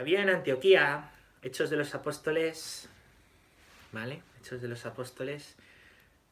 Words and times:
había 0.00 0.22
en 0.22 0.30
Antioquía, 0.30 1.10
Hechos 1.42 1.68
de 1.68 1.76
los 1.76 1.94
Apóstoles, 1.94 2.88
¿vale? 3.92 4.22
Hechos 4.40 4.62
de 4.62 4.68
los 4.68 4.86
Apóstoles, 4.86 5.56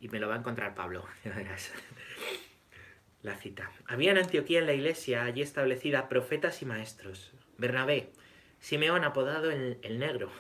y 0.00 0.08
me 0.08 0.20
lo 0.20 0.26
va 0.26 0.36
a 0.36 0.38
encontrar 0.38 0.74
Pablo. 0.74 1.04
La 3.22 3.36
cita. 3.36 3.70
Había 3.86 4.12
en 4.12 4.18
Antioquía 4.18 4.60
en 4.60 4.66
la 4.66 4.72
iglesia 4.72 5.24
allí 5.24 5.42
establecida 5.42 6.08
profetas 6.08 6.62
y 6.62 6.64
maestros. 6.64 7.30
Bernabé, 7.58 8.10
Simeón 8.58 9.04
apodado 9.04 9.50
el, 9.50 9.76
el 9.82 9.98
negro, 9.98 10.30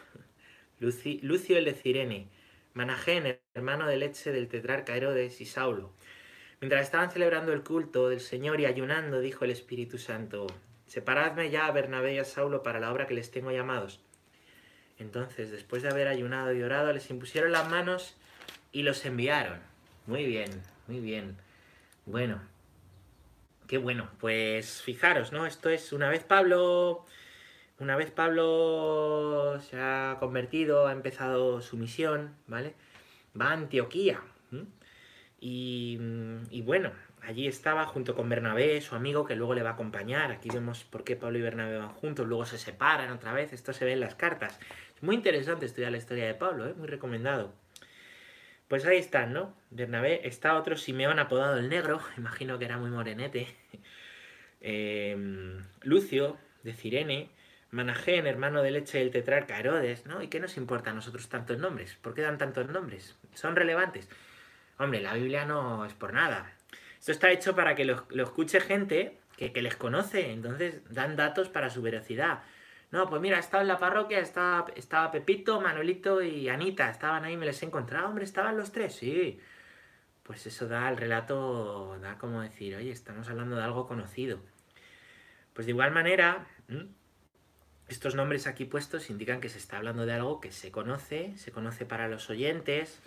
Lucio 0.80 1.58
el 1.58 1.66
de 1.66 1.74
Cirene, 1.74 2.28
Managén, 2.72 3.38
hermano 3.52 3.86
de 3.86 3.98
leche 3.98 4.32
del 4.32 4.48
tetrarca 4.48 4.96
Herodes 4.96 5.42
y 5.42 5.44
Saulo. 5.44 5.92
Mientras 6.62 6.82
estaban 6.82 7.10
celebrando 7.10 7.52
el 7.52 7.62
culto 7.62 8.08
del 8.08 8.20
Señor 8.20 8.58
y 8.60 8.64
ayunando, 8.64 9.20
dijo 9.20 9.44
el 9.44 9.50
Espíritu 9.50 9.98
Santo, 9.98 10.46
Separadme 10.88 11.50
ya 11.50 11.66
a 11.66 11.70
Bernabé 11.70 12.14
y 12.14 12.18
a 12.18 12.24
Saulo 12.24 12.62
para 12.62 12.80
la 12.80 12.90
obra 12.90 13.06
que 13.06 13.14
les 13.14 13.30
tengo 13.30 13.50
llamados. 13.52 14.00
Entonces, 14.98 15.50
después 15.50 15.82
de 15.82 15.90
haber 15.90 16.08
ayunado 16.08 16.52
y 16.52 16.62
orado, 16.62 16.92
les 16.92 17.10
impusieron 17.10 17.52
las 17.52 17.68
manos 17.68 18.16
y 18.72 18.82
los 18.82 19.04
enviaron. 19.04 19.60
Muy 20.06 20.24
bien, 20.24 20.50
muy 20.86 21.00
bien. 21.00 21.36
Bueno, 22.06 22.40
qué 23.66 23.76
bueno. 23.76 24.08
Pues 24.18 24.82
fijaros, 24.82 25.30
¿no? 25.30 25.44
Esto 25.46 25.68
es 25.68 25.92
una 25.92 26.08
vez 26.08 26.24
Pablo, 26.24 27.04
una 27.78 27.94
vez 27.94 28.10
Pablo 28.10 29.60
se 29.60 29.78
ha 29.78 30.16
convertido, 30.18 30.88
ha 30.88 30.92
empezado 30.92 31.60
su 31.60 31.76
misión, 31.76 32.34
¿vale? 32.46 32.74
Va 33.38 33.50
a 33.50 33.52
Antioquía. 33.52 34.22
Y, 35.38 35.98
y 36.50 36.62
bueno, 36.62 36.90
allí 37.28 37.46
estaba 37.46 37.84
junto 37.84 38.16
con 38.16 38.26
Bernabé, 38.30 38.80
su 38.80 38.94
amigo, 38.94 39.26
que 39.26 39.36
luego 39.36 39.54
le 39.54 39.62
va 39.62 39.70
a 39.70 39.72
acompañar. 39.74 40.32
Aquí 40.32 40.48
vemos 40.50 40.84
por 40.84 41.04
qué 41.04 41.14
Pablo 41.14 41.38
y 41.38 41.42
Bernabé 41.42 41.76
van 41.76 41.90
juntos, 41.90 42.26
luego 42.26 42.46
se 42.46 42.56
separan 42.56 43.10
otra 43.10 43.34
vez, 43.34 43.52
esto 43.52 43.74
se 43.74 43.84
ve 43.84 43.92
en 43.92 44.00
las 44.00 44.14
cartas. 44.14 44.58
Es 44.96 45.02
muy 45.02 45.14
interesante 45.14 45.66
estudiar 45.66 45.92
la 45.92 45.98
historia 45.98 46.26
de 46.26 46.34
Pablo, 46.34 46.66
¿eh? 46.66 46.72
muy 46.74 46.88
recomendado. 46.88 47.52
Pues 48.66 48.86
ahí 48.86 48.96
están, 48.96 49.34
¿no? 49.34 49.54
Bernabé, 49.70 50.26
está 50.26 50.56
otro 50.56 50.78
Simeón 50.78 51.18
apodado 51.18 51.58
el 51.58 51.68
Negro, 51.68 52.00
imagino 52.16 52.58
que 52.58 52.64
era 52.64 52.78
muy 52.78 52.90
morenete. 52.90 53.46
Em, 54.60 55.62
Lucio, 55.82 56.36
de 56.64 56.74
Cirene, 56.74 57.30
Managén, 57.70 58.26
hermano 58.26 58.60
de 58.60 58.72
leche 58.72 58.98
del 58.98 59.12
tetrarca 59.12 59.56
Herodes, 59.56 60.04
¿no? 60.04 60.20
¿Y 60.20 60.26
qué 60.26 60.40
nos 60.40 60.56
importa 60.56 60.90
a 60.90 60.94
nosotros 60.94 61.28
tantos 61.28 61.58
nombres? 61.58 61.94
¿Por 62.02 62.12
qué 62.12 62.22
dan 62.22 62.38
tantos 62.38 62.68
nombres? 62.68 63.16
¿Son 63.34 63.54
relevantes? 63.54 64.08
Hombre, 64.78 65.00
la 65.00 65.14
Biblia 65.14 65.44
no 65.44 65.84
es 65.84 65.92
por 65.92 66.12
nada. 66.12 66.57
Esto 66.98 67.12
está 67.12 67.30
hecho 67.30 67.54
para 67.54 67.74
que 67.74 67.84
lo, 67.84 68.06
escuche 68.10 68.60
gente 68.60 69.18
que, 69.36 69.50
les 69.62 69.76
conoce, 69.76 70.32
entonces 70.32 70.82
dan 70.92 71.16
datos 71.16 71.48
para 71.48 71.70
su 71.70 71.80
veracidad. 71.80 72.42
No, 72.90 73.08
pues 73.08 73.20
mira, 73.20 73.38
estaba 73.38 73.62
en 73.62 73.68
la 73.68 73.78
parroquia, 73.78 74.18
estaba, 74.18 74.66
estaba 74.74 75.10
Pepito, 75.10 75.60
Manolito 75.60 76.22
y 76.22 76.48
Anita, 76.48 76.90
estaban 76.90 77.24
ahí, 77.24 77.36
me 77.36 77.46
les 77.46 77.62
he 77.62 77.66
encontrado, 77.66 78.08
hombre, 78.08 78.24
estaban 78.24 78.56
los 78.56 78.72
tres, 78.72 78.94
sí. 78.96 79.38
Pues 80.22 80.46
eso 80.46 80.66
da 80.66 80.88
al 80.88 80.96
relato, 80.96 81.98
da 82.00 82.18
como 82.18 82.40
decir, 82.40 82.74
oye, 82.76 82.90
estamos 82.90 83.28
hablando 83.28 83.56
de 83.56 83.62
algo 83.62 83.86
conocido. 83.86 84.40
Pues 85.52 85.66
de 85.66 85.72
igual 85.72 85.92
manera, 85.92 86.46
estos 87.88 88.14
nombres 88.14 88.46
aquí 88.46 88.64
puestos 88.64 89.10
indican 89.10 89.40
que 89.40 89.48
se 89.48 89.58
está 89.58 89.78
hablando 89.78 90.04
de 90.04 90.12
algo 90.12 90.40
que 90.40 90.52
se 90.52 90.70
conoce, 90.70 91.36
se 91.36 91.52
conoce 91.52 91.86
para 91.86 92.08
los 92.08 92.28
oyentes, 92.30 93.00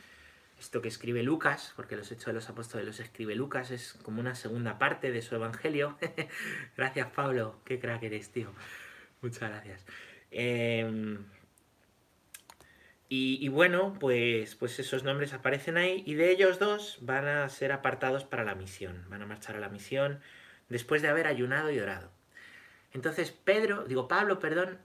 esto 0.62 0.82
que 0.82 0.90
escribe 0.90 1.24
Lucas, 1.24 1.74
porque 1.76 1.96
los 1.96 2.12
Hechos 2.12 2.28
de 2.28 2.34
los 2.34 2.48
Apóstoles 2.48 2.86
los 2.86 3.00
escribe 3.00 3.34
Lucas, 3.34 3.72
es 3.72 3.94
como 4.04 4.20
una 4.20 4.36
segunda 4.36 4.78
parte 4.78 5.12
de 5.12 5.24
su 5.24 5.34
Evangelio. 5.34 5.98
gracias, 6.78 7.08
Pablo, 7.08 7.60
qué 7.66 7.80
crack 7.80 8.04
eres, 8.04 8.32
tío. 8.32 8.54
Muchas 9.22 9.50
gracias. 9.50 9.86
Em, 10.30 11.26
y, 13.10 13.50
bueno, 13.50 13.98
pues, 14.00 14.56
pues 14.56 14.80
esos 14.80 15.04
nombres 15.04 15.34
aparecen 15.34 15.78
ahí 15.78 16.04
y 16.06 16.14
de 16.14 16.32
ellos 16.32 16.60
dos 16.60 17.00
van 17.02 17.28
a 17.28 17.50
ser 17.50 17.72
apartados 17.72 18.24
para 18.24 18.46
la 18.46 18.56
misión, 18.56 19.04
van 19.10 19.24
a 19.24 19.26
marchar 19.26 19.56
a 19.56 19.60
la 19.60 19.68
misión 19.68 20.22
después 20.70 21.02
de 21.02 21.10
haber 21.10 21.28
ayunado 21.28 21.72
y 21.72 21.80
orado. 21.80 22.12
Entonces 22.94 23.32
Pedro, 23.32 23.84
digo 23.84 24.08
Pablo, 24.08 24.40
perdón, 24.40 24.78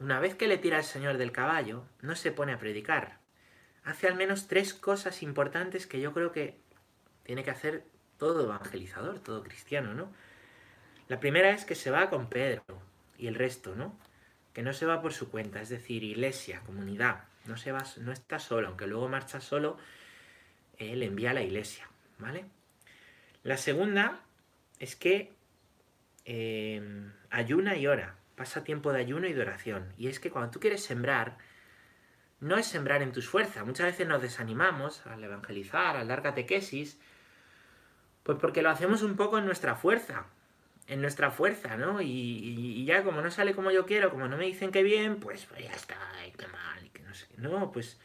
una 0.00 0.18
vez 0.18 0.34
que 0.34 0.48
le 0.48 0.58
tira 0.58 0.78
al 0.78 0.84
Señor 0.84 1.18
del 1.18 1.30
caballo, 1.30 1.84
no 2.00 2.16
se 2.16 2.32
pone 2.32 2.52
a 2.52 2.58
predicar, 2.58 3.19
hace 3.84 4.08
al 4.08 4.14
menos 4.14 4.46
tres 4.46 4.74
cosas 4.74 5.22
importantes 5.22 5.86
que 5.86 6.00
yo 6.00 6.12
creo 6.12 6.32
que 6.32 6.58
tiene 7.24 7.44
que 7.44 7.50
hacer 7.50 7.84
todo 8.18 8.44
evangelizador, 8.44 9.18
todo 9.20 9.42
cristiano, 9.42 9.94
¿no? 9.94 10.12
La 11.08 11.20
primera 11.20 11.50
es 11.50 11.64
que 11.64 11.74
se 11.74 11.90
va 11.90 12.10
con 12.10 12.28
Pedro 12.28 12.62
y 13.18 13.26
el 13.26 13.34
resto, 13.34 13.74
¿no? 13.74 13.98
Que 14.52 14.62
no 14.62 14.72
se 14.72 14.86
va 14.86 15.00
por 15.00 15.12
su 15.12 15.30
cuenta, 15.30 15.60
es 15.60 15.68
decir, 15.68 16.04
iglesia, 16.04 16.60
comunidad, 16.66 17.24
no 17.46 17.56
se 17.56 17.72
va, 17.72 17.84
no 17.98 18.12
está 18.12 18.38
solo, 18.38 18.68
aunque 18.68 18.86
luego 18.86 19.08
marcha 19.08 19.40
solo, 19.40 19.78
él 20.78 21.02
envía 21.02 21.30
a 21.30 21.34
la 21.34 21.42
iglesia, 21.42 21.88
¿vale? 22.18 22.44
La 23.42 23.56
segunda 23.56 24.20
es 24.78 24.96
que 24.96 25.32
em, 26.24 27.12
ayuna 27.30 27.76
y 27.76 27.86
ora, 27.86 28.16
pasa 28.36 28.64
tiempo 28.64 28.92
de 28.92 29.00
ayuno 29.00 29.26
y 29.26 29.32
de 29.32 29.42
oración. 29.42 29.92
Y 29.98 30.08
es 30.08 30.20
que 30.20 30.30
cuando 30.30 30.50
tú 30.50 30.60
quieres 30.60 30.82
sembrar, 30.82 31.38
no 32.40 32.56
es 32.56 32.66
sembrar 32.66 33.02
en 33.02 33.12
tus 33.12 33.28
fuerzas. 33.28 33.64
Muchas 33.64 33.86
veces 33.86 34.08
nos 34.08 34.22
desanimamos 34.22 35.06
al 35.06 35.22
evangelizar, 35.22 35.96
al 35.96 36.08
dar 36.08 36.22
catequesis, 36.22 36.98
pues 38.22 38.38
porque 38.38 38.62
lo 38.62 38.70
hacemos 38.70 39.02
un 39.02 39.16
poco 39.16 39.38
en 39.38 39.44
nuestra 39.44 39.76
fuerza, 39.76 40.26
en 40.86 41.02
nuestra 41.02 41.30
fuerza, 41.30 41.76
¿no? 41.76 42.00
Y, 42.00 42.84
ya 42.84 43.04
como 43.04 43.20
no 43.20 43.30
sale 43.30 43.54
como 43.54 43.70
yo 43.70 43.86
quiero, 43.86 44.10
como 44.10 44.26
no 44.26 44.36
me 44.36 44.46
dicen 44.46 44.72
que 44.72 44.82
bien, 44.82 45.20
pues, 45.20 45.46
pues 45.46 45.64
ya 45.64 45.72
está, 45.72 45.96
qué 46.36 46.46
mal, 46.48 46.84
y 46.84 46.88
que 46.90 47.02
no 47.02 47.14
sé. 47.14 47.28
No, 47.36 47.70
pues... 47.70 48.00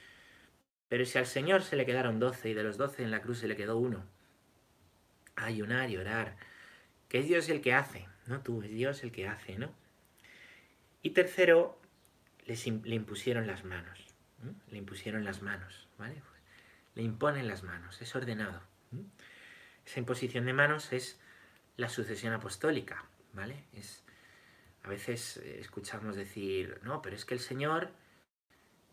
Pero 0.88 1.04
si 1.06 1.18
al 1.18 1.26
Señor 1.26 1.64
se 1.64 1.76
le 1.76 1.86
quedaron 1.86 2.20
doce 2.20 2.50
y 2.50 2.54
de 2.54 2.64
los 2.64 2.78
doce 2.78 3.04
en 3.04 3.10
la 3.10 3.22
cruz 3.22 3.40
se 3.40 3.48
le 3.48 3.56
quedó 3.56 3.78
uno, 3.78 4.06
ayunar 5.36 5.90
y 5.90 5.98
orar, 5.98 6.38
que 7.10 7.20
es 7.20 7.28
Dios 7.28 7.50
el 7.50 7.62
que 7.62 7.74
hace, 7.74 8.08
no 8.28 8.42
tú, 8.42 8.62
es 8.62 8.70
Dios 8.70 9.04
el 9.04 9.12
que 9.12 9.28
hace, 9.28 9.58
¿no? 9.58 9.74
Y 11.02 11.12
tercero, 11.12 11.80
les, 12.46 12.68
le 12.68 12.96
impusieron 12.96 13.48
las 13.48 13.64
manos 13.64 14.05
le 14.70 14.78
impusieron 14.78 15.24
las 15.24 15.42
manos, 15.42 15.88
¿vale? 15.98 16.22
Le 16.96 17.04
imponen 17.04 17.48
las 17.48 17.64
manos, 17.64 18.02
es 18.02 18.16
ordenado. 18.16 18.62
Esa 19.86 20.00
imposición 20.00 20.46
de 20.46 20.54
manos 20.54 20.94
es 20.94 21.20
la 21.78 21.90
sucesión 21.90 22.34
apostólica, 22.34 23.06
¿vale? 23.34 23.66
Es, 23.74 24.04
a 24.84 24.90
veces 24.90 25.38
escuchamos 25.38 26.16
decir, 26.16 26.80
no, 26.84 27.02
pero 27.02 27.16
es 27.16 27.26
que 27.26 27.34
el 27.34 27.40
Señor 27.40 27.92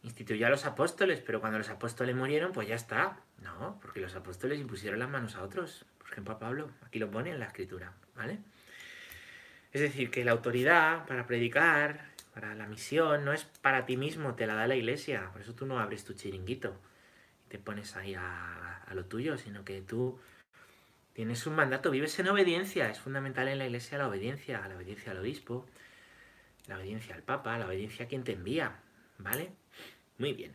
instituyó 0.03 0.47
a 0.47 0.51
los 0.51 0.65
apóstoles, 0.65 1.21
pero 1.21 1.41
cuando 1.41 1.59
los 1.59 1.69
apóstoles 1.69 2.15
murieron, 2.15 2.53
pues 2.53 2.69
ya 2.69 2.75
está. 2.75 3.21
No, 3.39 3.79
porque 3.81 4.01
los 4.01 4.15
apóstoles 4.15 4.61
impusieron 4.61 4.99
las 4.99 5.09
manos 5.09 5.35
a 5.37 5.43
otros. 5.43 5.85
Por 5.99 6.11
ejemplo, 6.11 6.35
a 6.35 6.39
Pablo, 6.39 6.71
aquí 6.85 6.99
lo 6.99 7.11
pone 7.11 7.31
en 7.31 7.39
la 7.39 7.47
escritura, 7.47 7.93
¿vale? 8.15 8.39
Es 9.73 9.81
decir, 9.81 10.11
que 10.11 10.25
la 10.25 10.33
autoridad 10.33 11.07
para 11.07 11.27
predicar, 11.27 12.12
para 12.34 12.54
la 12.54 12.66
misión, 12.66 13.25
no 13.25 13.32
es 13.32 13.44
para 13.44 13.87
ti 13.87 13.97
mismo, 13.97 14.34
te 14.34 14.47
la 14.47 14.54
da 14.54 14.66
la 14.66 14.75
iglesia. 14.75 15.31
Por 15.32 15.43
eso 15.43 15.54
tú 15.54 15.66
no 15.66 15.78
abres 15.78 16.04
tu 16.04 16.15
chiringuito 16.15 16.75
y 17.47 17.50
te 17.50 17.59
pones 17.59 17.97
ahí 17.97 18.15
a, 18.15 18.87
lo 18.94 19.04
tuyo, 19.06 19.38
sino 19.38 19.65
que 19.65 19.81
tú 19.81 20.19
tienes 21.15 21.47
un 21.47 21.54
mandato, 21.54 21.91
vives 21.91 22.19
en 22.19 22.28
obediencia. 22.28 22.91
Es 22.91 23.00
fundamental 23.00 23.48
en 23.48 23.59
la 23.59 23.66
iglesia 23.66 23.98
la 23.98 24.09
obediencia, 24.09 24.66
la 24.69 24.76
obediencia 24.76 25.12
al 25.12 25.19
obispo, 25.19 25.66
la 26.66 26.76
obediencia 26.76 27.15
al 27.15 27.22
papa, 27.22 27.59
la 27.59 27.66
obediencia 27.66 28.06
a 28.06 28.09
quien 28.09 28.25
te 28.25 28.32
envía. 28.32 28.81
¿Vale? 29.19 29.53
Muy 30.19 30.32
bien. 30.32 30.53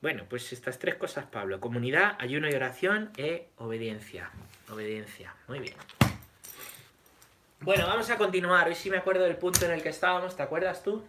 Bueno, 0.00 0.26
pues 0.28 0.52
estas 0.52 0.78
tres 0.78 0.96
cosas, 0.96 1.24
Pablo. 1.26 1.60
Comunidad, 1.60 2.16
ayuno 2.18 2.48
y 2.48 2.54
oración 2.54 3.10
e 3.16 3.48
obediencia. 3.56 4.30
Obediencia. 4.68 5.34
Muy 5.48 5.60
bien. 5.60 5.74
Bueno, 7.64 7.86
vamos 7.86 8.10
a 8.10 8.18
continuar. 8.18 8.68
Hoy 8.68 8.74
sí 8.74 8.90
me 8.90 8.98
acuerdo 8.98 9.24
del 9.24 9.36
punto 9.36 9.64
en 9.64 9.70
el 9.70 9.82
que 9.82 9.88
estábamos, 9.88 10.36
¿te 10.36 10.42
acuerdas 10.42 10.82
tú? 10.82 11.02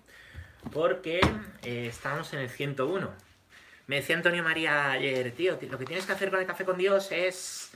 Porque 0.71 1.19
eh, 1.63 1.87
estábamos 1.87 2.31
en 2.31 2.39
el 2.39 2.49
101. 2.49 3.11
Me 3.87 3.97
decía 3.97 4.15
Antonio 4.15 4.41
María 4.41 4.91
ayer, 4.91 5.33
tío, 5.33 5.59
lo 5.69 5.77
que 5.77 5.83
tienes 5.83 6.05
que 6.05 6.13
hacer 6.13 6.29
con 6.29 6.39
el 6.39 6.45
Café 6.45 6.63
con 6.63 6.77
Dios 6.77 7.11
es... 7.11 7.71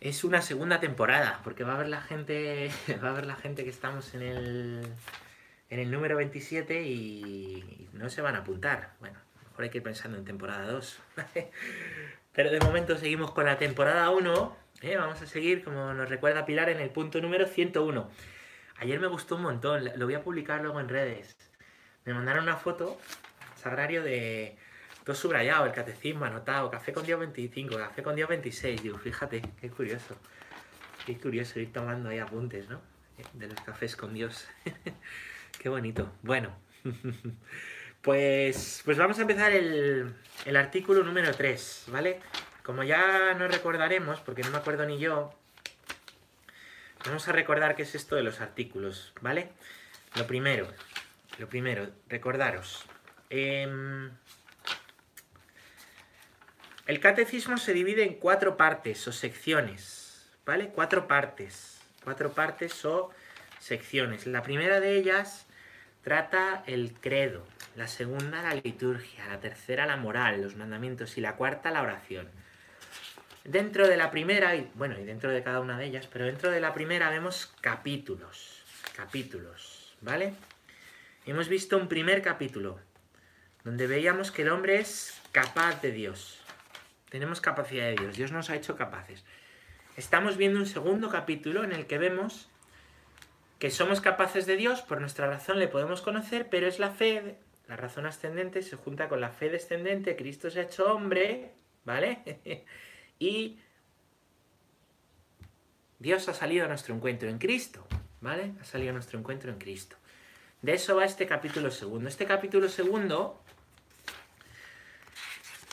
Es 0.00 0.22
una 0.22 0.42
segunda 0.42 0.78
temporada, 0.78 1.40
porque 1.42 1.64
va 1.64 1.72
a 1.72 1.74
haber 1.74 1.88
la 1.88 2.02
gente, 2.02 2.70
va 3.02 3.08
a 3.08 3.10
haber 3.10 3.26
la 3.26 3.34
gente 3.34 3.64
que 3.64 3.70
estamos 3.70 4.14
en 4.14 4.22
el, 4.22 4.86
en 5.70 5.80
el 5.80 5.90
número 5.90 6.18
27 6.18 6.84
y 6.84 7.88
no 7.94 8.10
se 8.10 8.22
van 8.22 8.36
a 8.36 8.38
apuntar. 8.38 8.92
Bueno, 9.00 9.18
mejor 9.48 9.64
hay 9.64 9.70
que 9.70 9.78
ir 9.78 9.84
pensando 9.84 10.16
en 10.18 10.24
temporada 10.24 10.70
2. 10.70 11.00
Pero 12.32 12.52
de 12.52 12.60
momento 12.60 12.96
seguimos 12.96 13.32
con 13.32 13.46
la 13.46 13.58
temporada 13.58 14.08
1 14.10 14.69
eh, 14.80 14.96
vamos 14.96 15.20
a 15.20 15.26
seguir, 15.26 15.62
como 15.62 15.92
nos 15.92 16.08
recuerda 16.08 16.46
Pilar, 16.46 16.70
en 16.70 16.80
el 16.80 16.90
punto 16.90 17.20
número 17.20 17.46
101. 17.46 18.10
Ayer 18.78 18.98
me 18.98 19.08
gustó 19.08 19.36
un 19.36 19.42
montón, 19.42 19.90
lo 19.96 20.06
voy 20.06 20.14
a 20.14 20.22
publicar 20.22 20.62
luego 20.62 20.80
en 20.80 20.88
redes. 20.88 21.36
Me 22.04 22.14
mandaron 22.14 22.44
una 22.44 22.56
foto, 22.56 22.98
sagrario, 23.56 24.02
de 24.02 24.56
todo 25.04 25.14
subrayado, 25.14 25.66
el 25.66 25.72
catecismo 25.72 26.24
anotado, 26.24 26.70
café 26.70 26.92
con 26.92 27.04
Dios 27.04 27.20
25, 27.20 27.76
café 27.76 28.02
con 28.02 28.16
Dios 28.16 28.28
26. 28.28 28.82
Digo, 28.82 28.98
fíjate, 28.98 29.42
qué 29.60 29.68
curioso. 29.68 30.16
Qué 31.04 31.18
curioso 31.18 31.60
ir 31.60 31.72
tomando 31.72 32.08
ahí 32.08 32.18
apuntes, 32.18 32.68
¿no? 32.68 32.80
De 33.34 33.48
los 33.48 33.60
cafés 33.60 33.96
con 33.96 34.14
Dios. 34.14 34.48
Qué 35.58 35.68
bonito. 35.68 36.10
Bueno, 36.22 36.56
pues, 38.02 38.80
pues 38.84 38.96
vamos 38.96 39.18
a 39.18 39.22
empezar 39.22 39.52
el, 39.52 40.14
el 40.46 40.56
artículo 40.56 41.02
número 41.02 41.34
3, 41.34 41.86
¿vale? 41.88 42.20
Como 42.62 42.82
ya 42.82 43.34
no 43.34 43.48
recordaremos, 43.48 44.20
porque 44.20 44.42
no 44.42 44.50
me 44.50 44.58
acuerdo 44.58 44.86
ni 44.86 44.98
yo, 44.98 45.34
vamos 47.04 47.26
a 47.28 47.32
recordar 47.32 47.74
qué 47.76 47.82
es 47.82 47.94
esto 47.94 48.16
de 48.16 48.22
los 48.22 48.40
artículos, 48.40 49.12
¿vale? 49.20 49.50
Lo 50.16 50.26
primero, 50.26 50.68
lo 51.38 51.48
primero, 51.48 51.88
recordaros. 52.08 52.84
Em, 53.30 54.10
el 56.86 57.00
catecismo 57.00 57.56
se 57.56 57.72
divide 57.72 58.04
en 58.04 58.14
cuatro 58.14 58.56
partes 58.56 59.06
o 59.06 59.12
secciones, 59.12 60.28
¿vale? 60.44 60.68
Cuatro 60.74 61.06
partes, 61.06 61.80
cuatro 62.02 62.32
partes 62.32 62.84
o 62.84 63.10
secciones. 63.60 64.26
La 64.26 64.42
primera 64.42 64.80
de 64.80 64.96
ellas 64.96 65.46
trata 66.02 66.64
el 66.66 66.94
credo, 66.94 67.46
la 67.76 67.86
segunda 67.86 68.42
la 68.42 68.54
liturgia, 68.54 69.26
la 69.28 69.40
tercera 69.40 69.86
la 69.86 69.96
moral, 69.96 70.42
los 70.42 70.56
mandamientos 70.56 71.16
y 71.16 71.20
la 71.20 71.36
cuarta 71.36 71.70
la 71.70 71.82
oración. 71.82 72.28
Dentro 73.44 73.88
de 73.88 73.96
la 73.96 74.10
primera, 74.10 74.52
bueno, 74.74 74.98
y 74.98 75.04
dentro 75.04 75.30
de 75.30 75.42
cada 75.42 75.60
una 75.60 75.78
de 75.78 75.86
ellas, 75.86 76.06
pero 76.06 76.26
dentro 76.26 76.50
de 76.50 76.60
la 76.60 76.74
primera 76.74 77.08
vemos 77.08 77.54
capítulos, 77.62 78.62
capítulos, 78.94 79.96
¿vale? 80.02 80.34
Hemos 81.24 81.48
visto 81.48 81.78
un 81.78 81.88
primer 81.88 82.20
capítulo, 82.20 82.78
donde 83.64 83.86
veíamos 83.86 84.30
que 84.30 84.42
el 84.42 84.50
hombre 84.50 84.78
es 84.78 85.18
capaz 85.32 85.80
de 85.80 85.90
Dios. 85.90 86.38
Tenemos 87.08 87.40
capacidad 87.40 87.86
de 87.86 87.96
Dios, 87.96 88.16
Dios 88.16 88.30
nos 88.30 88.50
ha 88.50 88.56
hecho 88.56 88.76
capaces. 88.76 89.24
Estamos 89.96 90.36
viendo 90.36 90.60
un 90.60 90.66
segundo 90.66 91.08
capítulo 91.08 91.64
en 91.64 91.72
el 91.72 91.86
que 91.86 91.98
vemos 91.98 92.50
que 93.58 93.70
somos 93.70 94.02
capaces 94.02 94.46
de 94.46 94.56
Dios, 94.56 94.82
por 94.82 95.00
nuestra 95.00 95.26
razón 95.26 95.58
le 95.58 95.68
podemos 95.68 96.02
conocer, 96.02 96.48
pero 96.50 96.66
es 96.66 96.78
la 96.78 96.90
fe, 96.90 97.36
la 97.68 97.76
razón 97.76 98.06
ascendente 98.06 98.62
se 98.62 98.76
junta 98.76 99.08
con 99.08 99.20
la 99.20 99.30
fe 99.30 99.48
descendente, 99.48 100.16
Cristo 100.16 100.50
se 100.50 100.60
ha 100.60 100.62
hecho 100.64 100.92
hombre, 100.94 101.52
¿vale? 101.84 102.66
Y 103.20 103.58
Dios 105.98 106.26
ha 106.28 106.34
salido 106.34 106.64
a 106.64 106.68
nuestro 106.68 106.94
encuentro 106.94 107.28
en 107.28 107.38
Cristo, 107.38 107.86
¿vale? 108.22 108.54
Ha 108.60 108.64
salido 108.64 108.90
a 108.90 108.94
nuestro 108.94 109.18
encuentro 109.18 109.52
en 109.52 109.58
Cristo. 109.58 109.96
De 110.62 110.72
eso 110.72 110.96
va 110.96 111.04
este 111.04 111.26
capítulo 111.26 111.70
segundo. 111.70 112.08
Este 112.08 112.24
capítulo 112.24 112.68
segundo 112.70 113.44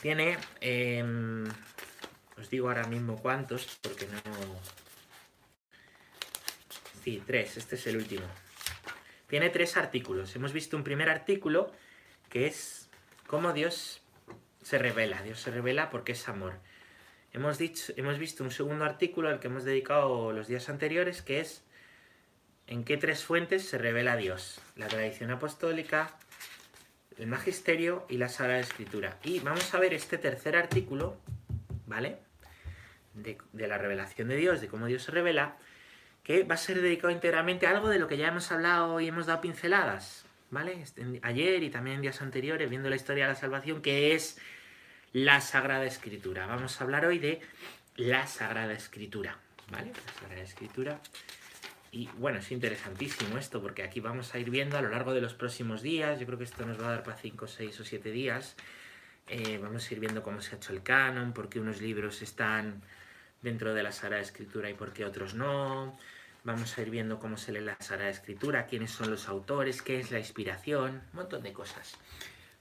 tiene, 0.01 0.37
em, 0.59 1.45
os 2.37 2.49
digo 2.49 2.67
ahora 2.67 2.85
mismo 2.85 3.17
cuántos, 3.17 3.79
porque 3.81 4.05
no... 4.07 4.21
Sí, 7.01 7.23
tres, 7.25 7.55
este 7.55 7.75
es 7.75 7.87
el 7.87 7.95
último. 7.95 8.25
Tiene 9.27 9.49
tres 9.49 9.77
artículos. 9.77 10.35
Hemos 10.35 10.51
visto 10.51 10.75
un 10.75 10.83
primer 10.83 11.09
artículo 11.09 11.71
que 12.29 12.47
es 12.47 12.89
cómo 13.25 13.53
Dios 13.53 14.01
se 14.61 14.77
revela. 14.77 15.21
Dios 15.21 15.39
se 15.39 15.51
revela 15.51 15.89
porque 15.89 16.11
es 16.11 16.27
amor. 16.27 16.59
Hemos, 17.33 17.57
dicho, 17.57 17.93
hemos 17.97 18.17
visto 18.17 18.43
un 18.43 18.51
segundo 18.51 18.85
artículo 18.85 19.29
al 19.29 19.39
que 19.39 19.47
hemos 19.47 19.63
dedicado 19.63 20.31
los 20.31 20.47
días 20.47 20.69
anteriores, 20.69 21.21
que 21.21 21.39
es 21.39 21.63
en 22.67 22.83
qué 22.83 22.97
tres 22.97 23.23
fuentes 23.23 23.67
se 23.67 23.77
revela 23.77 24.15
Dios. 24.15 24.61
La 24.75 24.87
tradición 24.87 25.31
apostólica, 25.31 26.17
el 27.17 27.27
magisterio 27.27 28.05
y 28.09 28.17
la 28.17 28.29
Sagrada 28.29 28.59
Escritura. 28.59 29.17
Y 29.23 29.39
vamos 29.39 29.73
a 29.73 29.79
ver 29.79 29.93
este 29.93 30.17
tercer 30.17 30.55
artículo, 30.55 31.17
¿vale? 31.85 32.17
De, 33.13 33.37
la 33.53 33.77
revelación 33.77 34.27
de 34.27 34.35
Dios, 34.35 34.61
de 34.61 34.67
cómo 34.67 34.85
Dios 34.85 35.03
se 35.03 35.11
revela, 35.11 35.57
que 36.23 36.43
va 36.43 36.55
a 36.55 36.57
ser 36.57 36.81
dedicado 36.81 37.09
íntegramente 37.09 37.65
a 37.65 37.71
algo 37.71 37.89
de 37.89 37.99
lo 37.99 38.07
que 38.07 38.17
ya 38.17 38.27
hemos 38.27 38.51
hablado 38.51 38.99
y 38.99 39.07
hemos 39.07 39.25
dado 39.25 39.41
pinceladas, 39.41 40.25
¿vale? 40.51 40.81
Este, 40.81 41.19
ayer 41.23 41.63
y 41.63 41.69
también 41.69 41.95
en 41.95 42.01
días 42.01 42.21
anteriores, 42.21 42.69
viendo 42.69 42.89
la 42.89 42.95
historia 42.95 43.25
de 43.25 43.33
la 43.33 43.39
salvación, 43.39 43.81
que 43.81 44.13
es 44.13 44.37
la 45.13 45.41
Sagrada 45.41 45.85
Escritura. 45.85 46.45
Vamos 46.45 46.79
a 46.79 46.83
hablar 46.83 47.05
hoy 47.05 47.19
de 47.19 47.41
la 47.95 48.27
Sagrada 48.27 48.73
Escritura, 48.73 49.37
¿vale? 49.71 49.91
La 50.05 50.13
Sagrada 50.13 50.41
Escritura. 50.41 50.99
Y 51.91 52.09
bueno, 52.17 52.39
es 52.39 52.51
interesantísimo 52.51 53.37
esto 53.37 53.61
porque 53.61 53.83
aquí 53.83 53.99
vamos 53.99 54.35
a 54.35 54.39
ir 54.39 54.49
viendo 54.49 54.77
a 54.77 54.81
lo 54.81 54.89
largo 54.89 55.13
de 55.13 55.21
los 55.21 55.33
próximos 55.33 55.81
días, 55.81 56.19
yo 56.19 56.25
creo 56.25 56.37
que 56.37 56.43
esto 56.43 56.65
nos 56.65 56.79
va 56.81 56.87
a 56.87 56.91
dar 56.91 57.03
para 57.03 57.17
5, 57.17 57.47
6 57.47 57.79
o 57.79 57.85
7 57.85 58.11
días, 58.11 58.55
eh, 59.29 59.57
vamos 59.61 59.89
a 59.89 59.93
ir 59.93 59.99
viendo 59.99 60.21
cómo 60.21 60.41
se 60.41 60.53
ha 60.53 60.57
hecho 60.57 60.73
el 60.73 60.83
canon, 60.83 61.33
por 61.33 61.49
qué 61.49 61.59
unos 61.59 61.81
libros 61.81 62.21
están 62.21 62.81
dentro 63.41 63.73
de 63.73 63.83
la 63.83 63.91
Sagrada 63.91 64.21
Escritura 64.21 64.69
y 64.69 64.73
por 64.73 64.91
qué 64.93 65.05
otros 65.05 65.33
no. 65.33 65.97
Vamos 66.43 66.77
a 66.77 66.81
ir 66.81 66.89
viendo 66.89 67.19
cómo 67.19 67.37
se 67.37 67.51
lee 67.51 67.61
la 67.61 67.75
Sagrada 67.79 68.09
Escritura, 68.09 68.67
quiénes 68.67 68.91
son 68.91 69.09
los 69.09 69.27
autores, 69.27 69.81
qué 69.81 69.99
es 69.99 70.11
la 70.11 70.19
inspiración, 70.19 71.01
un 71.11 71.15
montón 71.15 71.43
de 71.43 71.53
cosas 71.53 71.97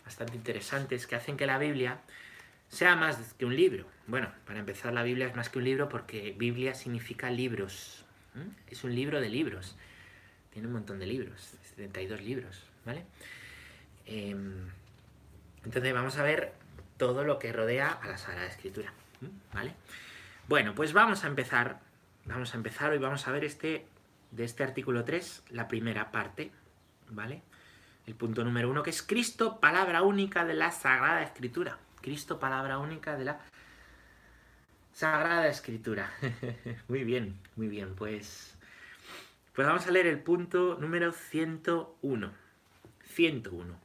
bastante 0.04 0.36
interesantes 0.36 1.06
que 1.06 1.16
hacen 1.16 1.36
que 1.36 1.46
la 1.46 1.58
Biblia 1.58 1.98
sea 2.68 2.96
más 2.96 3.34
que 3.34 3.44
un 3.44 3.56
libro. 3.56 3.86
Bueno, 4.06 4.30
para 4.46 4.58
empezar 4.58 4.92
la 4.92 5.02
Biblia 5.02 5.26
es 5.26 5.36
más 5.36 5.48
que 5.48 5.58
un 5.58 5.64
libro 5.64 5.88
porque 5.88 6.34
Biblia 6.36 6.74
significa 6.74 7.30
libros. 7.30 8.04
Es 8.68 8.84
un 8.84 8.94
libro 8.94 9.20
de 9.20 9.28
libros. 9.28 9.76
Tiene 10.52 10.68
un 10.68 10.74
montón 10.74 10.98
de 10.98 11.06
libros, 11.06 11.54
72 11.62 12.20
libros, 12.22 12.62
¿vale? 12.84 13.04
Em, 14.06 14.68
entonces 15.64 15.92
vamos 15.92 16.16
a 16.16 16.22
ver 16.22 16.52
todo 16.96 17.24
lo 17.24 17.38
que 17.38 17.52
rodea 17.52 17.90
a 17.90 18.08
la 18.08 18.16
Sagrada 18.16 18.46
Escritura, 18.46 18.92
¿vale? 19.52 19.74
Bueno, 20.48 20.74
pues 20.74 20.92
vamos 20.92 21.24
a 21.24 21.26
empezar. 21.26 21.80
Vamos 22.24 22.54
a 22.54 22.56
empezar 22.56 22.90
hoy, 22.90 22.98
vamos 22.98 23.26
a 23.28 23.32
ver 23.32 23.44
este, 23.44 23.86
de 24.30 24.44
este 24.44 24.64
artículo 24.64 25.04
3, 25.04 25.44
la 25.50 25.68
primera 25.68 26.10
parte, 26.10 26.50
¿vale? 27.10 27.42
El 28.06 28.14
punto 28.14 28.44
número 28.44 28.70
uno, 28.70 28.82
que 28.82 28.90
es 28.90 29.02
Cristo, 29.02 29.60
palabra 29.60 30.02
única 30.02 30.44
de 30.44 30.54
la 30.54 30.70
Sagrada 30.70 31.22
Escritura. 31.22 31.78
Cristo, 32.06 32.38
palabra 32.38 32.78
única 32.78 33.16
de 33.16 33.24
la 33.24 33.40
Sagrada 34.92 35.48
Escritura. 35.48 36.12
muy 36.88 37.02
bien, 37.02 37.36
muy 37.56 37.66
bien. 37.66 37.96
Pues, 37.96 38.56
pues 39.52 39.66
vamos 39.66 39.88
a 39.88 39.90
leer 39.90 40.06
el 40.06 40.20
punto 40.20 40.78
número 40.80 41.10
101. 41.10 42.32
101. 43.02 43.80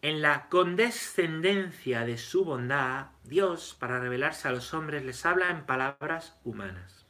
En 0.00 0.22
la 0.22 0.48
condescendencia 0.48 2.06
de 2.06 2.16
su 2.16 2.46
bondad, 2.46 3.08
Dios, 3.24 3.76
para 3.78 4.00
revelarse 4.00 4.48
a 4.48 4.52
los 4.52 4.72
hombres, 4.72 5.04
les 5.04 5.26
habla 5.26 5.50
en 5.50 5.66
palabras 5.66 6.38
humanas. 6.44 7.04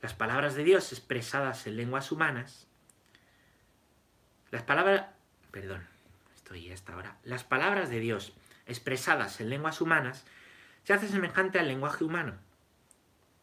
Las 0.00 0.14
palabras 0.14 0.54
de 0.54 0.62
Dios 0.62 0.92
expresadas 0.92 1.66
en 1.66 1.76
lenguas 1.76 2.12
humanas. 2.12 2.68
Las 4.52 4.62
palabras... 4.62 5.06
Perdón, 5.50 5.84
estoy 6.36 6.70
hasta 6.70 6.92
ahora. 6.92 7.16
Las 7.24 7.42
palabras 7.42 7.90
de 7.90 7.98
Dios 7.98 8.32
expresadas 8.68 9.40
en 9.40 9.50
lenguas 9.50 9.80
humanas, 9.80 10.24
se 10.84 10.92
hace 10.92 11.08
semejante 11.08 11.58
al 11.58 11.68
lenguaje 11.68 12.04
humano. 12.04 12.34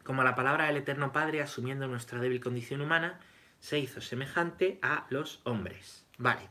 Como 0.03 0.23
la 0.23 0.35
palabra 0.35 0.67
del 0.67 0.77
Eterno 0.77 1.11
Padre, 1.11 1.41
asumiendo 1.41 1.87
nuestra 1.87 2.19
débil 2.19 2.39
condición 2.39 2.81
humana, 2.81 3.19
se 3.59 3.79
hizo 3.79 4.01
semejante 4.01 4.79
a 4.81 5.07
los 5.09 5.41
hombres. 5.43 6.05
Vale. 6.17 6.49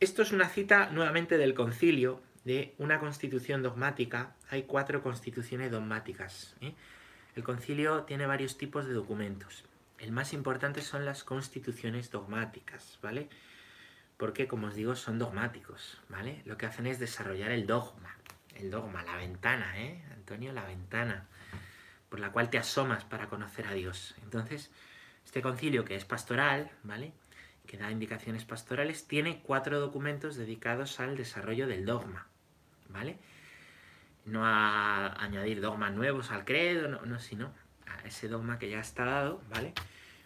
Esto 0.00 0.22
es 0.22 0.32
una 0.32 0.48
cita 0.48 0.90
nuevamente 0.90 1.36
del 1.38 1.54
concilio 1.54 2.22
de 2.44 2.74
una 2.78 2.98
constitución 2.98 3.62
dogmática. 3.62 4.34
Hay 4.50 4.64
cuatro 4.64 5.02
constituciones 5.02 5.70
dogmáticas. 5.70 6.56
¿eh? 6.60 6.74
El 7.36 7.44
concilio 7.44 8.02
tiene 8.04 8.26
varios 8.26 8.58
tipos 8.58 8.86
de 8.86 8.94
documentos. 8.94 9.64
El 9.98 10.12
más 10.12 10.32
importante 10.32 10.82
son 10.82 11.04
las 11.04 11.22
constituciones 11.22 12.10
dogmáticas, 12.10 12.98
¿vale? 13.02 13.28
Porque, 14.22 14.46
como 14.46 14.68
os 14.68 14.76
digo, 14.76 14.94
son 14.94 15.18
dogmáticos, 15.18 16.00
¿vale? 16.08 16.42
Lo 16.44 16.56
que 16.56 16.66
hacen 16.66 16.86
es 16.86 17.00
desarrollar 17.00 17.50
el 17.50 17.66
dogma, 17.66 18.16
el 18.54 18.70
dogma, 18.70 19.02
la 19.02 19.16
ventana, 19.16 19.76
¿eh? 19.80 20.00
Antonio, 20.12 20.52
la 20.52 20.64
ventana 20.64 21.26
por 22.08 22.20
la 22.20 22.30
cual 22.30 22.48
te 22.48 22.56
asomas 22.56 23.02
para 23.02 23.26
conocer 23.26 23.66
a 23.66 23.72
Dios. 23.72 24.14
Entonces, 24.22 24.70
este 25.24 25.42
concilio 25.42 25.84
que 25.84 25.96
es 25.96 26.04
pastoral, 26.04 26.70
¿vale? 26.84 27.12
Que 27.66 27.76
da 27.76 27.90
indicaciones 27.90 28.44
pastorales, 28.44 29.08
tiene 29.08 29.40
cuatro 29.42 29.80
documentos 29.80 30.36
dedicados 30.36 31.00
al 31.00 31.16
desarrollo 31.16 31.66
del 31.66 31.84
dogma, 31.84 32.28
¿vale? 32.90 33.18
No 34.24 34.46
a 34.46 35.20
añadir 35.20 35.60
dogmas 35.60 35.94
nuevos 35.94 36.30
al 36.30 36.44
credo, 36.44 36.86
no, 36.86 37.04
no 37.06 37.18
sino 37.18 37.52
a 37.88 38.06
ese 38.06 38.28
dogma 38.28 38.60
que 38.60 38.70
ya 38.70 38.78
está 38.78 39.04
dado, 39.04 39.42
¿vale? 39.50 39.72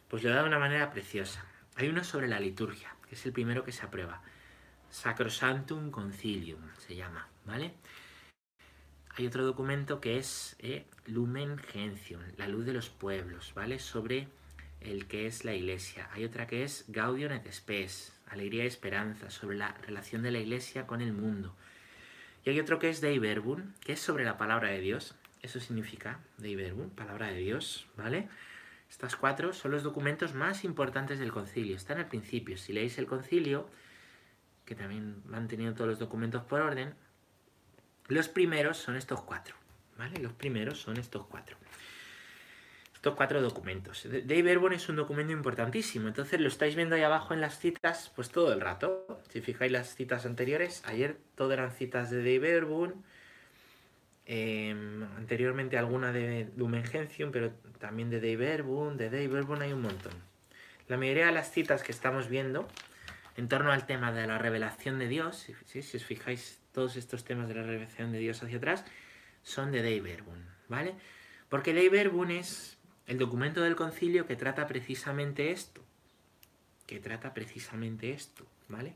Pues 0.08 0.22
lo 0.22 0.28
da 0.28 0.42
de 0.42 0.48
una 0.48 0.58
manera 0.58 0.90
preciosa. 0.90 1.46
Hay 1.76 1.88
uno 1.88 2.04
sobre 2.04 2.28
la 2.28 2.40
liturgia, 2.40 2.95
que 3.08 3.14
es 3.14 3.26
el 3.26 3.32
primero 3.32 3.64
que 3.64 3.72
se 3.72 3.84
aprueba. 3.84 4.22
Sacrosantum 4.90 5.90
Concilium 5.90 6.60
se 6.78 6.96
llama, 6.96 7.28
¿vale? 7.44 7.74
Hay 9.16 9.26
otro 9.26 9.44
documento 9.44 10.00
que 10.00 10.18
es 10.18 10.56
eh, 10.58 10.84
Lumen 11.06 11.58
Gentium, 11.58 12.20
la 12.36 12.48
luz 12.48 12.66
de 12.66 12.74
los 12.74 12.90
pueblos, 12.90 13.52
¿vale? 13.54 13.78
Sobre 13.78 14.28
el 14.80 15.06
que 15.06 15.26
es 15.26 15.44
la 15.44 15.54
iglesia. 15.54 16.08
Hay 16.12 16.24
otra 16.24 16.46
que 16.46 16.64
es 16.64 16.84
Gaudium 16.88 17.32
et 17.32 17.50
Spes, 17.50 18.12
alegría 18.28 18.64
y 18.64 18.66
esperanza, 18.66 19.30
sobre 19.30 19.56
la 19.56 19.72
relación 19.86 20.22
de 20.22 20.30
la 20.30 20.38
iglesia 20.38 20.86
con 20.86 21.00
el 21.00 21.12
mundo. 21.12 21.56
Y 22.44 22.50
hay 22.50 22.60
otro 22.60 22.78
que 22.78 22.90
es 22.90 23.00
Dei 23.00 23.18
que 23.80 23.92
es 23.92 24.00
sobre 24.00 24.24
la 24.24 24.36
palabra 24.36 24.68
de 24.68 24.80
Dios. 24.80 25.14
Eso 25.42 25.60
significa 25.60 26.20
Dei 26.38 26.54
Verbum, 26.54 26.90
palabra 26.90 27.28
de 27.28 27.38
Dios, 27.38 27.86
¿vale? 27.96 28.28
Estas 28.88 29.16
cuatro 29.16 29.52
son 29.52 29.72
los 29.72 29.82
documentos 29.82 30.34
más 30.34 30.64
importantes 30.64 31.18
del 31.18 31.32
concilio. 31.32 31.76
Están 31.76 31.98
al 31.98 32.08
principio. 32.08 32.56
Si 32.56 32.72
leéis 32.72 32.98
el 32.98 33.06
concilio, 33.06 33.68
que 34.64 34.74
también 34.74 35.22
van 35.26 35.48
teniendo 35.48 35.74
todos 35.74 35.90
los 35.90 35.98
documentos 35.98 36.42
por 36.44 36.60
orden, 36.60 36.94
los 38.08 38.28
primeros 38.28 38.76
son 38.78 38.96
estos 38.96 39.22
cuatro. 39.22 39.56
¿Vale? 39.98 40.18
Los 40.20 40.32
primeros 40.32 40.80
son 40.80 40.98
estos 40.98 41.26
cuatro. 41.26 41.56
Estos 42.94 43.14
cuatro 43.14 43.40
documentos. 43.40 44.06
Dei 44.08 44.42
Verbum 44.42 44.72
es 44.72 44.88
un 44.88 44.96
documento 44.96 45.32
importantísimo. 45.32 46.08
Entonces 46.08 46.40
lo 46.40 46.48
estáis 46.48 46.76
viendo 46.76 46.96
ahí 46.96 47.02
abajo 47.02 47.34
en 47.34 47.40
las 47.40 47.58
citas, 47.58 48.12
pues 48.14 48.30
todo 48.30 48.52
el 48.52 48.60
rato. 48.60 49.22
Si 49.30 49.40
fijáis 49.40 49.72
las 49.72 49.94
citas 49.94 50.26
anteriores, 50.26 50.82
ayer 50.86 51.18
todo 51.34 51.52
eran 51.52 51.70
citas 51.70 52.10
de 52.10 52.22
Dei 52.22 52.38
Verbum 52.38 53.02
Em, 54.28 55.04
anteriormente 55.16 55.78
alguna 55.78 56.12
de 56.12 56.50
Lumen 56.56 56.84
Gentium, 56.84 57.30
pero 57.30 57.52
también 57.78 58.10
de 58.10 58.18
Dei 58.20 58.34
Verbum, 58.34 58.96
de 58.96 59.08
Dei 59.08 59.28
Verbum 59.28 59.60
hay 59.60 59.72
un 59.72 59.82
montón. 59.82 60.12
La 60.88 60.96
mayoría 60.96 61.26
de 61.26 61.32
las 61.32 61.52
citas 61.52 61.84
que 61.84 61.92
estamos 61.92 62.28
viendo 62.28 62.66
en 63.36 63.48
torno 63.48 63.70
al 63.70 63.86
tema 63.86 64.10
de 64.10 64.26
la 64.26 64.38
revelación 64.38 64.98
de 64.98 65.06
Dios, 65.06 65.46
si, 65.66 65.78
os 65.78 66.04
fijáis 66.04 66.60
todos 66.72 66.96
estos 66.96 67.24
temas 67.24 67.46
de 67.46 67.54
la 67.54 67.62
revelación 67.62 68.10
de 68.10 68.18
Dios 68.18 68.42
hacia 68.42 68.56
atrás, 68.56 68.84
son 69.44 69.70
de 69.70 69.82
Dei 69.82 70.00
Verbum, 70.00 70.38
¿vale? 70.68 70.94
Porque 71.48 71.72
Dei 71.72 71.88
Verbum 71.88 72.32
es 72.32 72.78
el 73.06 73.18
documento 73.18 73.62
del 73.62 73.76
concilio 73.76 74.26
que 74.26 74.34
trata 74.34 74.66
precisamente 74.66 75.52
esto, 75.52 75.84
que 76.86 76.98
trata 76.98 77.32
precisamente 77.32 78.10
esto, 78.10 78.44
¿vale? 78.68 78.94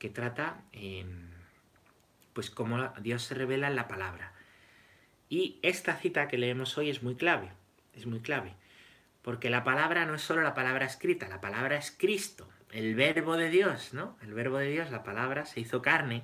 Que 0.00 0.10
trata, 0.10 0.64
pues, 2.32 2.50
cómo 2.50 2.88
Dios 3.00 3.22
se 3.22 3.34
revela 3.34 3.68
en 3.68 3.76
la 3.76 3.86
palabra. 3.86 4.32
Y 5.28 5.58
esta 5.62 5.96
cita 5.96 6.28
que 6.28 6.38
leemos 6.38 6.76
hoy 6.78 6.90
es 6.90 7.02
muy 7.02 7.16
clave, 7.16 7.50
es 7.94 8.06
muy 8.06 8.20
clave, 8.20 8.54
porque 9.22 9.50
la 9.50 9.64
palabra 9.64 10.06
no 10.06 10.14
es 10.14 10.22
solo 10.22 10.42
la 10.42 10.54
palabra 10.54 10.86
escrita, 10.86 11.28
la 11.28 11.40
palabra 11.40 11.76
es 11.76 11.90
Cristo, 11.90 12.48
el 12.70 12.94
verbo 12.94 13.36
de 13.36 13.50
Dios, 13.50 13.92
¿no? 13.92 14.16
El 14.22 14.34
verbo 14.34 14.58
de 14.58 14.70
Dios, 14.70 14.90
la 14.90 15.02
palabra, 15.02 15.46
se 15.46 15.60
hizo 15.60 15.82
carne 15.82 16.22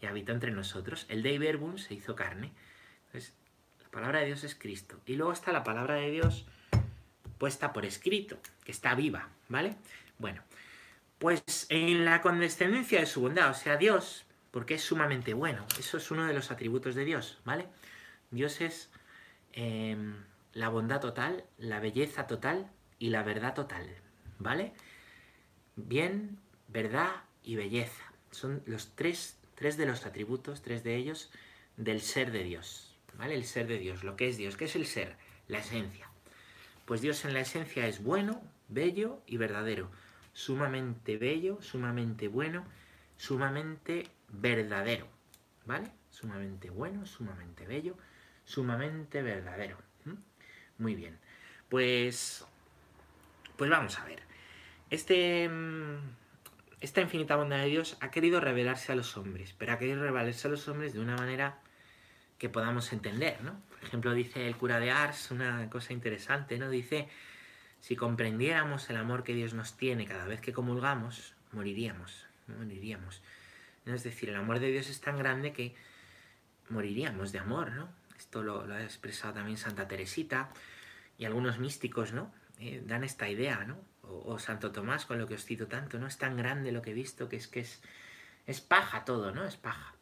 y 0.00 0.06
habitó 0.06 0.32
entre 0.32 0.50
nosotros. 0.50 1.06
El 1.08 1.22
Dei 1.22 1.38
Verbum 1.38 1.78
se 1.78 1.94
hizo 1.94 2.16
carne. 2.16 2.52
Entonces, 3.06 3.34
la 3.82 3.88
palabra 3.88 4.20
de 4.20 4.26
Dios 4.26 4.44
es 4.44 4.54
Cristo. 4.54 5.00
Y 5.06 5.16
luego 5.16 5.32
está 5.32 5.52
la 5.52 5.64
palabra 5.64 5.94
de 5.94 6.10
Dios 6.10 6.46
puesta 7.38 7.72
por 7.72 7.84
escrito, 7.84 8.38
que 8.64 8.72
está 8.72 8.94
viva, 8.94 9.28
¿vale? 9.48 9.76
Bueno, 10.18 10.42
pues 11.18 11.66
en 11.68 12.04
la 12.04 12.20
condescendencia 12.20 13.00
de 13.00 13.06
su 13.06 13.20
bondad, 13.20 13.50
o 13.50 13.54
sea, 13.54 13.76
Dios, 13.76 14.24
porque 14.50 14.74
es 14.74 14.82
sumamente 14.82 15.34
bueno, 15.34 15.66
eso 15.78 15.96
es 15.96 16.10
uno 16.10 16.26
de 16.26 16.34
los 16.34 16.50
atributos 16.50 16.94
de 16.94 17.04
Dios, 17.04 17.40
¿vale? 17.44 17.66
Dios 18.32 18.60
es 18.62 18.90
em, 19.52 20.24
la 20.54 20.68
bondad 20.70 21.00
total, 21.00 21.44
la 21.58 21.80
belleza 21.80 22.26
total 22.26 22.70
y 22.98 23.10
la 23.10 23.22
verdad 23.22 23.54
total, 23.54 23.86
¿vale? 24.38 24.72
Bien, 25.76 26.38
verdad 26.68 27.10
y 27.44 27.56
belleza. 27.56 28.12
Son 28.30 28.62
los 28.66 28.96
tres, 28.96 29.38
tres 29.54 29.76
de 29.76 29.86
los 29.86 30.06
atributos, 30.06 30.62
tres 30.62 30.82
de 30.82 30.96
ellos, 30.96 31.30
del 31.76 32.00
ser 32.00 32.32
de 32.32 32.42
Dios, 32.42 32.96
¿vale? 33.18 33.34
El 33.34 33.44
ser 33.44 33.66
de 33.66 33.78
Dios, 33.78 34.02
lo 34.02 34.16
que 34.16 34.28
es 34.28 34.38
Dios. 34.38 34.56
¿Qué 34.56 34.64
es 34.64 34.76
el 34.76 34.86
ser? 34.86 35.16
La 35.46 35.58
esencia. 35.58 36.08
Pues 36.86 37.02
Dios 37.02 37.24
en 37.26 37.34
la 37.34 37.40
esencia 37.40 37.86
es 37.86 38.02
bueno, 38.02 38.42
bello 38.68 39.22
y 39.26 39.36
verdadero. 39.36 39.90
Sumamente 40.32 41.18
bello, 41.18 41.60
sumamente 41.60 42.28
bueno, 42.28 42.64
sumamente 43.18 44.08
verdadero, 44.28 45.06
¿vale? 45.66 45.92
Sumamente 46.10 46.70
bueno, 46.70 47.04
sumamente 47.04 47.66
bello, 47.66 47.96
sumamente 48.44 49.22
verdadero. 49.22 49.78
Muy 50.78 50.94
bien. 50.94 51.18
Pues, 51.68 52.44
pues 53.56 53.70
vamos 53.70 53.98
a 53.98 54.04
ver. 54.04 54.20
Este, 54.90 55.48
mm, 55.48 55.98
esta 56.80 57.00
infinita 57.00 57.36
bondad 57.36 57.58
de 57.58 57.66
Dios 57.66 57.96
ha 58.00 58.10
querido 58.10 58.40
revelarse 58.40 58.92
a 58.92 58.96
los 58.96 59.16
hombres, 59.16 59.54
pero 59.56 59.72
ha 59.72 59.78
querido 59.78 60.02
revelarse 60.02 60.48
a 60.48 60.50
los 60.50 60.66
hombres 60.68 60.92
de 60.92 61.00
una 61.00 61.16
manera 61.16 61.60
que 62.38 62.48
podamos 62.48 62.92
entender, 62.92 63.40
¿no? 63.42 63.62
Por 63.70 63.84
ejemplo, 63.84 64.12
dice 64.12 64.48
el 64.48 64.56
cura 64.56 64.80
de 64.80 64.90
Ars 64.90 65.30
una 65.30 65.70
cosa 65.70 65.92
interesante, 65.92 66.58
¿no? 66.58 66.68
Dice, 66.68 67.08
si 67.80 67.94
comprendiéramos 67.94 68.90
el 68.90 68.96
amor 68.96 69.22
que 69.22 69.34
Dios 69.34 69.54
nos 69.54 69.76
tiene 69.76 70.06
cada 70.06 70.24
vez 70.24 70.40
que 70.40 70.52
comulgamos, 70.52 71.34
moriríamos, 71.52 72.26
moriríamos. 72.48 73.22
Es 73.86 74.02
decir, 74.02 74.30
el 74.30 74.36
amor 74.36 74.58
de 74.58 74.72
Dios 74.72 74.90
es 74.90 75.00
tan 75.00 75.16
grande 75.16 75.52
que 75.52 75.74
moriríamos 76.68 77.30
de 77.30 77.38
amor, 77.38 77.70
¿no? 77.72 77.88
Esto 78.32 78.42
lo, 78.42 78.62
ha 78.62 78.82
expresado 78.82 79.34
también 79.34 79.58
Santa 79.58 79.86
Teresita 79.86 80.48
y 81.18 81.26
algunos 81.26 81.58
místicos, 81.58 82.14
¿no? 82.14 82.32
Eh, 82.58 82.82
dan 82.82 83.04
esta 83.04 83.28
idea, 83.28 83.66
¿no? 83.66 83.76
O, 84.00 84.38
Santo 84.38 84.72
Tomás, 84.72 85.04
con 85.04 85.18
lo 85.18 85.26
que 85.26 85.34
os 85.34 85.44
cito 85.44 85.66
tanto, 85.66 85.98
¿no? 85.98 86.06
Es 86.06 86.16
tan 86.16 86.38
grande 86.38 86.72
lo 86.72 86.80
que 86.80 86.92
he 86.92 86.94
visto 86.94 87.28
que 87.28 87.36
es 87.36 87.46
que 87.46 87.60
es, 87.60 87.82
es 88.46 88.62
paja 88.62 89.04
todo, 89.04 89.32
¿no? 89.32 89.44
Es 89.44 89.58
paja. 89.58 89.94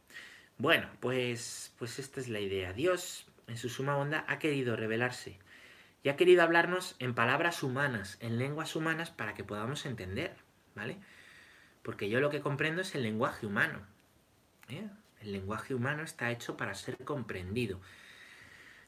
Bueno, 0.59 0.89
pues, 1.01 1.75
pues 1.77 1.99
esta 1.99 2.21
es 2.21 2.29
la 2.29 2.39
idea. 2.39 2.73
Dios, 2.73 3.27
en 3.49 3.57
su 3.57 3.69
suma 3.69 3.97
bondad, 3.97 4.23
ha 4.29 4.39
querido 4.39 4.77
revelarse 4.77 5.41
y 6.05 6.09
ha 6.09 6.15
querido 6.15 6.45
hablarnos 6.45 6.95
en 7.01 7.17
palabras 7.17 7.65
humanas, 7.65 8.17
en 8.21 8.39
lenguas 8.39 8.77
humanas, 8.77 9.11
para 9.11 9.35
que 9.35 9.43
podamos 9.43 9.85
entender, 9.87 10.37
¿vale? 10.77 10.99
Porque 11.83 12.09
yo 12.09 12.21
lo 12.21 12.31
que 12.31 12.43
comprendo 12.43 12.83
es 12.83 12.95
el 12.95 13.03
lenguaje 13.03 13.45
humano. 13.45 13.85
¿eh? 14.69 14.89
El 15.21 15.33
lenguaje 15.33 15.75
humano 15.75 16.05
está 16.05 16.31
hecho 16.31 16.57
para 16.57 16.75
ser 16.75 16.97
comprendido. 17.05 17.81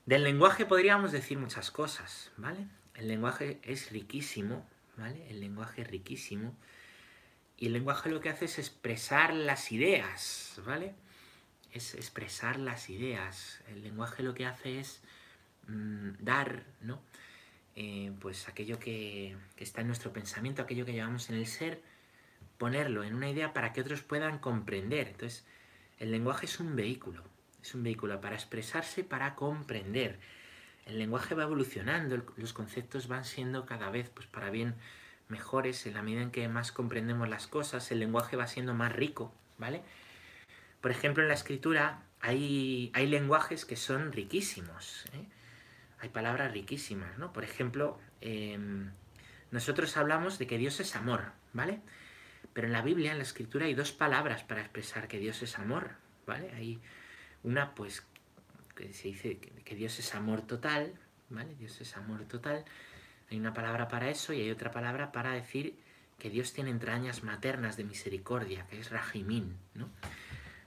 Del 0.04 0.24
lenguaje 0.24 0.66
podríamos 0.66 1.12
decir 1.12 1.38
muchas 1.38 1.70
cosas, 1.70 2.32
¿vale? 2.36 2.66
El 2.96 3.06
lenguaje 3.06 3.60
es 3.62 3.92
riquísimo, 3.92 4.66
¿vale? 4.96 5.30
El 5.30 5.40
lenguaje 5.40 5.82
es 5.82 5.88
riquísimo. 5.88 6.56
Y 7.56 7.66
el 7.66 7.74
lenguaje 7.74 8.10
lo 8.10 8.20
que 8.20 8.28
hace 8.28 8.46
es 8.46 8.58
expresar 8.58 9.32
las 9.32 9.70
ideas, 9.70 10.60
¿vale? 10.66 10.96
Es 11.70 11.94
expresar 11.94 12.58
las 12.58 12.90
ideas. 12.90 13.62
El 13.68 13.84
lenguaje 13.84 14.24
lo 14.24 14.34
que 14.34 14.44
hace 14.44 14.80
es 14.80 15.02
mm, 15.68 16.14
dar, 16.18 16.64
¿no? 16.80 17.00
Eh, 17.76 18.12
pues 18.20 18.48
aquello 18.48 18.80
que, 18.80 19.36
que 19.54 19.62
está 19.62 19.82
en 19.82 19.86
nuestro 19.86 20.12
pensamiento, 20.12 20.62
aquello 20.62 20.84
que 20.84 20.94
llevamos 20.94 21.30
en 21.30 21.36
el 21.36 21.46
ser, 21.46 21.80
ponerlo 22.58 23.04
en 23.04 23.14
una 23.14 23.30
idea 23.30 23.52
para 23.52 23.72
que 23.72 23.80
otros 23.80 24.02
puedan 24.02 24.40
comprender. 24.40 25.08
Entonces, 25.08 25.44
el 25.98 26.10
lenguaje 26.10 26.46
es 26.46 26.58
un 26.58 26.74
vehículo, 26.74 27.22
es 27.62 27.74
un 27.74 27.82
vehículo 27.82 28.20
para 28.20 28.34
expresarse, 28.34 29.04
para 29.04 29.34
comprender. 29.34 30.18
El 30.86 30.98
lenguaje 30.98 31.34
va 31.34 31.44
evolucionando, 31.44 32.24
los 32.36 32.52
conceptos 32.52 33.06
van 33.08 33.24
siendo 33.24 33.66
cada 33.66 33.90
vez, 33.90 34.10
pues 34.10 34.26
para 34.26 34.50
bien, 34.50 34.74
mejores 35.28 35.86
en 35.86 35.94
la 35.94 36.02
medida 36.02 36.22
en 36.22 36.30
que 36.30 36.48
más 36.48 36.72
comprendemos 36.72 37.28
las 37.28 37.46
cosas, 37.46 37.90
el 37.92 38.00
lenguaje 38.00 38.36
va 38.36 38.46
siendo 38.46 38.74
más 38.74 38.92
rico, 38.92 39.32
¿vale? 39.58 39.82
Por 40.80 40.90
ejemplo, 40.90 41.22
en 41.22 41.28
la 41.28 41.34
escritura 41.34 42.02
hay, 42.20 42.90
hay 42.94 43.06
lenguajes 43.06 43.64
que 43.64 43.76
son 43.76 44.12
riquísimos, 44.12 45.04
¿eh? 45.12 45.24
hay 46.00 46.08
palabras 46.08 46.52
riquísimas, 46.52 47.16
¿no? 47.18 47.32
Por 47.32 47.44
ejemplo, 47.44 47.98
em, 48.20 48.90
nosotros 49.52 49.96
hablamos 49.96 50.38
de 50.38 50.48
que 50.48 50.58
Dios 50.58 50.80
es 50.80 50.96
amor, 50.96 51.32
¿vale? 51.52 51.80
Pero 52.52 52.66
en 52.66 52.72
la 52.72 52.82
Biblia, 52.82 53.12
en 53.12 53.18
la 53.18 53.22
escritura, 53.22 53.66
hay 53.66 53.74
dos 53.74 53.92
palabras 53.92 54.42
para 54.42 54.60
expresar 54.60 55.06
que 55.06 55.18
Dios 55.18 55.42
es 55.42 55.58
amor, 55.58 55.92
¿vale? 56.26 56.50
Hay 56.56 56.80
una, 57.44 57.74
pues, 57.74 58.04
se 58.76 59.08
dice 59.08 59.38
que 59.38 59.74
Dios 59.74 59.98
es 59.98 60.14
amor 60.14 60.42
total, 60.42 60.92
¿vale? 61.30 61.54
Dios 61.56 61.80
es 61.80 61.96
amor 61.96 62.24
total. 62.24 62.64
Hay 63.30 63.38
una 63.38 63.52
palabra 63.52 63.88
para 63.88 64.10
eso 64.10 64.32
y 64.32 64.40
hay 64.40 64.50
otra 64.50 64.70
palabra 64.70 65.12
para 65.12 65.32
decir 65.32 65.76
que 66.18 66.30
Dios 66.30 66.52
tiene 66.52 66.70
entrañas 66.70 67.24
maternas 67.24 67.76
de 67.76 67.84
misericordia, 67.84 68.66
que 68.68 68.78
es 68.78 68.90
Rajimín, 68.90 69.56
¿no? 69.74 69.88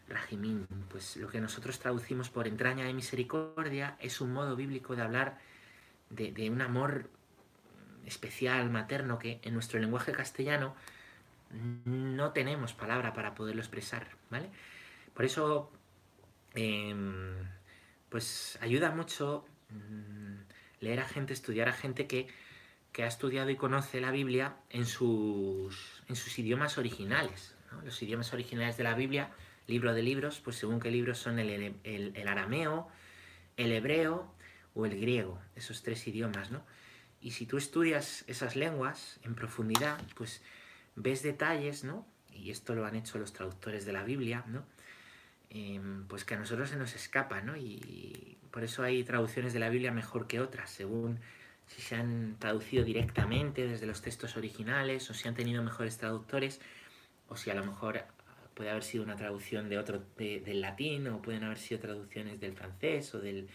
Rajimín, 0.09 0.67
pues 0.89 1.17
lo 1.17 1.29
que 1.29 1.39
nosotros 1.39 1.79
traducimos 1.79 2.29
por 2.29 2.47
entraña 2.47 2.85
de 2.85 2.93
misericordia 2.93 3.97
es 3.99 4.21
un 4.21 4.33
modo 4.33 4.55
bíblico 4.55 4.95
de 4.95 5.01
hablar 5.01 5.39
de, 6.09 6.31
de 6.31 6.49
un 6.49 6.61
amor 6.61 7.09
especial, 8.05 8.69
materno, 8.69 9.17
que 9.17 9.39
en 9.43 9.53
nuestro 9.53 9.79
lenguaje 9.79 10.11
castellano 10.11 10.75
no 11.85 12.31
tenemos 12.31 12.73
palabra 12.73 13.13
para 13.13 13.33
poderlo 13.33 13.61
expresar, 13.61 14.07
¿vale? 14.29 14.49
Por 15.13 15.25
eso, 15.25 15.71
em, 16.55 17.35
pues 18.09 18.57
ayuda 18.61 18.91
mucho 18.91 19.45
mm, 19.69 20.35
leer 20.79 20.99
a 20.99 21.07
gente, 21.07 21.33
estudiar 21.33 21.69
a 21.69 21.73
gente 21.73 22.07
que, 22.07 22.27
ha 22.97 23.07
estudiado 23.07 23.49
y 23.49 23.57
conoce 23.57 23.99
la 23.99 24.09
Biblia 24.09 24.55
en 24.69 24.85
sus, 24.85 26.01
en 26.07 26.15
sus 26.15 26.39
idiomas 26.39 26.77
originales. 26.77 27.53
Los 27.83 28.01
idiomas 28.01 28.31
originales 28.31 28.77
de 28.77 28.83
la 28.83 28.95
Biblia, 28.95 29.31
libro 29.67 29.93
de 29.93 30.01
libros, 30.01 30.39
pues 30.39 30.55
según 30.55 30.79
qué 30.79 30.91
libros 30.91 31.17
son 31.17 31.37
el, 31.37 31.75
el, 31.83 32.27
arameo, 32.29 32.87
el 33.57 33.73
hebreo 33.73 34.33
o 34.75 34.85
el 34.85 34.97
griego, 34.97 35.41
esos 35.57 35.83
tres 35.83 36.07
idiomas, 36.07 36.51
¿no? 36.51 36.65
Y 37.19 37.31
si 37.31 37.45
tú 37.45 37.57
estudias 37.57 38.23
esas 38.27 38.55
lenguas 38.55 39.19
en 39.23 39.35
profundidad, 39.35 40.01
pues 40.15 40.41
ves 40.95 41.21
detalles, 41.21 41.83
¿no? 41.83 42.07
Y 42.31 42.49
esto 42.49 42.75
lo 42.75 42.85
han 42.85 42.95
hecho 42.95 43.17
los 43.17 43.33
traductores 43.33 43.85
de 43.85 43.91
la 43.91 44.05
Biblia, 44.05 44.45
¿no? 44.47 44.63
Em, 45.49 46.05
pues 46.07 46.25
que 46.25 46.33
a 46.33 46.37
nosotros 46.37 46.69
se 46.69 46.75
nos 46.75 46.95
escapa, 46.95 47.41
¿no? 47.41 47.55
Y 47.55 48.37
por 48.51 48.63
eso 48.63 48.83
hay 48.83 49.03
traducciones 49.03 49.53
de 49.53 49.59
la 49.59 49.69
Biblia 49.69 49.91
mejor 49.91 50.27
que 50.27 50.41
otras, 50.41 50.69
según, 50.69 51.19
si 51.67 51.81
se 51.81 51.95
han 51.95 52.37
traducido 52.39 52.83
directamente 52.83 53.67
desde 53.67 53.85
los 53.85 54.01
textos 54.01 54.37
originales 54.37 55.09
o 55.09 55.13
si 55.13 55.27
han 55.27 55.35
tenido 55.35 55.63
mejores 55.63 55.97
traductores 55.97 56.61
o 57.27 57.35
si 57.35 57.49
a 57.49 57.55
lo 57.55 57.65
mejor 57.65 58.03
puede 58.53 58.69
haber 58.69 58.83
sido 58.83 59.03
una 59.03 59.15
traducción 59.15 59.69
de 59.69 59.77
otro 59.77 60.01
del 60.17 60.61
latín 60.61 61.07
o 61.07 61.21
pueden 61.21 61.43
haber 61.43 61.57
sido 61.57 61.81
traducciones 61.81 62.39
del 62.39 62.53
francés 62.53 63.13
o 63.15 63.19
del 63.19 63.49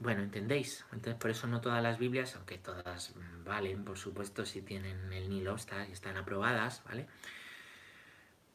bueno, 0.00 0.22
¿entendéis? 0.22 0.84
Entonces 0.92 1.14
por 1.14 1.30
eso 1.30 1.46
no 1.46 1.60
todas 1.60 1.82
las 1.82 1.98
Biblias, 1.98 2.34
aunque 2.36 2.58
todas 2.58 3.14
valen, 3.44 3.84
por 3.84 3.98
supuesto, 3.98 4.44
si 4.44 4.62
tienen 4.62 5.12
el 5.12 5.28
Nilo 5.28 5.54
está, 5.54 5.84
están 5.84 6.16
aprobadas, 6.16 6.82
¿vale? 6.84 7.06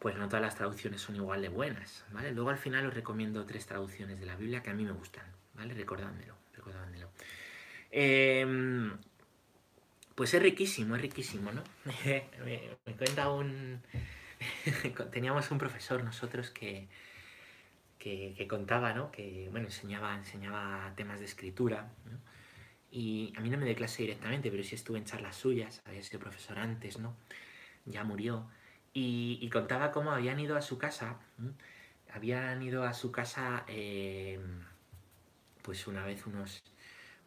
Pues 0.03 0.17
no 0.17 0.27
todas 0.27 0.41
las 0.41 0.55
traducciones 0.55 1.00
son 1.00 1.15
igual 1.15 1.41
de 1.41 1.48
buenas, 1.48 2.03
¿vale? 2.12 2.33
Luego 2.33 2.50
al 2.50 2.57
final 2.57 2.86
os 2.86 2.93
recomiendo 2.93 3.45
tres 3.45 3.65
traducciones 3.65 4.19
de 4.19 4.25
la 4.25 4.36
Biblia 4.36 4.62
que 4.62 4.69
a 4.69 4.74
mí 4.74 4.83
me 4.83 4.91
gustan, 4.91 5.24
¿vale? 5.53 5.74
Recordádmelo, 5.74 6.36
recordádmelo. 6.53 7.10
Em, 7.89 8.98
pues 10.13 10.33
es 10.33 10.41
riquísimo, 10.43 10.98
es 10.98 11.01
riquísimo, 11.01 11.53
¿no? 11.53 11.63
me, 12.43 12.95
cuenta 12.98 13.29
un... 13.29 13.81
Teníamos 15.13 15.50
un 15.51 15.57
profesor 15.57 16.03
nosotros 16.03 16.50
que, 16.50 16.89
que, 17.98 18.45
contaba, 18.50 18.91
¿no? 18.91 19.10
Que, 19.10 19.48
bueno, 19.51 19.67
enseñaba, 19.67 20.17
enseñaba 20.17 20.91
temas 20.98 21.19
de 21.19 21.25
escritura, 21.27 21.93
Y 22.91 23.31
a 23.38 23.39
mí 23.39 23.50
no 23.50 23.57
me 23.57 23.63
dio 23.63 23.75
clase 23.75 24.03
directamente, 24.03 24.51
pero 24.51 24.63
sí 24.63 24.75
estuve 24.75 24.98
en 24.98 25.05
charlas 25.05 25.38
suyas, 25.38 25.81
había 25.86 26.03
sido 26.03 26.19
profesor 26.19 26.60
antes, 26.60 27.00
¿no? 27.00 27.15
Ya 27.86 28.03
murió. 28.03 28.50
Y, 28.93 29.50
contaba 29.50 29.91
cómo 29.91 30.12
habían 30.12 30.39
ido 30.39 30.55
a 30.55 30.62
su 30.62 30.77
casa, 30.77 31.17
habían 32.13 32.62
ido 32.62 32.83
a 32.83 32.93
su 32.93 33.12
casa, 33.12 33.63
eh, 33.67 34.39
pues 35.63 35.88
una 35.88 36.05
vez 36.05 36.27
unos 36.27 36.63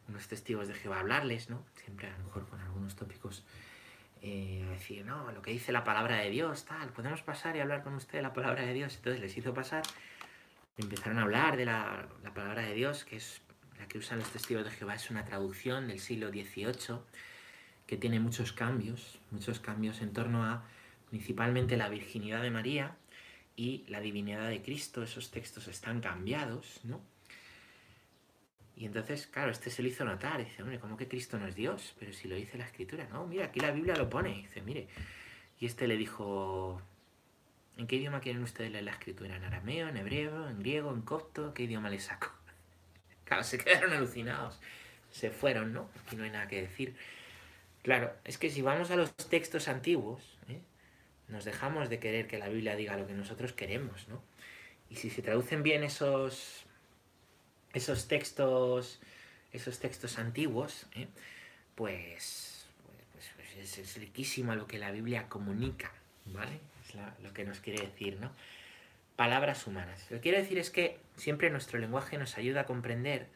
unos 0.07 0.27
testigos 0.27 0.67
de 0.67 0.73
Jehová 0.73 0.99
hablarles, 0.99 1.49
¿no? 1.49 1.63
Siempre 1.75 2.07
a 2.07 2.17
lo 2.17 2.25
mejor 2.25 2.47
con 2.47 2.59
algunos 2.59 2.95
tópicos, 2.95 3.43
eh, 4.21 4.65
decir, 4.71 5.05
no, 5.05 5.31
lo 5.31 5.41
que 5.41 5.51
dice 5.51 5.71
la 5.71 5.83
palabra 5.83 6.17
de 6.17 6.29
Dios, 6.29 6.65
tal, 6.65 6.89
podemos 6.89 7.21
pasar 7.21 7.55
y 7.55 7.59
hablar 7.59 7.83
con 7.83 7.93
usted 7.95 8.19
de 8.19 8.21
la 8.21 8.33
palabra 8.33 8.63
de 8.63 8.73
Dios. 8.73 8.95
Entonces 8.95 9.21
les 9.21 9.37
hizo 9.37 9.53
pasar, 9.53 9.83
empezaron 10.77 11.19
a 11.19 11.23
hablar 11.23 11.57
de 11.57 11.65
la, 11.65 12.07
la 12.23 12.33
palabra 12.33 12.61
de 12.61 12.73
Dios, 12.73 13.03
que 13.03 13.17
es 13.17 13.41
la 13.77 13.87
que 13.87 13.97
usan 13.97 14.19
los 14.19 14.29
testigos 14.31 14.63
de 14.63 14.71
Jehová, 14.71 14.95
es 14.95 15.09
una 15.09 15.25
traducción 15.25 15.87
del 15.87 15.99
siglo 15.99 16.29
XVIII, 16.29 16.99
que 17.85 17.97
tiene 17.97 18.19
muchos 18.19 18.53
cambios, 18.53 19.19
muchos 19.31 19.59
cambios 19.59 20.01
en 20.01 20.13
torno 20.13 20.43
a 20.43 20.63
principalmente 21.09 21.77
la 21.77 21.89
virginidad 21.89 22.41
de 22.41 22.51
María 22.51 22.95
y 23.55 23.85
la 23.87 23.99
divinidad 23.99 24.49
de 24.49 24.61
Cristo. 24.61 25.03
Esos 25.03 25.31
textos 25.31 25.67
están 25.67 26.01
cambiados, 26.01 26.79
¿no? 26.83 27.01
Y 28.77 28.85
entonces, 28.85 29.25
claro, 29.25 29.49
este 29.49 29.71
se 29.71 29.81
lo 29.81 29.87
hizo 29.87 30.05
notar. 30.05 30.43
Dice, 30.43 30.61
hombre, 30.61 30.79
¿cómo 30.79 30.97
que 30.97 31.07
Cristo 31.07 31.39
no 31.39 31.47
es 31.47 31.55
Dios? 31.55 31.95
Pero 31.99 32.13
si 32.13 32.27
lo 32.27 32.35
dice 32.35 32.59
la 32.59 32.65
Escritura. 32.65 33.07
No, 33.11 33.25
mira, 33.25 33.45
aquí 33.45 33.59
la 33.59 33.71
Biblia 33.71 33.95
lo 33.95 34.07
pone. 34.07 34.29
Dice, 34.35 34.61
mire. 34.61 34.87
Y 35.59 35.65
este 35.65 35.87
le 35.87 35.97
dijo, 35.97 36.79
¿en 37.77 37.87
qué 37.87 37.95
idioma 37.95 38.19
quieren 38.21 38.43
ustedes 38.43 38.71
leer 38.71 38.83
la 38.83 38.91
Escritura? 38.91 39.35
¿En 39.35 39.43
arameo, 39.43 39.87
en 39.87 39.97
hebreo, 39.97 40.47
en 40.47 40.59
griego, 40.59 40.93
en 40.93 41.01
copto? 41.01 41.55
¿Qué 41.55 41.63
idioma 41.63 41.89
le 41.89 41.99
saco? 41.99 42.31
Claro, 43.25 43.43
se 43.43 43.57
quedaron 43.57 43.91
alucinados. 43.91 44.57
Se 45.11 45.31
fueron, 45.31 45.73
¿no? 45.73 45.89
Aquí 46.05 46.15
no 46.15 46.23
hay 46.23 46.29
nada 46.29 46.47
que 46.47 46.61
decir. 46.61 46.95
Claro, 47.83 48.13
es 48.23 48.37
que 48.37 48.49
si 48.49 48.61
vamos 48.61 48.89
a 48.89 48.95
los 48.95 49.13
textos 49.17 49.67
antiguos, 49.67 50.37
¿eh? 50.47 50.61
Nos 51.27 51.45
dejamos 51.45 51.89
de 51.89 51.99
querer 51.99 52.27
que 52.27 52.37
la 52.37 52.47
Biblia 52.47 52.75
diga 52.75 52.97
lo 52.97 53.07
que 53.07 53.13
nosotros 53.13 53.53
queremos, 53.53 54.07
¿no? 54.07 54.21
Y 54.89 54.95
si 54.95 55.09
se 55.09 55.21
traducen 55.21 55.63
bien 55.63 55.83
esos 55.83 56.67
esos 57.73 58.07
textos, 58.07 58.99
esos 59.51 59.79
textos 59.79 60.17
antiguos, 60.17 60.87
¿eh? 60.95 61.07
pues, 61.75 62.65
pues, 63.13 63.31
pues 63.35 63.77
es, 63.77 63.97
riquísimo 63.97 64.55
lo 64.55 64.67
que 64.67 64.77
la 64.77 64.91
Biblia 64.91 65.29
comunica, 65.29 65.91
¿vale? 66.25 66.59
Es 66.85 66.95
lo 67.23 67.33
que 67.33 67.43
nos 67.43 67.59
quiere 67.59 67.85
decir, 67.85 68.17
¿no? 68.19 68.31
Palabras 69.15 69.65
humanas. 69.67 70.05
Lo 70.09 70.17
que 70.17 70.21
quiere 70.21 70.41
decir 70.41 70.57
es 70.57 70.69
que 70.69 70.99
siempre 71.15 71.49
nuestro 71.49 71.79
lenguaje 71.79 72.17
nos 72.17 72.37
ayuda 72.37 72.61
a 72.61 72.65
comprender 72.65 73.27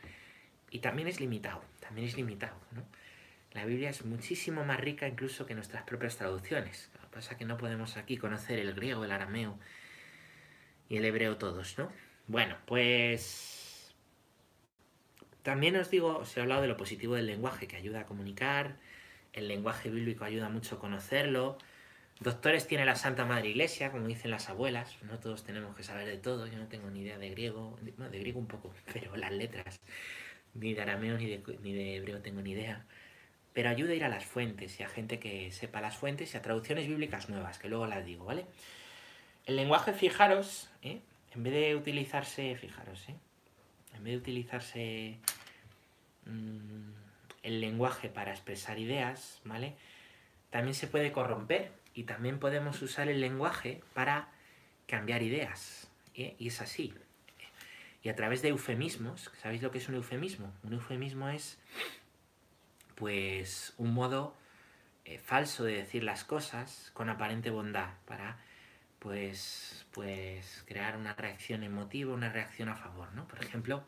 y 0.69 0.79
también 0.79 1.07
es 1.07 1.19
limitado, 1.19 1.63
también 1.79 2.07
es 2.07 2.15
limitado, 2.15 2.55
¿no? 2.71 2.83
La 3.53 3.65
Biblia 3.65 3.89
es 3.89 4.05
muchísimo 4.05 4.63
más 4.63 4.79
rica 4.79 5.07
incluso 5.07 5.45
que 5.45 5.55
nuestras 5.55 5.83
propias 5.83 6.15
traducciones. 6.15 6.89
Pasa 7.11 7.37
que 7.37 7.45
no 7.45 7.57
podemos 7.57 7.97
aquí 7.97 8.17
conocer 8.17 8.59
el 8.59 8.73
griego, 8.73 9.03
el 9.03 9.11
arameo 9.11 9.57
y 10.89 10.97
el 10.97 11.05
hebreo 11.05 11.37
todos, 11.37 11.77
¿no? 11.77 11.91
Bueno, 12.27 12.57
pues 12.65 13.93
también 15.43 15.75
os 15.75 15.89
digo, 15.89 16.17
os 16.17 16.37
he 16.37 16.41
hablado 16.41 16.61
de 16.61 16.67
lo 16.67 16.77
positivo 16.77 17.15
del 17.15 17.25
lenguaje, 17.25 17.67
que 17.67 17.75
ayuda 17.75 18.01
a 18.01 18.05
comunicar, 18.05 18.77
el 19.33 19.47
lenguaje 19.47 19.89
bíblico 19.89 20.23
ayuda 20.23 20.49
mucho 20.49 20.75
a 20.75 20.79
conocerlo. 20.79 21.57
Doctores 22.19 22.67
tiene 22.67 22.85
la 22.85 22.95
Santa 22.95 23.25
Madre 23.25 23.49
Iglesia, 23.49 23.91
como 23.91 24.07
dicen 24.07 24.29
las 24.29 24.49
abuelas, 24.49 24.97
no 25.03 25.19
todos 25.19 25.43
tenemos 25.43 25.75
que 25.75 25.83
saber 25.83 26.07
de 26.07 26.17
todo, 26.17 26.45
yo 26.45 26.57
no 26.59 26.67
tengo 26.67 26.89
ni 26.91 27.01
idea 27.01 27.17
de 27.17 27.31
griego, 27.31 27.79
bueno, 27.97 28.11
de 28.11 28.19
griego 28.19 28.39
un 28.39 28.47
poco, 28.47 28.73
pero 28.93 29.15
las 29.15 29.31
letras, 29.31 29.81
ni 30.53 30.73
de 30.73 30.81
arameo 30.81 31.17
de, 31.17 31.41
ni 31.63 31.73
de 31.73 31.95
hebreo 31.95 32.21
tengo 32.21 32.41
ni 32.41 32.51
idea. 32.51 32.85
Pero 33.53 33.69
ayuda 33.69 33.91
a 33.91 33.95
ir 33.95 34.03
a 34.03 34.09
las 34.09 34.25
fuentes 34.25 34.79
y 34.79 34.83
a 34.83 34.87
gente 34.87 35.19
que 35.19 35.51
sepa 35.51 35.81
las 35.81 35.97
fuentes 35.97 36.33
y 36.33 36.37
a 36.37 36.41
traducciones 36.41 36.87
bíblicas 36.87 37.29
nuevas, 37.29 37.59
que 37.59 37.69
luego 37.69 37.85
las 37.87 38.05
digo, 38.05 38.25
¿vale? 38.25 38.45
El 39.45 39.55
lenguaje, 39.55 39.93
fijaros, 39.93 40.69
¿eh? 40.83 41.01
en 41.33 41.43
vez 41.43 41.53
de 41.53 41.75
utilizarse, 41.75 42.55
fijaros, 42.55 43.09
¿eh? 43.09 43.15
en 43.95 44.03
vez 44.03 44.13
de 44.13 44.17
utilizarse 44.17 45.17
mm, 46.25 46.91
el 47.43 47.61
lenguaje 47.61 48.09
para 48.09 48.31
expresar 48.31 48.79
ideas, 48.79 49.41
¿vale? 49.43 49.75
También 50.49 50.75
se 50.75 50.87
puede 50.87 51.11
corromper 51.11 51.71
y 51.93 52.03
también 52.03 52.39
podemos 52.39 52.81
usar 52.81 53.09
el 53.09 53.21
lenguaje 53.21 53.81
para 53.93 54.29
cambiar 54.87 55.23
ideas. 55.23 55.89
¿eh? 56.15 56.35
Y 56.37 56.47
es 56.47 56.61
así. 56.61 56.93
Y 58.03 58.09
a 58.09 58.15
través 58.15 58.41
de 58.41 58.49
eufemismos, 58.49 59.31
¿sabéis 59.41 59.61
lo 59.61 59.71
que 59.71 59.77
es 59.77 59.87
un 59.87 59.95
eufemismo? 59.95 60.51
Un 60.63 60.73
eufemismo 60.73 61.29
es, 61.29 61.59
pues, 63.01 63.73
un 63.79 63.95
modo 63.95 64.35
eh, 65.05 65.17
falso 65.17 65.63
de 65.63 65.73
decir 65.73 66.03
las 66.03 66.23
cosas 66.23 66.91
con 66.93 67.09
aparente 67.09 67.49
bondad 67.49 67.89
para 68.05 68.37
pues, 68.99 69.87
pues 69.89 70.63
crear 70.67 70.97
una 70.97 71.15
reacción 71.15 71.63
emotiva, 71.63 72.13
una 72.13 72.31
reacción 72.31 72.69
a 72.69 72.75
favor, 72.75 73.11
¿no? 73.13 73.27
Por 73.27 73.43
ejemplo, 73.43 73.83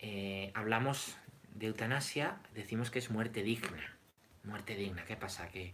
eh, 0.00 0.50
hablamos 0.54 1.16
de 1.54 1.68
eutanasia, 1.68 2.38
decimos 2.56 2.90
que 2.90 2.98
es 2.98 3.08
muerte 3.08 3.44
digna. 3.44 3.96
Muerte 4.42 4.74
digna, 4.74 5.04
¿qué 5.04 5.14
pasa? 5.14 5.48
Que, 5.50 5.72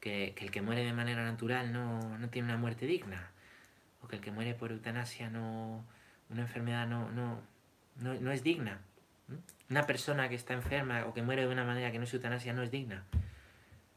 que, 0.00 0.34
el 0.36 0.50
que 0.50 0.60
muere 0.60 0.82
de 0.82 0.92
manera 0.92 1.22
natural 1.22 1.72
no, 1.72 2.18
tiene 2.30 2.48
una 2.48 2.56
muerte 2.56 2.86
digna. 2.86 3.30
O 4.02 4.08
que 4.08 4.16
el 4.16 4.22
que 4.22 4.32
muere 4.32 4.54
por 4.54 4.72
eutanasia 4.72 5.30
no. 5.30 5.84
una 6.30 6.42
enfermedad 6.42 6.88
no, 6.88 7.12
no, 7.12 7.40
no, 8.00 8.32
es 8.32 8.42
digna. 8.42 8.80
Una 9.70 9.86
persona 9.86 10.28
que 10.28 10.34
está 10.34 10.54
enferma 10.54 11.06
o 11.06 11.14
que 11.14 11.22
muere 11.22 11.46
de 11.46 11.52
una 11.52 11.64
manera 11.64 11.90
que 11.90 11.98
no 11.98 12.04
es 12.04 12.14
eutanasia 12.14 12.52
no 12.52 12.62
es 12.62 12.70
digna 12.70 13.04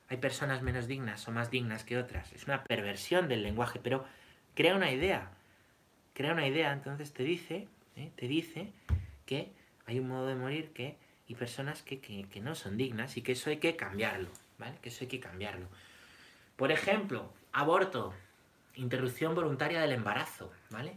hay 0.10 0.18
personas 0.18 0.62
menos 0.62 0.88
dignas 0.88 1.28
o 1.28 1.32
más 1.32 1.52
dignas 1.52 1.84
que 1.84 1.98
otras. 1.98 2.32
Es 2.34 2.46
una 2.46 2.64
perversión 2.64 3.28
del 3.28 3.44
lenguaje, 3.44 3.80
pero 3.82 4.06
crea 4.56 4.76
una 4.76 4.92
idea. 4.92 5.32
Crea 6.14 6.34
una 6.34 6.48
idea, 6.48 6.72
entonces 6.72 7.14
te 7.14 7.24
dice, 7.24 7.68
¿eh? 7.96 8.12
te 8.16 8.28
dice 8.28 8.72
que 9.26 9.52
hay 9.86 10.00
un 10.00 10.08
modo 10.08 10.28
de 10.28 10.36
morir 10.36 10.72
que 10.72 10.98
hay 11.28 11.36
personas 11.36 11.82
que, 11.82 12.00
que, 12.00 12.42
no 12.42 12.56
son 12.56 12.78
dignas 12.78 13.18
y 13.18 13.22
que 13.22 13.34
eso 13.34 13.50
hay 13.50 13.58
que 13.58 13.76
cambiarlo, 13.76 14.30
¿vale? 14.58 14.78
Que 14.82 14.90
eso 14.90 15.00
hay 15.02 15.08
que 15.08 15.20
cambiarlo. 15.20 15.68
Por 16.56 16.72
ejemplo, 16.72 17.34
aborto, 17.52 18.14
interrupción 18.76 19.36
voluntaria 19.36 19.82
del 19.82 19.92
embarazo, 19.92 20.52
¿vale? 20.70 20.94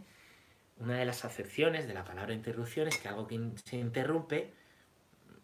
Una 0.77 0.97
de 0.97 1.05
las 1.05 1.25
acepciones 1.25 1.85
de 1.85 1.93
la 1.93 2.05
palabra 2.05 2.33
interrupción 2.33 2.87
es 2.87 2.97
que 2.97 3.09
algo 3.09 3.27
que 3.27 3.39
se 3.65 3.77
interrumpe 3.77 4.53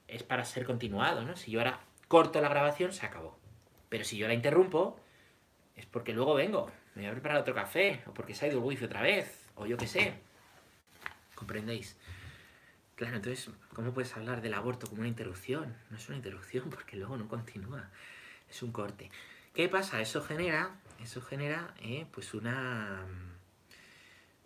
es 0.07 0.23
para 0.23 0.45
ser 0.45 0.65
continuado, 0.65 1.23
¿no? 1.23 1.35
Si 1.35 1.51
yo 1.51 1.59
ahora 1.59 1.79
corto 2.07 2.41
la 2.41 2.49
grabación, 2.49 2.93
se 2.93 3.05
acabó. 3.05 3.37
Pero 3.89 4.03
si 4.03 4.17
yo 4.17 4.27
la 4.27 4.33
interrumpo, 4.33 4.99
es 5.75 5.85
porque 5.85 6.13
luego 6.13 6.33
vengo, 6.33 6.71
me 6.95 7.03
voy 7.03 7.09
a 7.09 7.13
preparar 7.13 7.37
otro 7.37 7.53
café, 7.53 8.01
o 8.07 8.13
porque 8.13 8.33
se 8.33 8.45
ha 8.45 8.47
ido 8.49 8.59
el 8.59 8.63
wifi 8.63 8.85
otra 8.85 9.01
vez, 9.01 9.49
o 9.55 9.65
yo 9.65 9.77
qué 9.77 9.87
sé. 9.87 10.13
¿Comprendéis? 11.35 11.97
Claro, 12.95 13.17
entonces, 13.17 13.51
¿cómo 13.73 13.93
puedes 13.93 14.15
hablar 14.17 14.41
del 14.41 14.55
aborto 14.55 14.87
como 14.87 15.01
una 15.01 15.07
interrupción? 15.07 15.75
No 15.91 15.97
es 15.97 16.07
una 16.07 16.17
interrupción 16.17 16.69
porque 16.71 16.97
luego 16.97 17.15
no 17.15 17.27
continúa, 17.27 17.89
es 18.49 18.63
un 18.63 18.71
corte. 18.71 19.11
¿Qué 19.53 19.69
pasa? 19.69 20.01
Eso 20.01 20.21
genera, 20.23 20.79
eso 21.01 21.21
genera, 21.21 21.75
eh, 21.79 22.07
pues 22.11 22.33
una, 22.33 23.05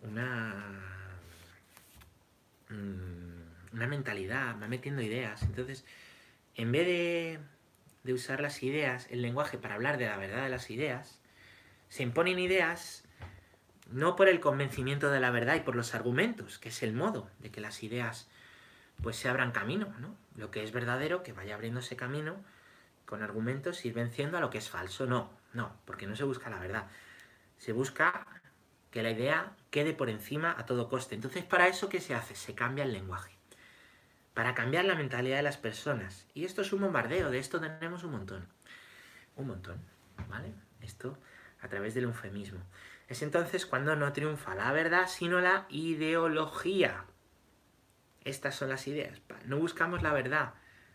una, 0.00 0.54
mm, 2.68 3.41
una 3.72 3.86
mentalidad, 3.86 4.60
va 4.60 4.68
metiendo 4.68 5.02
ideas. 5.02 5.42
Entonces, 5.42 5.84
en 6.54 6.72
vez 6.72 6.86
de 6.86 7.40
de 8.04 8.12
usar 8.12 8.40
las 8.40 8.62
ideas, 8.62 9.06
el 9.10 9.22
lenguaje 9.22 9.58
para 9.58 9.74
hablar 9.74 9.98
de 9.98 10.06
la 10.06 10.16
verdad 10.16 10.44
de 10.44 10.50
las 10.50 10.70
ideas, 10.70 11.20
se 11.88 12.02
imponen 12.02 12.38
ideas 12.38 13.04
no 13.90 14.16
por 14.16 14.28
el 14.28 14.40
convencimiento 14.40 15.10
de 15.10 15.20
la 15.20 15.30
verdad 15.30 15.56
y 15.56 15.60
por 15.60 15.76
los 15.76 15.94
argumentos, 15.94 16.58
que 16.58 16.70
es 16.70 16.82
el 16.82 16.94
modo 16.94 17.28
de 17.40 17.50
que 17.50 17.60
las 17.60 17.82
ideas 17.82 18.28
pues 19.02 19.16
se 19.16 19.28
abran 19.28 19.52
camino, 19.52 19.92
¿no? 20.00 20.16
lo 20.36 20.50
que 20.50 20.62
es 20.62 20.72
verdadero, 20.72 21.22
que 21.22 21.32
vaya 21.32 21.54
abriéndose 21.54 21.96
camino 21.96 22.36
con 23.04 23.22
argumentos, 23.22 23.84
ir 23.84 23.92
venciendo 23.92 24.38
a 24.38 24.40
lo 24.40 24.48
que 24.48 24.58
es 24.58 24.70
falso. 24.70 25.06
No, 25.06 25.30
no, 25.52 25.76
porque 25.84 26.06
no 26.06 26.16
se 26.16 26.24
busca 26.24 26.48
la 26.48 26.58
verdad. 26.58 26.86
Se 27.58 27.72
busca 27.72 28.26
que 28.90 29.02
la 29.02 29.10
idea 29.10 29.54
quede 29.70 29.92
por 29.92 30.08
encima 30.08 30.54
a 30.56 30.64
todo 30.64 30.88
coste. 30.88 31.14
Entonces, 31.14 31.44
¿para 31.44 31.68
eso 31.68 31.88
qué 31.88 32.00
se 32.00 32.14
hace? 32.14 32.34
Se 32.34 32.54
cambia 32.54 32.84
el 32.84 32.92
lenguaje. 32.92 33.36
Para 34.34 34.54
cambiar 34.54 34.84
la 34.84 34.94
mentalidad 34.94 35.36
de 35.36 35.42
las 35.42 35.56
personas. 35.56 36.26
Y 36.34 36.44
esto 36.44 36.62
es 36.62 36.72
un 36.72 36.80
bombardeo, 36.80 37.30
de 37.30 37.38
esto 37.38 37.60
tenemos 37.60 38.04
un 38.04 38.12
montón. 38.12 38.46
Un 39.36 39.48
montón, 39.48 39.80
¿vale? 40.28 40.52
Esto 40.80 41.18
a 41.60 41.68
través 41.68 41.94
del 41.94 42.04
eufemismo. 42.04 42.60
Es 43.08 43.22
entonces 43.22 43.66
cuando 43.66 43.94
no 43.94 44.12
triunfa 44.12 44.54
la 44.54 44.72
verdad, 44.72 45.06
sino 45.06 45.40
la 45.40 45.66
ideología. 45.68 47.04
Estas 48.24 48.54
son 48.54 48.68
las 48.68 48.86
ideas. 48.86 49.20
No 49.44 49.58
buscamos 49.58 50.02
la 50.02 50.12
verdad, 50.12 50.54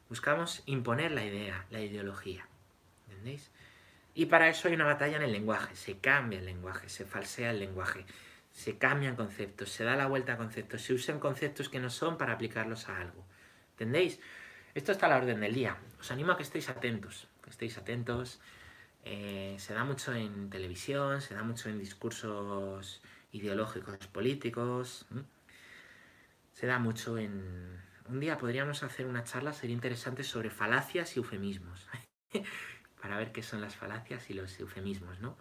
buscamos 0.10 0.64
imponer 0.66 1.12
la 1.12 1.24
idea, 1.24 1.66
la 1.70 1.82
ideología. 1.82 2.48
¿Entendéis? 3.08 3.52
Y 4.14 4.26
para 4.26 4.50
eso 4.50 4.68
hay 4.68 4.74
una 4.74 4.86
batalla 4.86 5.18
en 5.18 5.24
el 5.24 5.32
lenguaje. 5.32 5.76
Se 5.76 6.00
cambia 6.00 6.40
el 6.40 6.46
lenguaje, 6.46 6.90
se 6.90 7.06
falsea 7.06 7.52
el 7.52 7.60
lenguaje, 7.60 8.04
se 8.52 8.80
cambian 8.80 9.16
conceptos, 9.16 9.70
se 9.70 9.84
da 9.84 9.96
la 9.96 10.08
vuelta 10.08 10.34
a 10.34 10.38
conceptos, 10.38 10.82
se 10.82 10.94
usan 10.94 11.20
conceptos 11.20 11.70
que 11.70 11.80
no 11.80 11.92
son 11.92 12.18
para 12.18 12.34
aplicarlos 12.34 12.90
a 12.90 13.00
algo. 13.00 13.27
¿Entendéis? 13.78 14.20
Esto 14.74 14.92
está 14.92 15.06
a 15.06 15.10
la 15.10 15.18
orden 15.18 15.40
del 15.40 15.54
día. 15.54 15.78
Os 16.00 16.10
animo 16.10 16.32
a 16.32 16.38
que 16.38 16.42
estéis 16.42 16.68
atentos, 16.68 17.28
que 17.44 17.52
estéis 17.52 17.78
atentos. 17.78 18.42
Eh, 19.06 19.56
se 19.60 19.76
da 19.76 19.84
mucho 19.84 20.16
en 20.16 20.50
televisión, 20.50 21.22
se 21.22 21.36
da 21.36 21.44
mucho 21.44 21.70
en 21.70 21.78
discursos 21.78 23.02
ideológicos 23.32 24.08
políticos. 24.08 25.06
Se 26.54 26.66
da 26.66 26.80
mucho 26.80 27.20
en... 27.20 27.80
Un 28.10 28.20
día 28.20 28.40
podríamos 28.40 28.82
hacer 28.82 29.06
una 29.06 29.24
charla, 29.24 29.54
sería 29.54 29.76
interesante, 29.76 30.24
sobre 30.24 30.50
falacias 30.50 31.16
y 31.16 31.20
eufemismos. 31.20 31.86
para 33.02 33.18
ver 33.18 33.32
qué 33.32 33.44
son 33.44 33.62
las 33.62 33.76
falacias 33.76 34.28
y 34.32 34.34
los 34.34 34.60
eufemismos, 34.60 35.20
¿no? 35.20 35.38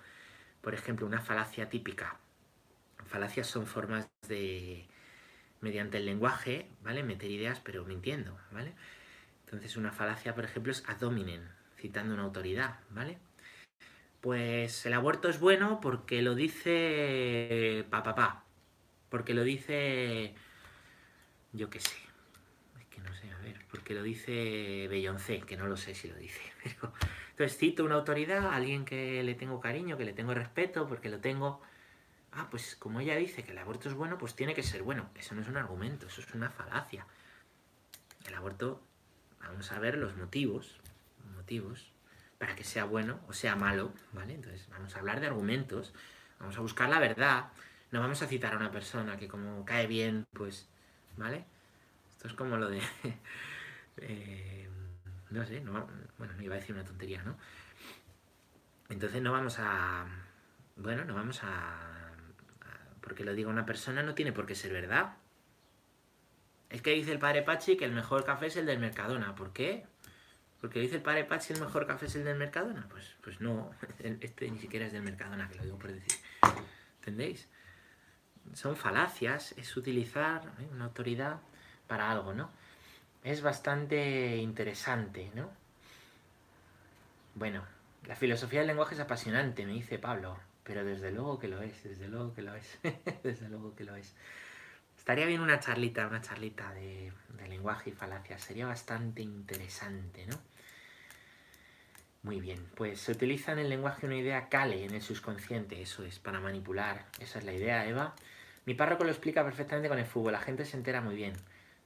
Por 0.60 0.74
ejemplo, 0.74 1.06
una 1.06 1.22
falacia 1.22 1.70
típica. 1.70 2.18
Falacias 3.06 3.46
son 3.46 3.66
formas 3.66 4.10
de, 4.28 4.86
mediante 5.66 5.98
el 5.98 6.06
lenguaje, 6.06 6.68
¿vale? 6.84 7.02
Meter 7.02 7.28
ideas, 7.28 7.58
pero 7.58 7.84
mintiendo, 7.84 8.38
¿vale? 8.52 8.72
Entonces 9.44 9.76
una 9.76 9.90
falacia, 9.90 10.32
por 10.32 10.44
ejemplo, 10.44 10.70
es 10.70 10.84
ad 10.86 11.02
hominem, 11.02 11.42
citando 11.76 12.14
una 12.14 12.22
autoridad, 12.22 12.78
¿vale? 12.90 13.18
Pues 14.20 14.86
el 14.86 14.92
aborto 14.92 15.28
es 15.28 15.40
bueno 15.40 15.80
porque 15.80 16.22
lo 16.22 16.36
dice 16.36 17.84
papá, 17.90 18.14
pa, 18.14 18.44
porque 19.08 19.34
lo 19.34 19.42
dice, 19.42 20.34
yo 21.52 21.68
qué 21.68 21.80
sé, 21.80 21.96
es 22.78 22.86
que 22.86 23.00
no 23.00 23.12
sé, 23.12 23.28
a 23.32 23.38
ver, 23.38 23.56
porque 23.68 23.92
lo 23.92 24.04
dice 24.04 24.86
Beyoncé, 24.88 25.40
que 25.40 25.56
no 25.56 25.66
lo 25.66 25.76
sé 25.76 25.96
si 25.96 26.06
lo 26.08 26.16
dice, 26.16 26.40
pero 26.62 26.92
entonces 27.30 27.58
cito 27.58 27.84
una 27.84 27.96
autoridad, 27.96 28.54
alguien 28.54 28.84
que 28.84 29.20
le 29.24 29.34
tengo 29.34 29.58
cariño, 29.58 29.96
que 29.96 30.04
le 30.04 30.12
tengo 30.12 30.32
respeto, 30.32 30.86
porque 30.86 31.08
lo 31.08 31.18
tengo... 31.18 31.60
Ah, 32.36 32.48
pues 32.50 32.76
como 32.76 33.00
ella 33.00 33.16
dice 33.16 33.42
que 33.42 33.52
el 33.52 33.58
aborto 33.58 33.88
es 33.88 33.94
bueno, 33.94 34.18
pues 34.18 34.34
tiene 34.34 34.54
que 34.54 34.62
ser 34.62 34.82
bueno. 34.82 35.08
Eso 35.14 35.34
no 35.34 35.40
es 35.40 35.48
un 35.48 35.56
argumento, 35.56 36.06
eso 36.06 36.20
es 36.20 36.34
una 36.34 36.50
falacia. 36.50 37.06
El 38.26 38.34
aborto, 38.34 38.82
vamos 39.40 39.72
a 39.72 39.78
ver 39.78 39.96
los 39.96 40.16
motivos, 40.16 40.78
motivos 41.34 41.90
para 42.38 42.54
que 42.54 42.64
sea 42.64 42.84
bueno 42.84 43.20
o 43.28 43.32
sea 43.32 43.56
malo, 43.56 43.92
¿vale? 44.12 44.34
Entonces 44.34 44.68
vamos 44.70 44.94
a 44.94 44.98
hablar 44.98 45.20
de 45.20 45.28
argumentos, 45.28 45.94
vamos 46.38 46.56
a 46.58 46.60
buscar 46.60 46.88
la 46.90 46.98
verdad, 46.98 47.46
no 47.90 48.00
vamos 48.00 48.20
a 48.20 48.26
citar 48.26 48.52
a 48.52 48.56
una 48.58 48.70
persona 48.70 49.16
que 49.16 49.28
como 49.28 49.64
cae 49.64 49.86
bien, 49.86 50.26
pues, 50.32 50.68
¿vale? 51.16 51.44
Esto 52.10 52.28
es 52.28 52.34
como 52.34 52.56
lo 52.56 52.68
de... 52.68 52.82
eh, 53.98 54.68
no 55.30 55.44
sé, 55.46 55.60
no, 55.60 55.86
bueno, 56.18 56.34
no 56.34 56.42
iba 56.42 56.54
a 56.54 56.58
decir 56.58 56.74
una 56.74 56.84
tontería, 56.84 57.22
¿no? 57.22 57.36
Entonces 58.88 59.22
no 59.22 59.32
vamos 59.32 59.56
a... 59.58 60.06
Bueno, 60.76 61.04
no 61.04 61.14
vamos 61.14 61.40
a... 61.42 62.05
Porque 63.06 63.22
lo 63.22 63.34
diga 63.34 63.48
una 63.48 63.64
persona 63.64 64.02
no 64.02 64.14
tiene 64.14 64.32
por 64.32 64.46
qué 64.46 64.56
ser 64.56 64.72
verdad. 64.72 65.14
Es 66.70 66.82
que 66.82 66.90
dice 66.90 67.12
el 67.12 67.20
padre 67.20 67.42
Pachi 67.42 67.76
que 67.76 67.84
el 67.84 67.92
mejor 67.92 68.24
café 68.24 68.46
es 68.46 68.56
el 68.56 68.66
del 68.66 68.80
Mercadona. 68.80 69.36
¿Por 69.36 69.52
qué? 69.52 69.86
Porque 70.60 70.80
dice 70.80 70.96
el 70.96 71.02
padre 71.02 71.24
Pachi 71.24 71.52
el 71.52 71.60
mejor 71.60 71.86
café 71.86 72.06
es 72.06 72.16
el 72.16 72.24
del 72.24 72.36
Mercadona. 72.36 72.88
Pues, 72.90 73.14
pues 73.22 73.40
no, 73.40 73.70
este 74.00 74.50
ni 74.50 74.58
siquiera 74.58 74.86
es 74.86 74.92
del 74.92 75.02
Mercadona, 75.02 75.48
que 75.48 75.54
lo 75.54 75.62
digo 75.62 75.78
por 75.78 75.92
decir. 75.92 76.18
¿Entendéis? 76.98 77.48
Son 78.54 78.74
falacias, 78.74 79.52
es 79.52 79.76
utilizar 79.76 80.42
¿eh? 80.58 80.68
una 80.72 80.86
autoridad 80.86 81.38
para 81.86 82.10
algo, 82.10 82.34
¿no? 82.34 82.50
es 83.26 83.42
bastante 83.42 84.36
interesante, 84.36 85.32
¿no? 85.34 85.50
Bueno, 87.34 87.64
la 88.06 88.14
filosofía 88.14 88.60
del 88.60 88.68
lenguaje 88.68 88.94
es 88.94 89.00
apasionante, 89.00 89.66
me 89.66 89.72
dice 89.72 89.98
Pablo, 89.98 90.38
pero 90.66 90.84
desde 90.84 91.12
luego 91.12 91.38
que 91.38 91.48
lo 91.48 91.62
es, 91.62 91.82
desde 91.84 92.08
luego 92.08 92.34
que 92.34 92.42
lo 92.42 92.54
es, 92.54 92.78
desde 93.22 93.48
luego 93.48 93.74
que 93.76 93.84
lo 93.84 93.94
es. 93.94 94.14
Estaría 94.98 95.26
bien 95.26 95.40
una 95.40 95.60
charlita, 95.60 96.06
una 96.08 96.20
charlita 96.20 96.72
de, 96.74 97.12
de 97.38 97.48
lenguaje 97.48 97.90
y 97.90 97.92
falacia, 97.92 98.38
sería 98.38 98.66
bastante 98.66 99.22
interesante, 99.22 100.26
¿no? 100.26 100.36
Muy 102.22 102.40
bien, 102.40 102.66
pues 102.74 103.00
se 103.00 103.12
utiliza 103.12 103.52
en 103.52 103.60
el 103.60 103.68
lenguaje 103.68 104.04
una 104.04 104.16
idea 104.16 104.48
cale 104.48 104.84
en 104.84 104.94
el 104.94 105.02
subconsciente, 105.02 105.80
eso 105.80 106.04
es, 106.04 106.18
para 106.18 106.40
manipular, 106.40 107.06
esa 107.20 107.38
es 107.38 107.44
la 107.44 107.52
idea, 107.52 107.86
Eva. 107.86 108.16
Mi 108.64 108.74
párroco 108.74 109.04
lo 109.04 109.10
explica 109.10 109.44
perfectamente 109.44 109.88
con 109.88 110.00
el 110.00 110.06
fútbol, 110.06 110.32
la 110.32 110.40
gente 110.40 110.64
se 110.64 110.76
entera 110.76 111.00
muy 111.00 111.14
bien. 111.14 111.34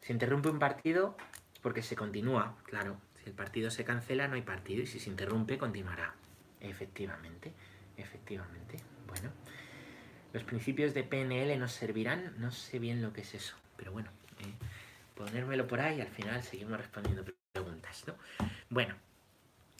Se 0.01 0.15
interrumpe 0.15 0.49
un 0.49 0.59
partido 0.59 1.15
porque 1.61 1.83
se 1.83 1.95
continúa, 1.95 2.57
claro. 2.65 2.97
Si 3.23 3.29
el 3.29 3.37
partido 3.37 3.71
se 3.71 3.85
cancela, 3.85 4.29
no 4.29 4.37
hay 4.37 4.43
partido 4.43 4.83
y 4.83 4.87
si 4.87 4.99
se 4.99 5.11
interrumpe, 5.11 5.59
continuará. 5.59 6.15
Efectivamente, 6.61 7.53
efectivamente. 8.01 8.79
Bueno, 9.07 9.31
los 10.33 10.45
principios 10.45 10.95
de 10.95 11.05
PNL 11.05 11.59
nos 11.59 11.73
servirán, 11.73 12.35
no 12.39 12.51
sé 12.51 12.79
bien 12.79 13.03
lo 13.03 13.13
que 13.13 13.23
es 13.23 13.35
eso, 13.35 13.57
pero 13.77 13.93
bueno, 13.93 14.11
eh, 14.41 14.55
ponérmelo 15.15 15.67
por 15.67 15.81
ahí 15.81 15.99
y 15.99 16.01
al 16.01 16.09
final 16.09 16.43
seguimos 16.43 16.79
respondiendo 16.79 17.25
preguntas, 17.53 18.05
¿no? 18.07 18.15
Bueno, 18.69 18.95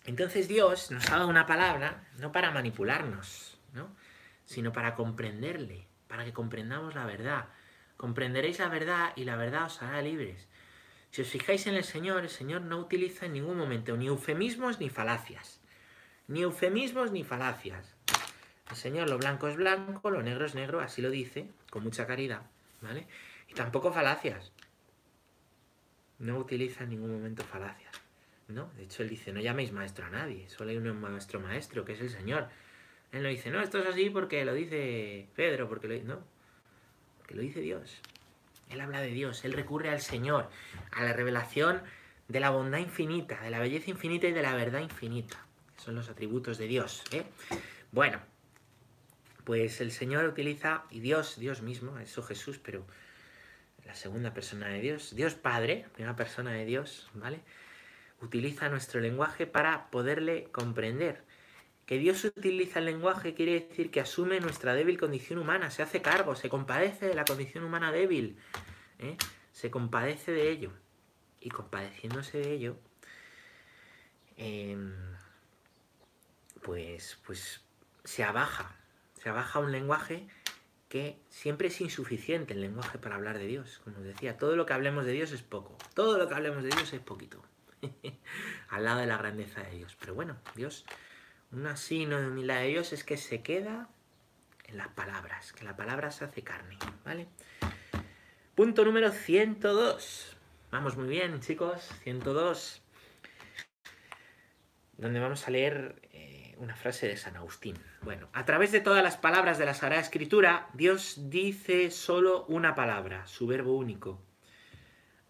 entonces 0.07 0.49
Dios 0.49 0.91
nos 0.91 1.09
ha 1.11 1.17
dado 1.17 1.29
una 1.29 1.47
palabra 1.47 2.05
no 2.19 2.33
para 2.33 2.51
manipularnos, 2.51 3.59
¿no? 3.73 3.95
Sino 4.45 4.73
para 4.73 4.95
comprenderle, 4.95 5.87
para 6.09 6.25
que 6.25 6.33
comprendamos 6.33 6.95
la 6.95 7.07
verdad, 7.07 7.47
Comprenderéis 8.01 8.59
la 8.59 8.71
verdad 8.71 9.13
y 9.15 9.25
la 9.25 9.37
verdad 9.37 9.67
os 9.67 9.83
hará 9.83 10.01
libres. 10.01 10.49
Si 11.11 11.21
os 11.21 11.29
fijáis 11.29 11.67
en 11.67 11.75
el 11.75 11.85
Señor, 11.85 12.23
el 12.23 12.31
Señor 12.31 12.63
no 12.63 12.79
utiliza 12.79 13.27
en 13.27 13.35
ningún 13.35 13.59
momento 13.59 13.95
ni 13.95 14.07
eufemismos 14.07 14.81
ni 14.81 14.89
falacias. 14.89 15.61
Ni 16.27 16.41
eufemismos 16.41 17.13
ni 17.13 17.25
falacias. 17.25 17.95
El 18.71 18.77
Señor 18.77 19.09
lo 19.09 19.19
blanco 19.19 19.49
es 19.49 19.57
blanco, 19.57 20.11
lo 20.11 20.23
negro 20.23 20.47
es 20.47 20.55
negro, 20.55 20.81
así 20.81 21.03
lo 21.03 21.11
dice, 21.11 21.49
con 21.71 21.83
mucha 21.83 22.07
caridad, 22.07 22.43
¿vale? 22.81 23.07
Y 23.49 23.55
tampoco 23.55 23.93
falacias. 23.93 24.53
No 26.19 26.39
utiliza 26.39 26.85
en 26.85 26.91
ningún 26.91 27.13
momento 27.13 27.43
falacias, 27.43 27.93
¿no? 28.49 28.71
De 28.77 28.85
hecho, 28.85 29.03
él 29.03 29.09
dice, 29.09 29.33
no 29.33 29.41
llaméis 29.41 29.73
maestro 29.73 30.07
a 30.07 30.11
nadie, 30.11 30.49
solo 30.49 30.71
hay 30.71 30.77
un 30.77 31.01
maestro 31.01 31.41
maestro, 31.41 31.85
que 31.85 31.95
es 31.95 32.01
el 32.01 32.11
Señor. 32.11 32.49
Él 33.13 33.23
no 33.23 33.29
dice, 33.29 33.51
no, 33.51 33.61
esto 33.61 33.79
es 33.79 33.87
así 33.87 34.09
porque 34.11 34.45
lo 34.45 34.55
dice 34.55 35.29
Pedro, 35.35 35.69
porque 35.69 35.89
lo. 35.89 36.05
No, 36.05 36.21
que 37.27 37.35
lo 37.35 37.43
dice 37.43 37.61
Dios. 37.61 38.01
Él 38.69 38.81
habla 38.81 39.01
de 39.01 39.11
Dios, 39.11 39.45
él 39.45 39.53
recurre 39.53 39.91
al 39.91 40.01
Señor, 40.01 40.49
a 40.93 41.03
la 41.03 41.13
revelación 41.13 41.83
de 42.29 42.39
la 42.39 42.51
bondad 42.51 42.79
infinita, 42.79 43.41
de 43.41 43.51
la 43.51 43.59
belleza 43.59 43.91
infinita 43.91 44.29
y 44.29 44.33
de 44.33 44.43
la 44.43 44.55
verdad 44.55 44.81
infinita. 44.81 45.45
Son 45.77 45.97
los 45.97 46.09
atributos 46.09 46.59
de 46.59 46.69
Dios. 46.69 47.03
¿eh? 47.11 47.25
Bueno, 47.91 48.21
pues 49.45 49.81
el 49.81 49.93
Señor 49.93 50.25
utiliza, 50.25 50.85
y 50.91 51.01
Dios, 51.01 51.39
Dios 51.39 51.63
mismo, 51.63 51.99
eso 51.99 52.23
Jesús, 52.23 52.59
pero 52.59 52.87
la 53.85 53.95
segunda 53.95 54.33
persona 54.33 54.69
de 54.69 54.81
Dios, 54.81 55.15
Dios 55.15 55.35
Padre, 55.35 55.87
primera 55.95 56.17
persona 56.17 56.53
de 56.53 56.65
Dios, 56.65 57.11
¿vale? 57.15 57.41
Utiliza 58.21 58.69
nuestro 58.69 59.01
lenguaje 59.01 59.47
para 59.47 59.91
poderle 59.91 60.45
comprender. 60.53 61.25
Que 61.87 61.99
Dios 61.99 62.25
utiliza 62.25 62.79
el 62.79 62.85
lenguaje 62.85 63.35
quiere 63.35 63.55
decir 63.55 63.91
que 63.91 64.01
asume 64.01 64.39
nuestra 64.39 64.75
débil 64.75 64.99
condición 64.99 65.41
humana, 65.41 65.71
se 65.71 65.83
hace 65.83 66.01
cargo, 66.03 66.37
se 66.37 66.49
compadece 66.49 67.07
de 67.07 67.15
la 67.15 67.25
condición 67.25 67.65
humana 67.65 67.91
débil, 67.91 68.39
¿eh? 69.01 69.17
se 69.53 69.71
compadece 69.71 70.31
de 70.31 70.51
ello. 70.51 70.73
Y 71.41 71.49
compadeciéndose 71.49 72.39
de 72.39 72.53
ello, 72.53 72.77
em, 74.37 74.95
pues, 76.63 77.19
pues 77.27 77.63
se 78.05 78.23
abaja, 78.23 78.77
se 79.23 79.29
abaja 79.29 79.59
un 79.59 79.73
lenguaje 79.73 80.27
que 80.89 81.21
siempre 81.29 81.69
es 81.69 81.81
insuficiente 81.81 82.55
el 82.55 82.61
lenguaje 82.61 82.99
para 82.99 83.15
hablar 83.15 83.39
de 83.39 83.47
Dios. 83.47 83.81
Como 83.85 83.99
os 83.99 84.05
decía, 84.05 84.37
todo 84.37 84.57
lo 84.57 84.67
que 84.67 84.73
hablemos 84.73 85.05
de 85.05 85.13
Dios 85.13 85.33
es 85.33 85.43
poco, 85.43 85.77
todo 85.95 86.19
lo 86.19 86.29
que 86.29 86.35
hablemos 86.35 86.63
de 86.63 86.71
Dios 86.71 86.93
es 86.93 87.01
poquito, 87.01 87.43
al 88.69 88.85
lado 88.85 89.01
de 89.01 89.07
la 89.07 89.17
grandeza 89.17 89.63
de 89.63 89.71
Dios. 89.77 89.97
Pero 90.01 90.15
bueno, 90.15 90.37
Dios 90.57 90.85
un 91.53 91.77
signo 91.77 92.21
de 92.21 92.29
humildad 92.29 92.61
de 92.61 92.69
Dios 92.69 92.93
es 92.93 93.03
que 93.03 93.17
se 93.17 93.43
queda 93.43 93.89
en 94.67 94.77
las 94.77 94.89
palabras, 94.89 95.53
que 95.53 95.65
la 95.65 95.77
palabra 95.77 96.13
se 96.13 96.25
hace 96.25 96.43
carne, 96.43 96.79
¿vale? 97.05 97.27
Punto 98.55 98.85
número 98.85 99.11
102. 99.11 100.37
Vamos 100.71 100.97
muy 100.97 101.09
bien, 101.09 101.41
chicos. 101.41 101.89
102. 102.05 102.83
Donde 104.97 105.19
vamos 105.19 105.49
a 105.49 105.51
leer 105.51 106.09
una 106.61 106.77
frase 106.77 107.09
de 107.09 107.17
San 107.17 107.37
Agustín. 107.37 107.77
Bueno, 108.03 108.29
a 108.35 108.45
través 108.45 108.71
de 108.71 108.81
todas 108.81 109.03
las 109.03 109.17
palabras 109.17 109.59
de 109.59 109.65
la 109.65 109.75
Sagrada 109.75 110.03
Escritura, 110.03 110.69
Dios 110.75 111.31
dice 111.31 111.91
solo 111.91 112.45
una 112.47 112.75
palabra, 112.75 113.27
su 113.27 113.47
verbo 113.47 113.75
único, 113.77 114.23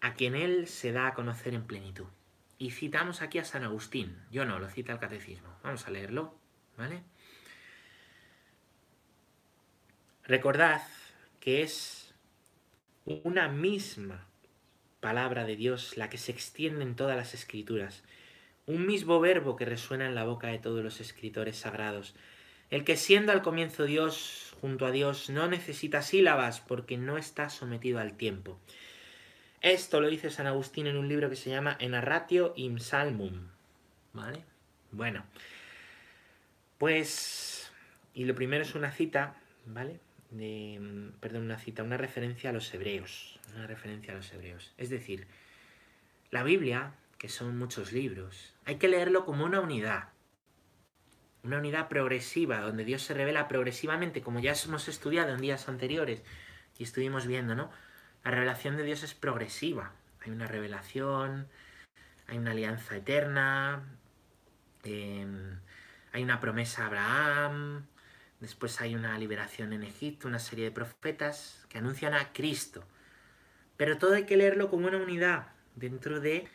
a 0.01 0.14
quien 0.14 0.35
Él 0.35 0.66
se 0.66 0.90
da 0.90 1.07
a 1.07 1.14
conocer 1.14 1.55
en 1.55 1.66
plenitud. 1.66 2.07
Y 2.59 2.73
citamos 2.73 3.23
aquí 3.23 3.38
a 3.38 3.45
San 3.45 3.62
Agustín. 3.62 4.19
Yo 4.31 4.45
no, 4.45 4.59
lo 4.59 4.69
cita 4.69 4.93
el 4.93 4.99
Catecismo. 4.99 5.49
Vamos 5.62 5.87
a 5.87 5.90
leerlo, 5.90 6.35
¿vale? 6.77 7.05
Recordad 10.25 10.83
que 11.38 11.62
es 11.62 12.12
una 13.05 13.49
misma 13.49 14.27
palabra 14.99 15.45
de 15.45 15.57
Dios 15.57 15.97
la 15.97 16.11
que 16.11 16.19
se 16.19 16.33
extiende 16.33 16.83
en 16.83 16.97
todas 16.97 17.16
las 17.16 17.35
escrituras, 17.35 18.03
un 18.71 18.87
mismo 18.87 19.21
verbo 19.21 19.57
que 19.57 19.65
resuena 19.65 20.07
en 20.07 20.15
la 20.15 20.25
boca 20.25 20.49
de 20.49 20.59
todos 20.59 20.83
los 20.83 21.01
escritores 21.01 21.57
sagrados, 21.57 22.15
el 22.71 22.85
que 22.85 22.97
siendo 22.97 23.33
al 23.33 23.43
comienzo 23.43 23.85
Dios 23.85 24.55
junto 24.61 24.87
a 24.87 24.91
Dios 24.91 25.31
no 25.31 25.49
necesita 25.49 26.03
sílabas 26.03 26.61
porque 26.61 26.97
no 26.97 27.19
está 27.19 27.51
sometido 27.51 27.99
al 27.99 28.17
tiempo. 28.17 28.59
Esto 29.61 30.01
lo 30.01 30.09
dice 30.09 30.31
San 30.31 30.47
Agustín 30.47 30.87
en 30.87 30.97
un 30.97 31.09
libro 31.09 31.29
que 31.29 31.37
se 31.37 31.51
llama 31.51 31.77
Enarratio 31.81 32.55
im 32.57 32.79
Salmum. 32.79 33.49
¿Vale? 34.13 34.45
Bueno. 34.91 35.25
Pues. 36.79 37.71
Y 38.15 38.25
lo 38.25 38.35
primero 38.35 38.63
es 38.63 38.75
una 38.75 38.91
cita, 38.91 39.35
¿vale? 39.67 40.01
Perdón, 41.21 41.43
una 41.43 41.59
cita, 41.59 41.83
una 41.83 41.97
referencia 41.97 42.51
a 42.51 42.53
los 42.53 42.73
hebreos. 42.73 43.39
Una 43.55 43.67
referencia 43.67 44.13
a 44.13 44.17
los 44.17 44.33
hebreos. 44.33 44.73
Es 44.79 44.89
decir, 44.89 45.27
la 46.31 46.43
Biblia, 46.43 46.95
que 47.21 47.29
son 47.29 47.59
muchos 47.59 47.93
libros, 47.93 48.55
hay 48.65 48.77
que 48.77 48.89
leerlo 48.89 49.27
como 49.27 49.45
una 49.45 49.61
unidad. 49.61 50.09
Una 51.43 51.59
unidad 51.59 51.89
progresiva, 51.89 52.61
donde 52.61 52.87
Dios 52.87 53.03
se 53.03 53.13
revela 53.13 53.47
progresivamente, 53.47 54.23
como 54.23 54.41
ya 54.41 54.55
hemos 54.65 54.89
estudiado 54.89 55.35
en 55.35 55.41
días 55.43 55.69
anteriores 55.69 56.23
y 56.79 56.83
estuvimos 56.83 57.27
viendo, 57.27 57.55
¿no? 57.55 57.71
La 58.25 58.31
revelación 58.31 58.79
de 58.79 58.85
Dios 58.85 59.03
es 59.03 59.13
progresiva. 59.13 59.93
Hay 60.23 60.33
una 60.33 60.47
revelación, 60.47 61.47
hay 62.27 62.39
una 62.39 62.53
alianza 62.53 62.97
eterna, 62.97 63.83
em, 64.85 65.61
hay 66.13 66.23
una 66.23 66.41
promesa 66.41 66.85
a 66.85 66.87
Abraham, 66.87 67.87
después 68.41 68.81
hay 68.81 68.95
una 68.95 69.19
liberación 69.19 69.75
en 69.75 69.83
Egipto, 69.83 70.27
una 70.27 70.39
serie 70.39 70.65
de 70.65 70.71
profetas 70.71 71.67
que 71.69 71.77
anuncian 71.77 72.15
a 72.15 72.33
Cristo. 72.33 72.83
Pero 73.77 73.99
todo 73.99 74.15
hay 74.15 74.25
que 74.25 74.39
leerlo 74.39 74.71
como 74.71 74.87
una 74.87 74.97
unidad 74.97 75.49
dentro 75.77 76.21
de 76.21 76.49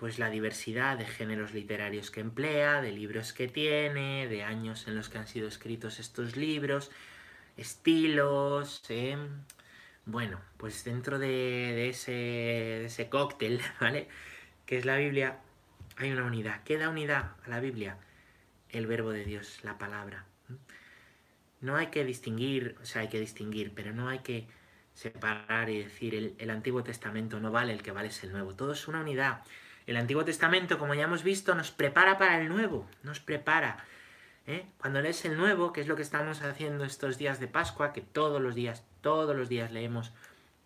pues 0.00 0.18
la 0.18 0.30
diversidad 0.30 0.96
de 0.96 1.04
géneros 1.04 1.52
literarios 1.52 2.10
que 2.10 2.20
emplea, 2.20 2.80
de 2.80 2.90
libros 2.90 3.34
que 3.34 3.48
tiene, 3.48 4.28
de 4.28 4.42
años 4.42 4.88
en 4.88 4.96
los 4.96 5.10
que 5.10 5.18
han 5.18 5.26
sido 5.26 5.46
escritos 5.46 6.00
estos 6.00 6.36
libros, 6.36 6.90
estilos, 7.58 8.82
eh, 8.88 9.18
bueno, 10.06 10.40
pues 10.56 10.84
dentro 10.84 11.18
de, 11.18 11.90
ese, 11.90 12.86
ese 12.86 13.10
cóctel, 13.10 13.60
¿vale? 13.80 14.08
Que 14.64 14.78
es 14.78 14.86
la 14.86 14.96
Biblia, 14.96 15.40
hay 15.98 16.10
una 16.12 16.24
unidad. 16.24 16.62
¿Qué 16.64 16.78
da 16.78 16.88
unidad 16.88 17.32
a 17.44 17.50
la 17.50 17.60
Biblia? 17.60 17.98
El 18.70 18.86
verbo 18.86 19.10
de 19.10 19.26
Dios, 19.26 19.58
la 19.64 19.76
palabra. 19.76 20.24
No 21.60 21.76
hay 21.76 21.88
que 21.88 22.06
distinguir, 22.06 22.74
o 22.80 22.86
sea, 22.86 23.02
hay 23.02 23.08
que 23.08 23.20
distinguir, 23.20 23.72
pero 23.74 23.92
no 23.92 24.08
hay 24.08 24.20
que 24.20 24.46
separar 24.94 25.68
y 25.68 25.82
decir 25.82 26.14
el, 26.14 26.36
el, 26.38 26.48
Antiguo 26.48 26.82
Testamento 26.82 27.38
no 27.38 27.52
vale, 27.52 27.74
el 27.74 27.82
que 27.82 27.92
vale 27.92 28.08
es 28.08 28.24
el 28.24 28.32
Nuevo. 28.32 28.56
Todo 28.56 28.72
es 28.72 28.88
una 28.88 29.02
unidad. 29.02 29.42
El 29.86 29.96
Antiguo 29.96 30.24
Testamento, 30.24 30.78
como 30.78 30.94
ya 30.94 31.04
hemos 31.04 31.22
visto, 31.22 31.54
nos 31.54 31.70
prepara 31.70 32.18
para 32.18 32.40
el 32.40 32.48
Nuevo, 32.48 32.88
nos 33.02 33.20
prepara. 33.20 33.84
¿eh? 34.46 34.66
Cuando 34.78 35.00
lees 35.00 35.24
el 35.24 35.36
Nuevo, 35.36 35.72
que 35.72 35.80
es 35.80 35.88
lo 35.88 35.96
que 35.96 36.02
estamos 36.02 36.42
haciendo 36.42 36.84
estos 36.84 37.18
días 37.18 37.40
de 37.40 37.48
Pascua, 37.48 37.92
que 37.92 38.00
todos 38.00 38.40
los 38.40 38.54
días, 38.54 38.84
todos 39.00 39.36
los 39.36 39.48
días 39.48 39.72
leemos, 39.72 40.12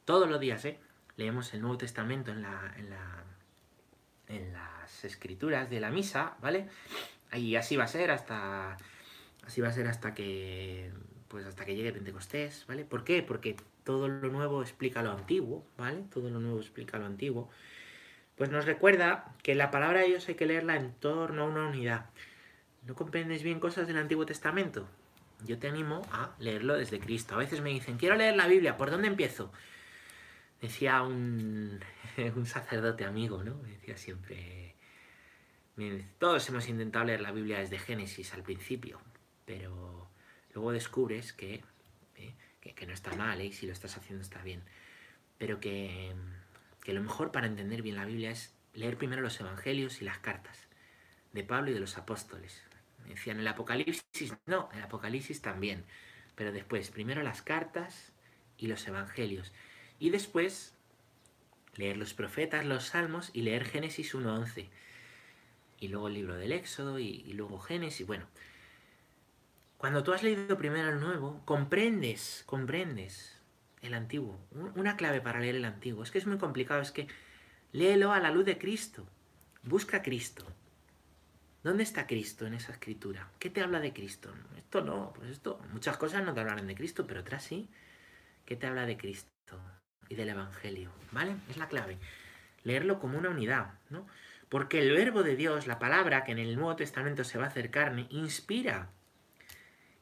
todos 0.04 0.28
los 0.28 0.40
días, 0.40 0.64
¿eh? 0.64 0.78
leemos 1.16 1.54
el 1.54 1.60
Nuevo 1.60 1.78
Testamento 1.78 2.32
en, 2.32 2.42
la, 2.42 2.74
en, 2.76 2.90
la, 2.90 3.24
en 4.28 4.52
las 4.52 5.04
escrituras 5.04 5.70
de 5.70 5.80
la 5.80 5.90
misa, 5.90 6.36
¿vale? 6.40 6.68
Y 7.32 7.56
así 7.56 7.76
va 7.76 7.84
a 7.84 7.88
ser 7.88 8.10
hasta, 8.10 8.76
así 9.46 9.60
va 9.60 9.68
a 9.68 9.72
ser 9.72 9.88
hasta 9.88 10.14
que, 10.14 10.92
pues 11.28 11.46
hasta 11.46 11.64
que 11.64 11.74
llegue 11.74 11.92
Pentecostés, 11.92 12.64
¿vale? 12.66 12.84
¿Por 12.84 13.04
qué? 13.04 13.22
Porque 13.22 13.56
todo 13.84 14.08
lo 14.08 14.28
nuevo 14.28 14.62
explica 14.62 15.02
lo 15.02 15.12
antiguo, 15.12 15.64
¿vale? 15.76 16.04
Todo 16.12 16.30
lo 16.30 16.40
nuevo 16.40 16.58
explica 16.58 16.98
lo 16.98 17.06
antiguo. 17.06 17.50
Pues 18.36 18.50
nos 18.50 18.64
recuerda 18.64 19.32
que 19.42 19.54
la 19.54 19.70
palabra 19.70 20.00
de 20.00 20.08
Dios 20.08 20.28
hay 20.28 20.34
que 20.34 20.46
leerla 20.46 20.76
en 20.76 20.92
torno 20.94 21.42
a 21.42 21.46
una 21.46 21.68
unidad. 21.68 22.06
¿No 22.82 22.94
comprendes 22.94 23.42
bien 23.42 23.60
cosas 23.60 23.86
del 23.86 23.96
Antiguo 23.96 24.26
Testamento? 24.26 24.88
Yo 25.44 25.58
te 25.58 25.68
animo 25.68 26.02
a 26.10 26.34
leerlo 26.38 26.76
desde 26.76 27.00
Cristo. 27.00 27.34
A 27.34 27.38
veces 27.38 27.60
me 27.60 27.70
dicen, 27.70 27.96
quiero 27.96 28.16
leer 28.16 28.36
la 28.36 28.46
Biblia, 28.46 28.76
¿por 28.76 28.90
dónde 28.90 29.08
empiezo? 29.08 29.52
Decía 30.60 31.02
un, 31.02 31.80
un 32.36 32.46
sacerdote 32.46 33.04
amigo, 33.04 33.42
¿no? 33.44 33.54
Me 33.56 33.70
decía 33.70 33.96
siempre, 33.96 34.74
todos 36.18 36.48
hemos 36.48 36.68
intentado 36.68 37.04
leer 37.04 37.20
la 37.20 37.32
Biblia 37.32 37.58
desde 37.58 37.78
Génesis 37.78 38.32
al 38.34 38.42
principio, 38.42 39.00
pero 39.44 40.08
luego 40.52 40.72
descubres 40.72 41.32
que, 41.32 41.64
¿eh? 42.16 42.34
que, 42.60 42.86
no 42.86 42.92
está 42.92 43.14
mal, 43.16 43.40
¿eh? 43.40 43.52
si 43.52 43.66
lo 43.66 43.72
estás 43.72 43.96
haciendo 43.96 44.22
está 44.22 44.42
bien, 44.42 44.62
pero 45.36 45.58
que, 45.58 46.14
que 46.84 46.92
lo 46.92 47.02
mejor 47.02 47.32
para 47.32 47.46
entender 47.46 47.82
bien 47.82 47.96
la 47.96 48.04
Biblia 48.04 48.30
es 48.30 48.54
leer 48.74 48.96
primero 48.96 49.22
los 49.22 49.40
Evangelios 49.40 50.00
y 50.00 50.04
las 50.04 50.18
cartas 50.18 50.68
de 51.32 51.42
Pablo 51.42 51.70
y 51.70 51.74
de 51.74 51.80
los 51.80 51.98
apóstoles. 51.98 52.62
Decían 53.08 53.40
el 53.40 53.48
Apocalipsis, 53.48 54.34
no, 54.46 54.68
el 54.72 54.82
Apocalipsis 54.82 55.42
también. 55.42 55.84
Pero 56.36 56.52
después, 56.52 56.90
primero 56.90 57.22
las 57.22 57.42
cartas 57.42 58.12
y 58.56 58.66
los 58.66 58.86
evangelios. 58.86 59.52
Y 59.98 60.10
después 60.10 60.74
leer 61.76 61.96
los 61.96 62.14
profetas, 62.14 62.64
los 62.64 62.84
salmos 62.84 63.30
y 63.32 63.42
leer 63.42 63.64
Génesis 63.64 64.14
1.11. 64.14 64.68
Y 65.80 65.88
luego 65.88 66.08
el 66.08 66.14
libro 66.14 66.36
del 66.36 66.52
Éxodo 66.52 66.98
y, 66.98 67.24
y, 67.26 67.32
luego 67.34 67.58
Génesis. 67.58 68.06
Bueno, 68.06 68.26
cuando 69.76 70.02
tú 70.02 70.12
has 70.12 70.22
leído 70.22 70.56
primero 70.56 70.88
el 70.88 71.00
Nuevo, 71.00 71.42
comprendes, 71.44 72.42
comprendes 72.46 73.33
el 73.84 73.94
Antiguo. 73.94 74.38
Una 74.74 74.96
clave 74.96 75.20
para 75.20 75.40
leer 75.40 75.56
el 75.56 75.64
Antiguo. 75.64 76.02
Es 76.02 76.10
que 76.10 76.18
es 76.18 76.26
muy 76.26 76.38
complicado, 76.38 76.80
es 76.80 76.90
que 76.90 77.06
léelo 77.72 78.12
a 78.12 78.20
la 78.20 78.30
luz 78.30 78.44
de 78.44 78.58
Cristo. 78.58 79.06
Busca 79.62 80.02
Cristo. 80.02 80.46
¿Dónde 81.62 81.82
está 81.82 82.06
Cristo 82.06 82.46
en 82.46 82.54
esa 82.54 82.72
escritura? 82.72 83.30
¿Qué 83.38 83.48
te 83.48 83.62
habla 83.62 83.80
de 83.80 83.92
Cristo? 83.92 84.30
Esto 84.56 84.82
no, 84.82 85.12
pues 85.14 85.30
esto, 85.30 85.60
muchas 85.72 85.96
cosas 85.96 86.22
no 86.22 86.34
te 86.34 86.40
hablan 86.40 86.66
de 86.66 86.74
Cristo, 86.74 87.06
pero 87.06 87.20
otras 87.20 87.42
sí. 87.42 87.70
¿Qué 88.44 88.56
te 88.56 88.66
habla 88.66 88.84
de 88.84 88.98
Cristo 88.98 89.58
y 90.08 90.14
del 90.14 90.28
Evangelio? 90.28 90.90
¿Vale? 91.12 91.36
Es 91.48 91.56
la 91.56 91.68
clave. 91.68 91.96
Leerlo 92.64 92.98
como 93.00 93.18
una 93.18 93.30
unidad, 93.30 93.78
¿no? 93.88 94.06
Porque 94.50 94.80
el 94.80 94.92
verbo 94.92 95.22
de 95.22 95.36
Dios, 95.36 95.66
la 95.66 95.78
palabra 95.78 96.24
que 96.24 96.32
en 96.32 96.38
el 96.38 96.54
Nuevo 96.54 96.76
Testamento 96.76 97.24
se 97.24 97.38
va 97.38 97.44
a 97.44 97.48
hacer 97.48 97.70
carne, 97.70 98.06
inspira. 98.10 98.90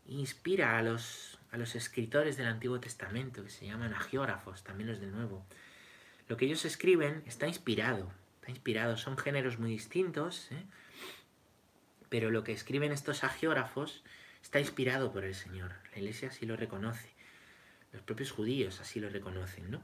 Inspira 0.06 0.76
a 0.76 0.82
los, 0.82 1.31
a 1.52 1.58
los 1.58 1.74
escritores 1.76 2.36
del 2.36 2.46
Antiguo 2.46 2.80
Testamento, 2.80 3.44
que 3.44 3.50
se 3.50 3.66
llaman 3.66 3.94
agiógrafos, 3.94 4.64
también 4.64 4.88
los 4.88 5.00
del 5.00 5.12
Nuevo. 5.12 5.46
Lo 6.26 6.36
que 6.36 6.46
ellos 6.46 6.64
escriben 6.64 7.22
está 7.26 7.46
inspirado. 7.46 8.10
Está 8.40 8.50
inspirado. 8.50 8.96
Son 8.96 9.18
géneros 9.18 9.58
muy 9.58 9.70
distintos, 9.70 10.50
¿eh? 10.50 10.64
pero 12.08 12.30
lo 12.30 12.42
que 12.42 12.52
escriben 12.52 12.90
estos 12.90 13.22
agiógrafos 13.22 14.02
está 14.42 14.60
inspirado 14.60 15.12
por 15.12 15.24
el 15.24 15.34
Señor. 15.34 15.72
La 15.92 15.98
iglesia 15.98 16.28
así 16.28 16.46
lo 16.46 16.56
reconoce. 16.56 17.10
Los 17.92 18.02
propios 18.02 18.32
judíos 18.32 18.80
así 18.80 18.98
lo 18.98 19.10
reconocen, 19.10 19.70
¿no? 19.70 19.82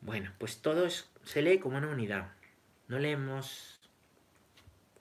Bueno, 0.00 0.32
pues 0.38 0.62
todo 0.62 0.88
se 0.88 1.42
lee 1.42 1.58
como 1.58 1.76
una 1.76 1.88
unidad. 1.88 2.32
No 2.88 2.98
leemos 2.98 3.78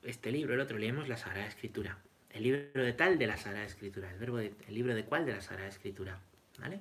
este 0.04 0.32
libro, 0.32 0.54
el 0.54 0.60
otro, 0.60 0.78
leemos 0.78 1.08
la 1.08 1.16
Sagrada 1.16 1.48
Escritura. 1.48 1.98
El 2.32 2.44
libro 2.44 2.84
de 2.84 2.94
tal 2.94 3.18
de 3.18 3.28
la 3.28 3.38
Sagrada 3.38 3.66
Escritura. 3.66 4.12
El, 4.12 4.20
verbo 4.20 4.38
de, 4.38 4.54
el 4.68 4.74
libro 4.74 4.94
de 4.94 5.06
cuál 5.06 5.26
de 5.26 5.34
la 5.34 5.42
Sagrada 5.42 5.70
Escritura. 5.70 6.20
¿Vale? 6.60 6.80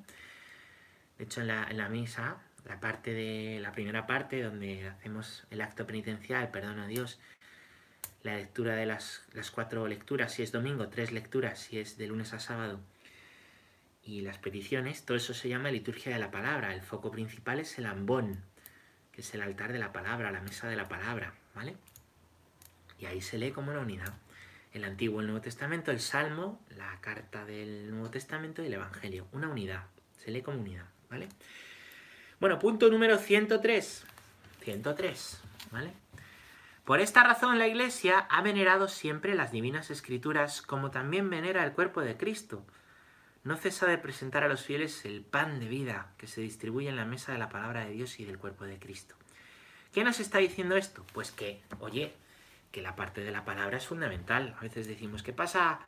De 1.17 1.25
hecho, 1.25 1.41
en 1.41 1.49
la, 1.49 1.67
en 1.71 1.79
la 1.79 1.89
misa, 1.89 2.39
la 2.65 2.81
parte 2.81 3.13
de 3.13 3.59
la 3.61 3.73
primera 3.73 4.07
parte, 4.07 4.43
donde 4.43 4.89
hacemos 4.89 5.47
el 5.51 5.61
acto 5.61 5.87
penitencial, 5.87 6.51
perdón 6.51 6.79
a 6.79 6.87
Dios, 6.87 7.19
la 8.23 8.37
lectura 8.37 8.75
de 8.75 8.87
las, 8.87 9.23
las, 9.33 9.51
cuatro 9.51 9.87
lecturas, 9.87 10.33
si 10.33 10.43
es 10.43 10.53
domingo, 10.53 10.89
tres 10.89 11.13
lecturas, 11.13 11.59
si 11.59 11.79
es 11.79 11.97
de 11.97 12.07
lunes 12.07 12.33
a 12.35 12.41
sábado, 12.41 12.81
y 14.03 14.23
las 14.23 14.39
peticiones, 14.39 15.05
todo 15.05 15.17
eso 15.17 15.35
se 15.35 15.49
llama 15.49 15.71
liturgia 15.71 16.13
de 16.13 16.19
la 16.19 16.31
palabra. 16.31 16.75
El 16.75 16.83
foco 16.83 17.11
principal 17.11 17.61
es 17.61 17.79
el 17.79 17.87
ambón, 17.87 18.43
que 19.13 19.21
es 19.21 19.35
el 19.35 19.43
altar 19.43 19.73
de 19.73 19.79
la 19.79 19.93
palabra, 19.93 20.31
la 20.31 20.41
mesa 20.41 20.69
de 20.69 20.77
la 20.77 20.89
palabra, 20.89 21.35
¿vale? 21.55 21.77
Y 22.99 23.07
ahí 23.07 23.21
se 23.21 23.39
lee 23.39 23.53
como 23.53 23.71
una 23.71 23.81
unidad. 23.81 24.15
El 24.79 24.85
Antiguo, 24.85 25.21
el 25.21 25.27
Nuevo 25.27 25.43
Testamento, 25.43 25.91
el 25.91 25.99
Salmo, 25.99 26.64
la 26.77 27.01
carta 27.01 27.45
del 27.45 27.91
Nuevo 27.91 28.11
Testamento 28.11 28.62
y 28.62 28.67
el 28.67 28.75
Evangelio. 28.75 29.27
Una 29.33 29.49
unidad. 29.49 29.87
Se 30.17 30.31
lee 30.31 30.43
como 30.43 30.61
unidad, 30.61 30.85
¿vale? 31.11 31.29
Bueno, 32.38 32.61
punto 32.61 32.88
número 32.88 33.19
103. 33.19 34.05
103, 34.62 35.41
¿vale? 35.73 35.93
Por 36.85 37.01
esta 37.01 37.25
razón 37.25 37.59
la 37.59 37.67
Iglesia 37.67 38.21
ha 38.31 38.41
venerado 38.41 38.87
siempre 38.87 39.35
las 39.35 39.51
divinas 39.51 39.91
escrituras 39.91 40.62
como 40.62 40.93
también 40.93 41.29
venera 41.29 41.64
el 41.64 41.73
cuerpo 41.73 42.01
de 42.01 42.17
Cristo. 42.17 42.64
No 43.43 43.57
cesa 43.57 43.87
de 43.87 43.99
presentar 43.99 44.45
a 44.45 44.49
los 44.49 44.62
fieles 44.64 45.05
el 45.05 45.23
pan 45.23 45.59
de 45.59 45.67
vida 45.67 46.12
que 46.19 46.29
se 46.29 46.41
distribuye 46.41 46.88
en 46.88 46.97
la 46.97 47.05
mesa 47.05 47.33
de 47.33 47.38
la 47.38 47.49
palabra 47.49 47.85
de 47.85 47.91
Dios 47.91 48.21
y 48.21 48.25
del 48.25 48.38
cuerpo 48.38 48.64
de 48.64 48.79
Cristo. 48.79 49.17
¿Qué 49.93 50.05
nos 50.05 50.21
está 50.21 50.38
diciendo 50.38 50.77
esto? 50.77 51.05
Pues 51.12 51.33
que, 51.33 51.62
oye, 51.81 52.14
que 52.79 52.83
la 52.83 52.95
parte 52.95 53.23
de 53.23 53.33
la 53.33 53.45
palabra 53.45 53.77
es 53.77 53.87
fundamental. 53.87 54.55
A 54.57 54.62
veces 54.62 54.87
decimos, 54.87 55.25
¿qué 55.25 55.33
pasa? 55.33 55.81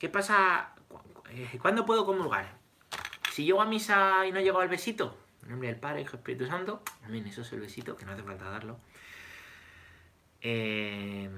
¿Qué 0.00 0.08
pasa? 0.08 0.74
Eh, 1.30 1.58
¿Cuándo 1.62 1.86
puedo 1.86 2.04
comulgar? 2.04 2.58
Si 3.30 3.44
llego 3.44 3.62
a 3.62 3.64
misa 3.64 4.26
y 4.26 4.32
no 4.32 4.40
llego 4.40 4.58
al 4.58 4.68
besito, 4.68 5.16
en 5.44 5.50
nombre 5.50 5.68
del 5.68 5.78
Padre, 5.78 6.02
Hijo 6.02 6.16
Espíritu 6.16 6.46
Santo, 6.46 6.82
amén, 7.04 7.24
eso 7.28 7.42
es 7.42 7.52
el 7.52 7.60
besito, 7.60 7.96
que 7.96 8.04
no 8.04 8.12
hace 8.12 8.24
falta 8.24 8.50
darlo. 8.50 8.80
Eh, 10.40 11.30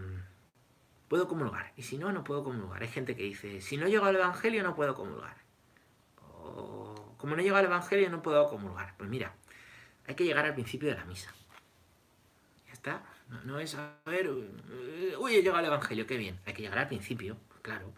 puedo 1.08 1.28
comulgar. 1.28 1.74
Y 1.76 1.82
si 1.82 1.98
no, 1.98 2.10
no 2.10 2.24
puedo 2.24 2.42
comulgar. 2.42 2.82
Hay 2.82 2.88
gente 2.88 3.14
que 3.16 3.22
dice, 3.22 3.60
si 3.60 3.76
no 3.76 3.86
llego 3.86 4.06
al 4.06 4.16
Evangelio, 4.16 4.62
no 4.62 4.74
puedo 4.74 4.94
comulgar. 4.94 5.36
O 6.22 7.14
como 7.18 7.36
no 7.36 7.42
llego 7.42 7.56
al 7.56 7.66
Evangelio, 7.66 8.08
no 8.08 8.22
puedo 8.22 8.48
comulgar. 8.48 8.94
Pues 8.96 9.10
mira, 9.10 9.34
hay 10.06 10.14
que 10.14 10.24
llegar 10.24 10.46
al 10.46 10.54
principio 10.54 10.88
de 10.88 10.94
la 10.94 11.04
misa. 11.04 11.34
Ya 12.66 12.72
está. 12.72 13.15
No, 13.44 13.58
es, 13.58 13.74
a 13.74 13.96
ver, 14.06 14.28
uy, 14.28 15.34
he 15.34 15.42
llegado 15.42 15.58
al 15.58 15.64
Evangelio, 15.64 16.06
qué 16.06 16.16
bien. 16.16 16.38
Hay 16.46 16.54
que 16.54 16.62
llegar 16.62 16.78
al 16.78 16.88
principio, 16.88 17.36
claro. 17.62 17.92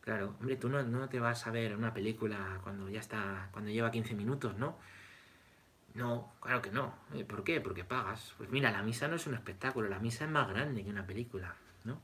Claro, 0.00 0.36
hombre, 0.38 0.56
tú 0.56 0.68
no, 0.68 0.82
no 0.82 1.08
te 1.08 1.18
vas 1.18 1.46
a 1.46 1.50
ver 1.50 1.74
una 1.76 1.94
película 1.94 2.60
cuando 2.62 2.88
ya 2.90 3.00
está, 3.00 3.48
cuando 3.52 3.70
lleva 3.70 3.90
15 3.90 4.14
minutos, 4.14 4.56
¿no? 4.58 4.76
No, 5.94 6.34
claro 6.40 6.60
que 6.60 6.70
no. 6.70 6.94
Eh, 7.14 7.24
¿Por 7.24 7.44
qué? 7.44 7.60
Porque 7.60 7.84
pagas. 7.84 8.34
Pues 8.36 8.50
mira, 8.50 8.70
la 8.70 8.82
misa 8.82 9.08
no 9.08 9.16
es 9.16 9.26
un 9.26 9.34
espectáculo, 9.34 9.88
la 9.88 10.00
misa 10.00 10.24
es 10.24 10.30
más 10.30 10.48
grande 10.48 10.84
que 10.84 10.90
una 10.90 11.06
película, 11.06 11.54
¿no? 11.84 12.00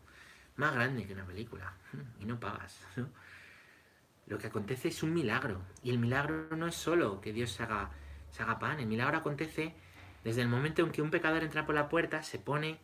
Más 0.56 0.74
grande 0.74 1.06
que 1.06 1.12
una 1.12 1.26
película. 1.26 1.74
Y 2.20 2.24
no 2.24 2.38
pagas, 2.40 2.80
¿no? 2.96 3.08
Lo 4.26 4.38
que 4.38 4.46
acontece 4.46 4.88
es 4.88 5.02
un 5.02 5.12
milagro. 5.12 5.60
Y 5.82 5.90
el 5.90 5.98
milagro 5.98 6.56
no 6.56 6.68
es 6.68 6.76
solo 6.76 7.20
que 7.20 7.32
Dios 7.32 7.50
se 7.50 7.64
haga, 7.64 7.90
se 8.30 8.42
haga 8.42 8.58
pan. 8.58 8.78
El 8.78 8.86
milagro 8.86 9.18
acontece 9.18 9.74
desde 10.24 10.42
el 10.42 10.48
momento 10.48 10.82
en 10.82 10.90
que 10.90 11.02
un 11.02 11.10
pecador 11.10 11.42
entra 11.42 11.66
por 11.66 11.74
la 11.74 11.88
puerta, 11.88 12.22
se 12.22 12.38
pone 12.38 12.78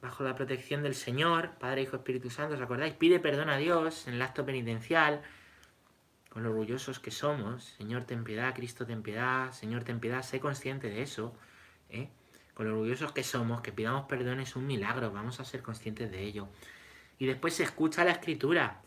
bajo 0.00 0.22
la 0.22 0.34
protección 0.34 0.82
del 0.82 0.94
Señor, 0.94 1.52
Padre, 1.58 1.82
Hijo, 1.82 1.96
Espíritu 1.96 2.28
Santo, 2.30 2.54
¿os 2.54 2.60
acordáis? 2.60 2.94
Pide 2.94 3.20
perdón 3.20 3.48
a 3.48 3.56
Dios 3.56 4.06
en 4.06 4.14
el 4.14 4.22
acto 4.22 4.44
penitencial, 4.44 5.22
con 6.28 6.42
lo 6.42 6.50
orgullosos 6.50 6.98
que 6.98 7.10
somos. 7.10 7.64
Señor, 7.78 8.04
ten 8.04 8.24
piedad, 8.24 8.54
Cristo, 8.54 8.84
ten 8.84 9.02
piedad, 9.02 9.52
Señor, 9.52 9.84
ten 9.84 10.00
piedad, 10.00 10.22
sé 10.22 10.40
consciente 10.40 10.90
de 10.90 11.02
eso. 11.02 11.34
¿eh? 11.88 12.10
Con 12.52 12.66
lo 12.66 12.74
orgullosos 12.74 13.12
que 13.12 13.22
somos, 13.22 13.62
que 13.62 13.72
pidamos 13.72 14.06
perdón 14.06 14.40
es 14.40 14.56
un 14.56 14.66
milagro, 14.66 15.10
vamos 15.10 15.40
a 15.40 15.44
ser 15.44 15.62
conscientes 15.62 16.10
de 16.10 16.22
ello. 16.22 16.48
Y 17.18 17.26
después 17.26 17.54
se 17.54 17.62
escucha 17.62 18.04
la 18.04 18.10
Escritura, 18.10 18.82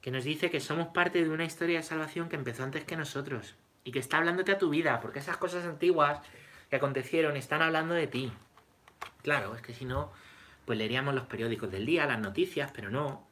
que 0.00 0.10
nos 0.10 0.24
dice 0.24 0.50
que 0.50 0.60
somos 0.60 0.88
parte 0.88 1.24
de 1.24 1.30
una 1.30 1.44
historia 1.44 1.78
de 1.78 1.82
salvación 1.82 2.28
que 2.28 2.36
empezó 2.36 2.62
antes 2.62 2.84
que 2.84 2.96
nosotros 2.96 3.56
y 3.84 3.90
que 3.90 3.98
está 3.98 4.18
hablándote 4.18 4.52
a 4.52 4.58
tu 4.58 4.70
vida, 4.70 5.00
porque 5.00 5.20
esas 5.20 5.38
cosas 5.38 5.64
antiguas 5.64 6.20
que 6.72 6.76
acontecieron 6.76 7.36
están 7.36 7.60
hablando 7.60 7.92
de 7.92 8.06
ti. 8.06 8.32
Claro, 9.20 9.54
es 9.54 9.60
que 9.60 9.74
si 9.74 9.84
no, 9.84 10.10
pues 10.64 10.78
leeríamos 10.78 11.14
los 11.14 11.26
periódicos 11.26 11.70
del 11.70 11.84
día, 11.84 12.06
las 12.06 12.18
noticias, 12.18 12.70
pero 12.72 12.88
no. 12.88 13.28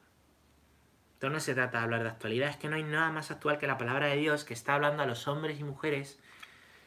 Entonces 1.13 1.33
no 1.33 1.39
se 1.39 1.55
trata 1.55 1.79
de 1.79 1.83
hablar 1.85 2.03
de 2.03 2.09
actualidad, 2.09 2.51
es 2.51 2.57
que 2.57 2.69
no 2.69 2.75
hay 2.75 2.83
nada 2.83 3.09
más 3.09 3.31
actual 3.31 3.57
que 3.57 3.65
la 3.65 3.79
palabra 3.79 4.05
de 4.05 4.17
Dios 4.17 4.43
que 4.43 4.53
está 4.53 4.75
hablando 4.75 5.01
a 5.01 5.07
los 5.07 5.27
hombres 5.27 5.59
y 5.59 5.63
mujeres 5.63 6.19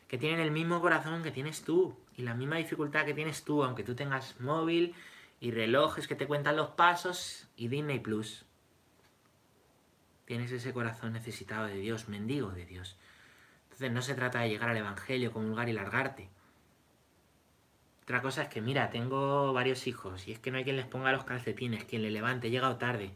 que 0.07 0.17
tienen 0.17 0.38
el 0.38 0.53
mismo 0.53 0.81
corazón 0.81 1.25
que 1.25 1.33
tienes 1.33 1.64
tú 1.64 1.99
y 2.17 2.23
la 2.23 2.35
misma 2.35 2.59
dificultad 2.59 3.05
que 3.05 3.14
tienes 3.14 3.43
tú, 3.43 3.64
aunque 3.64 3.83
tú 3.83 3.97
tengas 3.97 4.38
móvil 4.38 4.95
y 5.40 5.51
relojes 5.51 6.07
que 6.07 6.14
te 6.14 6.29
cuentan 6.29 6.55
los 6.55 6.69
pasos 6.69 7.49
y 7.57 7.67
Disney 7.67 7.99
Plus. 7.99 8.45
Tienes 10.25 10.53
ese 10.53 10.73
corazón 10.73 11.14
necesitado 11.14 11.67
de 11.67 11.79
Dios, 11.79 12.09
mendigo 12.09 12.53
de 12.53 12.64
Dios. 12.64 12.97
Entonces 13.64 13.90
no 13.90 14.03
se 14.03 14.14
trata 14.14 14.43
de 14.43 14.51
llegar 14.51 14.71
al 14.71 14.77
Evangelio, 14.77 15.33
comulgar 15.33 15.69
y 15.69 15.73
largarte. 15.73 16.31
Otra 18.05 18.21
cosa 18.21 18.43
es 18.43 18.49
que, 18.49 18.61
mira, 18.61 18.90
tengo 18.90 19.55
varios 19.55 19.87
hijos 19.87 20.29
y 20.29 20.33
es 20.33 20.38
que 20.38 20.51
no 20.51 20.59
hay 20.59 20.64
quien 20.64 20.77
les 20.77 20.85
ponga 20.87 21.11
los 21.11 21.25
calcetines, 21.25 21.85
quien 21.85 22.03
le 22.03 22.11
levante, 22.11 22.49
he 22.49 22.51
llegado 22.51 22.77
tarde. 22.77 23.12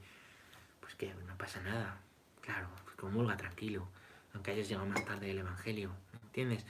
Pues 0.81 0.94
que 0.94 1.12
no 1.27 1.37
pasa 1.37 1.61
nada. 1.61 2.01
Claro, 2.40 2.68
pues 2.85 2.96
comulga 2.96 3.37
tranquilo, 3.37 3.87
aunque 4.33 4.53
hayas 4.53 4.66
llegado 4.66 4.87
más 4.87 5.05
tarde 5.05 5.27
del 5.27 5.40
Evangelio. 5.40 5.90
¿Entiendes? 6.24 6.64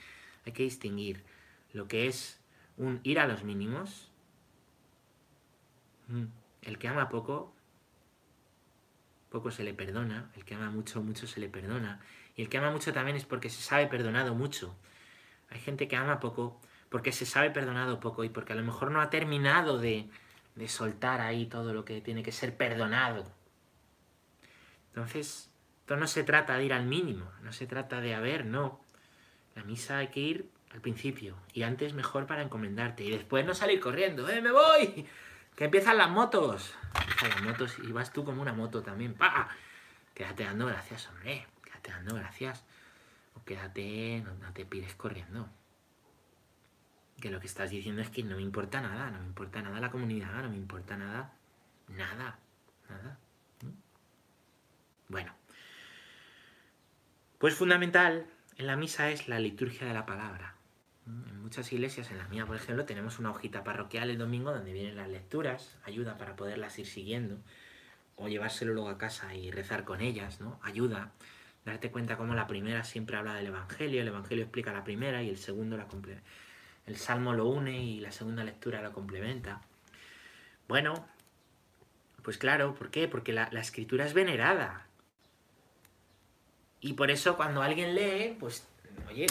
Hay 0.45 0.51
que 0.51 0.65
distinguir 0.65 1.23
lo 1.73 1.87
que 1.87 2.09
es 2.09 2.41
un 2.77 2.99
ir 3.05 3.21
a 3.21 3.29
los 3.29 3.45
mínimos. 3.45 4.11
Mm, 6.09 6.25
el 6.63 6.79
que 6.79 6.89
ama 6.89 7.09
poco, 7.11 7.55
poco 9.31 9.53
se 9.53 9.63
le 9.63 9.75
perdona. 9.75 10.33
El 10.35 10.45
que 10.45 10.57
ama 10.57 10.71
mucho, 10.71 11.05
mucho 11.05 11.29
se 11.29 11.39
le 11.39 11.49
perdona. 11.49 12.01
Y 12.35 12.43
el 12.43 12.49
que 12.49 12.59
ama 12.59 12.73
mucho 12.73 12.93
también 12.93 13.17
es 13.17 13.25
porque 13.25 13.49
se 13.49 13.63
sabe 13.63 13.87
perdonado 13.87 14.35
mucho. 14.35 14.75
Hay 15.51 15.61
gente 15.61 15.87
que 15.87 15.95
ama 15.95 16.19
poco 16.19 16.61
porque 16.89 17.13
se 17.13 17.27
sabe 17.27 17.51
perdonado 17.51 18.01
poco 18.01 18.25
y 18.25 18.29
porque 18.29 18.53
a 18.53 18.57
lo 18.57 18.63
mejor 18.63 18.91
no 18.91 19.01
ha 19.01 19.11
terminado 19.11 19.79
de, 19.79 20.09
de 20.55 20.69
soltar 20.69 21.21
ahí 21.21 21.47
todo 21.47 21.73
lo 21.73 21.85
que 21.85 22.01
tiene 22.01 22.23
que 22.23 22.33
ser 22.33 22.57
perdonado. 22.57 23.25
Entonces, 24.89 25.51
esto 25.81 25.97
no 25.97 26.07
se 26.07 26.25
trata 26.25 26.57
de 26.57 26.65
ir 26.65 26.73
al 26.73 26.87
mínimo, 26.87 27.31
no 27.43 27.53
se 27.53 27.67
trata 27.67 28.01
de 28.01 28.15
haber, 28.15 28.45
no. 28.47 28.81
La 29.55 29.65
misa 29.65 29.99
hay 29.99 30.09
que 30.09 30.21
ir 30.21 30.51
al 30.73 30.81
principio 30.81 31.37
y 31.53 31.63
antes 31.63 31.95
mejor 31.95 32.27
para 32.27 32.43
encomendarte 32.43 33.05
y 33.05 33.11
después 33.11 33.45
no 33.45 33.55
salir 33.55 33.81
corriendo, 33.81 34.29
¡eh, 34.29 34.41
me 34.41 34.53
voy! 34.53 35.07
Que 35.57 35.65
empiezan 35.65 35.99
las 35.99 36.11
motos. 36.11 36.75
Empiezan 36.95 37.31
las 37.31 37.43
motos 37.43 37.79
y 37.83 37.93
vas 37.93 38.13
tú 38.13 38.25
como 38.25 38.41
una 38.41 38.53
moto 38.53 38.83
también, 38.83 39.15
¡pa! 39.15 39.49
Quédate 40.15 40.45
dando 40.45 40.67
gracias, 40.67 41.09
hombre, 41.09 41.47
quédate 41.65 41.91
dando 41.91 42.15
gracias. 42.15 42.65
O 43.35 43.45
quédate, 43.45 44.25
no 44.41 44.53
te 44.53 44.65
pides 44.65 44.95
corriendo 44.95 45.49
que 47.21 47.31
lo 47.31 47.41
que 47.41 47.47
estás 47.47 47.71
diciendo 47.71 48.01
es 48.01 48.11
que 48.11 48.23
no 48.23 48.37
me 48.37 48.43
importa 48.43 48.81
nada, 48.81 49.11
no 49.11 49.21
me 49.21 49.27
importa 49.27 49.61
nada 49.63 49.81
la 49.81 49.91
comunidad, 49.91 50.43
no 50.43 50.51
me 50.51 50.57
importa 50.57 50.97
nada, 50.97 51.33
nada, 51.89 52.39
nada. 52.89 53.19
Bueno, 55.09 55.35
pues 57.39 57.55
fundamental 57.55 58.27
en 58.57 58.67
la 58.67 58.77
misa 58.77 59.11
es 59.11 59.29
la 59.29 59.41
liturgia 59.41 59.87
de 59.87 59.95
la 59.95 60.07
palabra. 60.07 60.55
En 61.07 61.41
muchas 61.41 61.73
iglesias, 61.73 62.11
en 62.11 62.19
la 62.19 62.29
mía 62.29 62.47
por 62.47 62.57
ejemplo, 62.57 62.85
tenemos 62.85 63.19
una 63.19 63.31
hojita 63.31 63.65
parroquial 63.65 64.11
el 64.11 64.19
domingo 64.19 64.53
donde 64.53 64.73
vienen 64.73 64.97
las 64.97 65.09
lecturas, 65.09 65.79
ayuda 65.85 66.19
para 66.19 66.37
poderlas 66.37 66.79
ir 66.79 66.87
siguiendo, 66.87 67.39
o 68.17 68.29
llevárselo 68.29 68.75
luego 68.75 68.91
a 68.91 68.99
casa 68.99 69.35
y 69.35 69.51
rezar 69.51 69.85
con 69.85 70.03
ellas, 70.03 70.41
¿no? 70.41 70.61
Ayuda. 70.63 71.13
Darte 71.65 71.91
cuenta 71.91 72.17
cómo 72.17 72.35
la 72.35 72.47
primera 72.47 72.85
siempre 72.85 73.17
habla 73.17 73.35
del 73.35 73.47
Evangelio, 73.47 74.03
el 74.03 74.09
Evangelio 74.09 74.45
explica 74.45 74.73
la 74.73 74.85
primera 74.85 75.23
y 75.23 75.31
el 75.31 75.39
segundo 75.39 75.77
la 75.77 75.89
completa 75.89 76.23
el 76.89 76.97
Salmo 76.97 77.35
lo 77.35 77.47
une 77.47 77.83
y 77.83 78.01
la 78.01 78.11
segunda 78.11 78.43
lectura 78.43 78.81
lo 78.81 78.93
complementa. 78.93 79.61
Bueno, 80.67 81.07
pues 82.23 82.39
claro, 82.39 82.75
¿por 82.75 82.91
qué? 82.91 83.09
Porque 83.09 83.33
la, 83.33 83.45
escritura 83.53 84.07
es 84.07 84.15
venerada. 84.15 84.87
Y 86.81 86.95
por 86.95 87.11
eso 87.11 87.37
cuando 87.37 87.63
alguien 87.63 87.95
lee, 87.95 88.37
pues, 88.39 88.67
oye, 89.09 89.27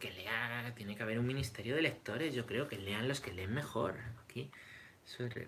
que 0.00 0.10
lea, 0.10 0.72
tiene 0.76 0.96
que 0.96 1.02
haber 1.02 1.18
un 1.18 1.26
ministerio 1.26 1.76
de 1.76 1.82
lectores, 1.82 2.34
yo 2.34 2.46
creo 2.46 2.66
que 2.68 2.78
lean 2.78 3.06
los 3.06 3.20
que 3.20 3.32
leen 3.32 3.54
mejor. 3.54 3.94
Aquí, 4.24 4.50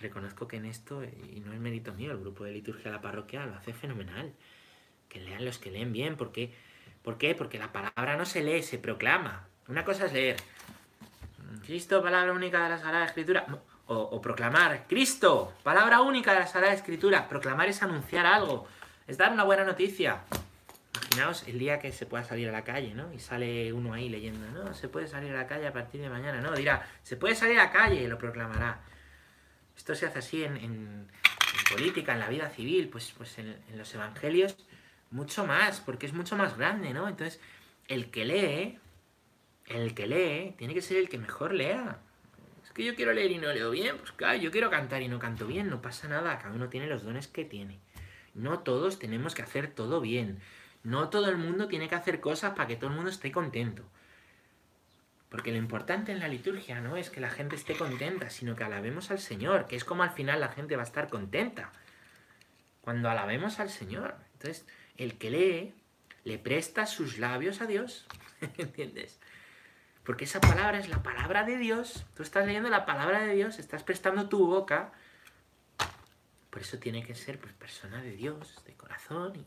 reconozco 0.00 0.46
que 0.46 0.58
en 0.58 0.66
esto, 0.66 1.02
y 1.04 1.40
no 1.40 1.52
es 1.52 1.58
mérito 1.58 1.92
mío, 1.94 2.12
el 2.12 2.18
grupo 2.18 2.44
de 2.44 2.52
liturgia 2.52 2.84
de 2.84 2.96
la 2.96 3.02
parroquia 3.02 3.46
lo 3.46 3.56
hace 3.56 3.72
fenomenal. 3.72 4.32
Que 5.08 5.20
lean 5.20 5.44
los 5.44 5.58
que 5.58 5.70
leen 5.72 5.92
bien, 5.92 6.16
porque, 6.16 6.54
¿por 7.02 7.18
qué? 7.18 7.34
Porque 7.34 7.58
la 7.58 7.72
palabra 7.72 8.16
no 8.16 8.26
se 8.26 8.44
lee, 8.44 8.62
se 8.62 8.78
proclama. 8.78 9.48
Una 9.68 9.84
cosa 9.84 10.06
es 10.06 10.12
leer, 10.12 10.36
Cristo, 11.60 12.02
palabra 12.02 12.32
única 12.32 12.62
de 12.62 12.70
la 12.70 12.78
Sagrada 12.78 13.04
Escritura. 13.04 13.46
O, 13.86 14.20
proclamar, 14.22 14.86
Cristo, 14.88 15.52
palabra 15.62 16.00
única 16.00 16.32
de 16.32 16.40
la 16.40 16.46
Sagrada 16.46 16.72
Escritura. 16.72 17.28
Proclamar 17.28 17.68
es 17.68 17.82
anunciar 17.82 18.24
algo, 18.24 18.66
es 19.06 19.18
dar 19.18 19.32
una 19.32 19.44
buena 19.44 19.64
noticia. 19.64 20.22
Imaginaos 20.94 21.46
el 21.46 21.58
día 21.58 21.78
que 21.78 21.92
se 21.92 22.06
pueda 22.06 22.24
salir 22.24 22.48
a 22.48 22.52
la 22.52 22.64
calle, 22.64 22.94
¿no? 22.94 23.12
Y 23.12 23.18
sale 23.18 23.72
uno 23.72 23.92
ahí 23.92 24.08
leyendo, 24.08 24.46
no, 24.50 24.72
se 24.72 24.88
puede 24.88 25.08
salir 25.08 25.32
a 25.32 25.38
la 25.38 25.46
calle 25.46 25.66
a 25.66 25.72
partir 25.72 26.00
de 26.00 26.08
mañana, 26.08 26.40
no, 26.40 26.52
dirá, 26.52 26.88
se 27.02 27.16
puede 27.16 27.34
salir 27.34 27.58
a 27.58 27.64
la 27.64 27.72
calle 27.72 28.02
y 28.02 28.06
lo 28.06 28.16
proclamará. 28.16 28.80
Esto 29.76 29.94
se 29.94 30.06
hace 30.06 30.20
así 30.20 30.44
en, 30.44 31.08
política, 31.70 32.12
en 32.12 32.20
la 32.20 32.28
vida 32.28 32.48
civil, 32.48 32.88
pues, 32.88 33.12
pues 33.16 33.38
en, 33.38 33.58
en 33.68 33.78
los 33.78 33.94
evangelios 33.94 34.56
mucho 35.10 35.46
más, 35.46 35.80
porque 35.80 36.06
es 36.06 36.14
mucho 36.14 36.36
más 36.36 36.56
grande, 36.56 36.94
¿no? 36.94 37.08
Entonces, 37.08 37.40
el 37.88 38.10
que 38.10 38.24
lee, 38.24 38.78
el 39.80 39.94
que 39.94 40.06
lee 40.06 40.54
tiene 40.58 40.74
que 40.74 40.82
ser 40.82 40.98
el 40.98 41.08
que 41.08 41.18
mejor 41.18 41.54
lea. 41.54 41.98
Es 42.64 42.70
que 42.72 42.84
yo 42.84 42.94
quiero 42.94 43.12
leer 43.12 43.30
y 43.30 43.38
no 43.38 43.52
leo 43.52 43.70
bien, 43.70 43.96
pues 43.98 44.12
claro, 44.12 44.38
yo 44.38 44.50
quiero 44.50 44.70
cantar 44.70 45.02
y 45.02 45.08
no 45.08 45.18
canto 45.18 45.46
bien, 45.46 45.70
no 45.70 45.82
pasa 45.82 46.08
nada, 46.08 46.38
cada 46.38 46.54
uno 46.54 46.68
tiene 46.68 46.86
los 46.86 47.02
dones 47.02 47.28
que 47.28 47.44
tiene. 47.44 47.80
No 48.34 48.60
todos 48.60 48.98
tenemos 48.98 49.34
que 49.34 49.42
hacer 49.42 49.68
todo 49.68 50.00
bien. 50.00 50.40
No 50.84 51.10
todo 51.10 51.28
el 51.28 51.36
mundo 51.36 51.68
tiene 51.68 51.88
que 51.88 51.94
hacer 51.94 52.20
cosas 52.20 52.54
para 52.54 52.66
que 52.66 52.76
todo 52.76 52.90
el 52.90 52.96
mundo 52.96 53.10
esté 53.10 53.30
contento. 53.30 53.84
Porque 55.28 55.50
lo 55.50 55.56
importante 55.56 56.12
en 56.12 56.18
la 56.18 56.28
liturgia 56.28 56.80
no 56.80 56.96
es 56.96 57.08
que 57.08 57.20
la 57.20 57.30
gente 57.30 57.56
esté 57.56 57.74
contenta, 57.74 58.30
sino 58.30 58.54
que 58.54 58.64
alabemos 58.64 59.10
al 59.10 59.18
Señor, 59.18 59.66
que 59.66 59.76
es 59.76 59.84
como 59.84 60.02
al 60.02 60.10
final 60.10 60.40
la 60.40 60.48
gente 60.48 60.76
va 60.76 60.82
a 60.82 60.86
estar 60.86 61.08
contenta. 61.08 61.72
Cuando 62.80 63.08
alabemos 63.08 63.60
al 63.60 63.70
Señor. 63.70 64.14
Entonces, 64.34 64.66
el 64.96 65.16
que 65.16 65.30
lee, 65.30 65.74
le 66.24 66.38
presta 66.38 66.86
sus 66.86 67.18
labios 67.18 67.60
a 67.60 67.66
Dios. 67.66 68.06
¿Entiendes? 68.58 69.20
Porque 70.04 70.24
esa 70.24 70.40
palabra 70.40 70.78
es 70.78 70.88
la 70.88 71.02
palabra 71.02 71.44
de 71.44 71.56
Dios. 71.56 72.04
Tú 72.16 72.22
estás 72.22 72.46
leyendo 72.46 72.68
la 72.68 72.84
palabra 72.86 73.22
de 73.22 73.34
Dios, 73.34 73.58
estás 73.58 73.84
prestando 73.84 74.28
tu 74.28 74.46
boca. 74.46 74.92
Por 76.50 76.60
eso 76.60 76.78
tiene 76.78 77.04
que 77.04 77.14
ser 77.14 77.38
pues, 77.38 77.52
persona 77.54 78.02
de 78.02 78.16
Dios, 78.16 78.62
de 78.66 78.74
corazón, 78.74 79.44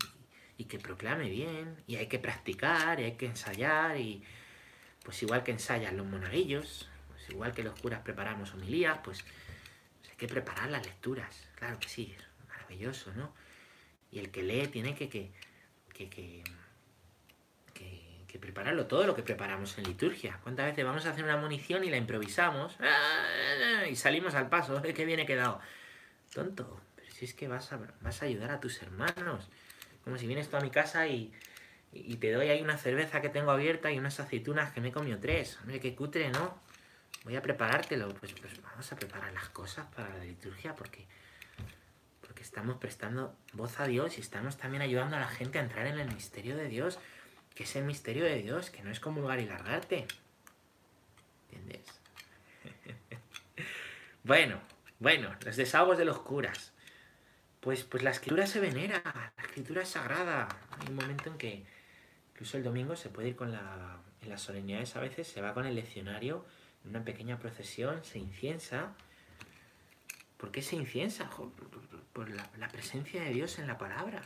y, 0.58 0.64
que 0.66 0.80
proclame 0.80 1.30
bien. 1.30 1.76
Y 1.88 1.98
hay 1.98 2.08
que 2.08 2.20
practicar, 2.20 3.00
y 3.00 3.04
hay 3.04 3.12
que 3.14 3.26
ensayar, 3.26 3.98
y 3.98 4.24
pues 5.04 5.22
igual 5.22 5.44
que 5.44 5.52
ensayan 5.52 5.98
los 5.98 6.08
monaguillos, 6.08 6.90
pues 7.10 7.30
igual 7.30 7.54
que 7.54 7.62
los 7.62 7.80
curas 7.80 8.02
preparamos 8.02 8.54
homilías, 8.54 9.00
pues, 9.04 9.24
pues, 10.00 10.12
hay 10.12 10.18
que 10.18 10.28
preparar 10.28 10.70
las 10.72 10.86
lecturas. 10.86 11.48
Claro 11.56 11.80
que 11.80 11.90
sí, 11.90 12.16
es 12.18 12.48
maravilloso, 12.48 13.12
¿no? 13.14 13.34
Y 14.10 14.20
el 14.20 14.32
que 14.32 14.42
lee 14.42 14.68
tiene 14.68 14.96
que, 14.96 15.10
que, 15.10 15.30
que 15.94 16.44
prepararlo 18.56 18.86
todo 18.86 19.06
lo 19.06 19.14
que 19.14 19.22
preparamos 19.22 19.78
en 19.78 19.84
liturgia. 19.84 20.40
¿Cuántas 20.42 20.68
veces 20.68 20.86
vamos 20.86 21.06
a 21.06 21.10
hacer 21.10 21.26
una 21.26 21.36
munición 21.36 21.84
y 21.84 21.90
la 21.90 21.98
improvisamos 21.98 22.78
y 23.90 23.98
salimos 23.98 24.34
al 24.34 24.48
paso? 24.48 24.82
¿Qué 24.96 25.04
viene 25.04 25.26
quedado? 25.26 25.60
Tonto, 26.34 26.80
pero 26.96 27.12
si 27.12 27.26
es 27.26 27.34
que 27.34 27.50
vas 27.50 27.74
a, 27.74 27.80
vas 28.00 28.22
a 28.22 28.26
ayudar 28.28 28.52
a 28.52 28.62
tus 28.62 28.82
hermanos. 28.82 29.50
Como 30.06 30.18
si 30.18 30.26
vienes 30.26 30.48
tú 30.48 30.56
a 30.56 30.62
mi 30.62 30.70
casa 30.70 31.06
y, 31.06 31.34
y 31.92 32.16
te 32.16 32.32
doy 32.32 32.48
ahí 32.48 32.62
una 32.62 32.78
cerveza 32.78 33.20
que 33.20 33.28
tengo 33.28 33.52
abierta 33.52 33.92
y 33.92 34.00
unas 34.00 34.22
aceitunas 34.22 34.72
que 34.72 34.80
me 34.80 34.88
he 34.88 34.92
comido 34.94 35.20
tres. 35.20 35.58
Hombre, 35.60 35.82
qué 35.82 35.94
cutre, 35.94 36.30
¿no? 36.30 36.58
Voy 37.26 37.36
a 37.36 37.42
preparártelo. 37.42 38.08
Pues, 38.14 38.32
pues 38.32 38.62
vamos 38.62 38.90
a 38.90 38.96
preparar 38.96 39.34
las 39.34 39.50
cosas 39.50 39.86
para 39.94 40.08
la 40.18 40.24
liturgia 40.24 40.74
porque, 40.76 41.06
porque 42.22 42.44
estamos 42.44 42.78
prestando 42.78 43.36
voz 43.52 43.82
a 43.82 43.86
Dios 43.86 44.18
y 44.18 44.22
estamos 44.22 44.56
también 44.56 44.82
ayudando 44.82 45.18
a 45.18 45.20
la 45.20 45.28
gente 45.28 45.60
a 45.60 45.62
entrar 45.62 45.88
en 45.88 46.00
el 46.00 46.08
misterio 46.14 46.56
de 46.56 46.70
Dios, 46.70 47.00
que 47.56 47.64
es 47.64 47.76
el 47.76 47.86
misterio 47.86 48.24
de 48.26 48.42
Dios, 48.42 48.70
que 48.70 48.84
no 48.84 48.92
es 48.92 49.00
comulgar 49.00 49.40
y 49.40 49.46
largarte. 49.46 50.06
¿Entiendes? 51.50 51.88
bueno, 54.24 54.60
bueno, 55.00 55.36
los 55.44 55.56
desahogos 55.56 55.98
de 55.98 56.06
los 56.06 56.20
curas. 56.20 56.74
Pues, 57.62 57.84
pues 57.84 58.04
la 58.04 58.12
escritura 58.12 58.46
se 58.46 58.60
venera, 58.60 59.02
la 59.38 59.44
escritura 59.44 59.82
es 59.82 59.90
sagrada. 59.90 60.48
Hay 60.80 60.90
un 60.90 60.96
momento 60.96 61.32
en 61.32 61.38
que 61.38 61.66
Incluso 62.36 62.58
el 62.58 62.64
domingo 62.64 62.98
se 62.98 63.08
puede 63.08 63.30
ir 63.30 63.36
con 63.38 63.54
la... 63.54 64.02
En 64.22 64.30
las 64.30 64.42
solemnidades 64.42 64.96
a 64.96 65.00
veces 65.00 65.28
se 65.28 65.40
va 65.40 65.54
con 65.54 65.66
el 65.66 65.76
leccionario 65.76 66.46
en 66.84 66.90
una 66.90 67.06
pequeña 67.06 67.40
procesión, 67.40 68.04
se 68.04 68.20
inciensa. 68.20 68.94
¿Por 70.36 70.52
qué 70.52 70.62
se 70.62 70.76
inciensa? 70.76 71.30
Por 72.12 72.30
la, 72.30 72.68
presencia 72.68 73.24
de 73.24 73.30
Dios 73.30 73.58
en 73.60 73.68
la 73.68 73.78
palabra. 73.78 74.22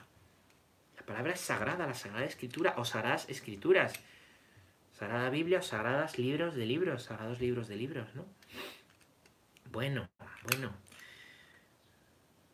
La 1.10 1.16
palabra 1.16 1.34
es 1.34 1.42
sagrada, 1.42 1.88
la 1.88 1.96
sagrada 1.96 2.28
escritura 2.28 2.76
o 2.78 2.86
sagradas 2.86 3.28
escrituras. 3.30 3.94
Sagrada 4.92 5.32
Biblia 5.32 5.58
o 5.58 5.62
sagradas 5.64 6.20
libros 6.20 6.54
de 6.54 6.68
libros, 6.68 7.02
sagrados 7.02 7.40
libros 7.40 7.68
de 7.68 7.78
libros, 7.78 8.14
¿no? 8.14 8.28
Bueno, 9.72 10.08
bueno. 10.44 10.72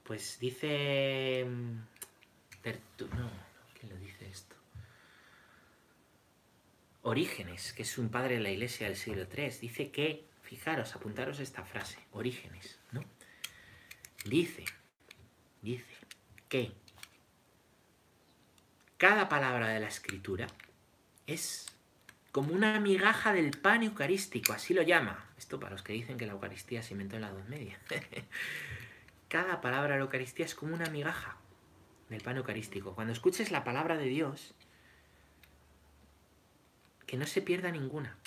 Pues 0.06 0.39
dice... 0.39 1.43
Mm, 1.45 1.80
no, 3.18 3.30
¿quién 3.78 3.91
lo 3.91 3.97
dice 3.97 4.26
esto? 4.30 4.56
Orígenes, 7.01 7.74
que 7.74 7.82
es 7.82 7.97
un 7.97 8.08
padre 8.08 8.36
de 8.36 8.41
la 8.41 8.51
iglesia 8.51 8.88
del 8.88 8.95
siglo 8.95 9.28
III, 9.36 9.49
dice 9.60 9.91
que, 9.91 10.24
fijaros, 10.43 10.95
apuntaros 10.95 11.41
esta 11.41 11.66
frase, 11.66 11.99
Orígenes, 12.14 12.80
¿no? 12.93 13.03
Dice, 14.24 14.64
dice 15.62 15.93
que 16.47 16.85
cada 18.98 19.30
palabra 19.30 19.70
de 19.70 19.80
la 19.80 19.88
escritura 19.88 20.48
es 21.28 21.66
como 22.32 22.54
una 22.54 22.80
migaja 22.80 23.34
del 23.34 23.52
pan 23.52 23.84
eucarístico, 23.84 24.54
así 24.54 24.74
lo 24.74 24.82
llama. 24.82 25.26
Esto 25.38 25.60
para 25.60 25.72
los 25.72 25.84
que 25.84 25.93
dicen 25.93 26.18
que 26.18 26.26
la 26.26 26.34
Eucaristía 26.34 26.84
se 26.84 26.93
inventó 26.93 27.16
en 27.16 27.22
la 27.22 27.30
Edad 27.30 27.46
Media. 27.46 27.80
cada 29.30 29.62
palabra 29.62 29.93
de 29.93 30.00
la 30.00 30.06
Eucaristía 30.06 30.46
es 30.46 30.56
como 30.56 30.74
una 30.74 30.89
migaja 30.89 31.38
del 32.10 32.22
pan 32.22 32.38
eucarístico. 32.38 32.93
Cuando 32.93 33.14
escuches 33.14 33.52
la 33.52 33.64
palabra 33.64 33.98
de 33.98 34.06
Dios, 34.06 34.54
que 37.06 37.18
no 37.18 37.26
se 37.26 37.41
pierda 37.41 37.72
ninguna. 37.72 38.18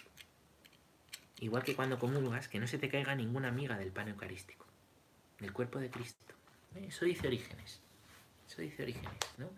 Igual 1.40 1.62
que 1.62 1.76
cuando 1.76 1.98
comulgas, 1.98 2.48
que 2.48 2.58
no 2.58 2.66
se 2.66 2.78
te 2.78 2.88
caiga 2.88 3.14
ninguna 3.14 3.52
miga 3.52 3.78
del 3.78 3.92
pan 3.92 4.08
eucarístico, 4.08 4.66
del 5.38 5.52
cuerpo 5.52 5.78
de 5.78 5.90
Cristo. 5.90 6.34
Eso 6.74 7.04
dice 7.04 7.26
Orígenes. 7.26 7.80
Eso 8.48 8.62
dice 8.62 8.82
Orígenes, 8.82 9.18
¿no? 9.36 9.48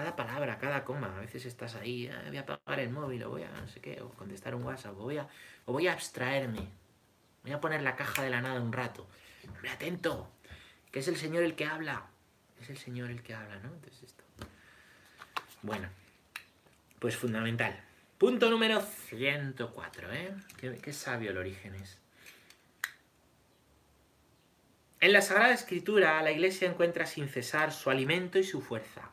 Cada 0.00 0.16
palabra, 0.16 0.58
cada 0.58 0.82
coma, 0.82 1.14
a 1.14 1.20
veces 1.20 1.44
estás 1.44 1.74
ahí, 1.74 2.08
ah, 2.08 2.22
voy 2.28 2.38
a 2.38 2.40
apagar 2.40 2.80
el 2.80 2.88
móvil, 2.88 3.22
o 3.24 3.28
voy 3.28 3.42
a 3.42 3.50
no 3.50 3.68
sé 3.68 3.82
qué, 3.82 4.00
o 4.00 4.08
contestar 4.08 4.54
un 4.54 4.64
WhatsApp, 4.64 4.96
o 4.96 5.02
voy 5.02 5.18
a, 5.18 5.28
o 5.66 5.74
voy 5.74 5.88
a 5.88 5.92
abstraerme, 5.92 6.70
voy 7.42 7.52
a 7.52 7.60
poner 7.60 7.82
la 7.82 7.96
caja 7.96 8.22
de 8.22 8.30
la 8.30 8.40
nada 8.40 8.62
un 8.62 8.72
rato. 8.72 9.06
Hombre, 9.46 9.68
atento, 9.68 10.32
que 10.90 11.00
es 11.00 11.08
el 11.08 11.18
Señor 11.18 11.42
el 11.42 11.54
que 11.54 11.66
habla. 11.66 12.06
Es 12.62 12.70
el 12.70 12.78
Señor 12.78 13.10
el 13.10 13.22
que 13.22 13.34
habla, 13.34 13.56
¿no? 13.56 13.74
Entonces 13.74 14.04
esto. 14.04 14.24
Bueno, 15.60 15.90
pues 16.98 17.14
fundamental. 17.14 17.78
Punto 18.16 18.48
número 18.48 18.80
104, 18.80 20.12
¿eh? 20.14 20.34
Qué, 20.80 20.92
sabio 20.94 21.32
el 21.32 21.36
Orígenes. 21.36 21.98
En 25.00 25.12
la 25.12 25.20
Sagrada 25.20 25.52
Escritura 25.52 26.22
la 26.22 26.30
Iglesia 26.30 26.70
encuentra 26.70 27.04
sin 27.04 27.28
cesar 27.28 27.70
su 27.70 27.90
alimento 27.90 28.38
y 28.38 28.44
su 28.44 28.62
fuerza. 28.62 29.10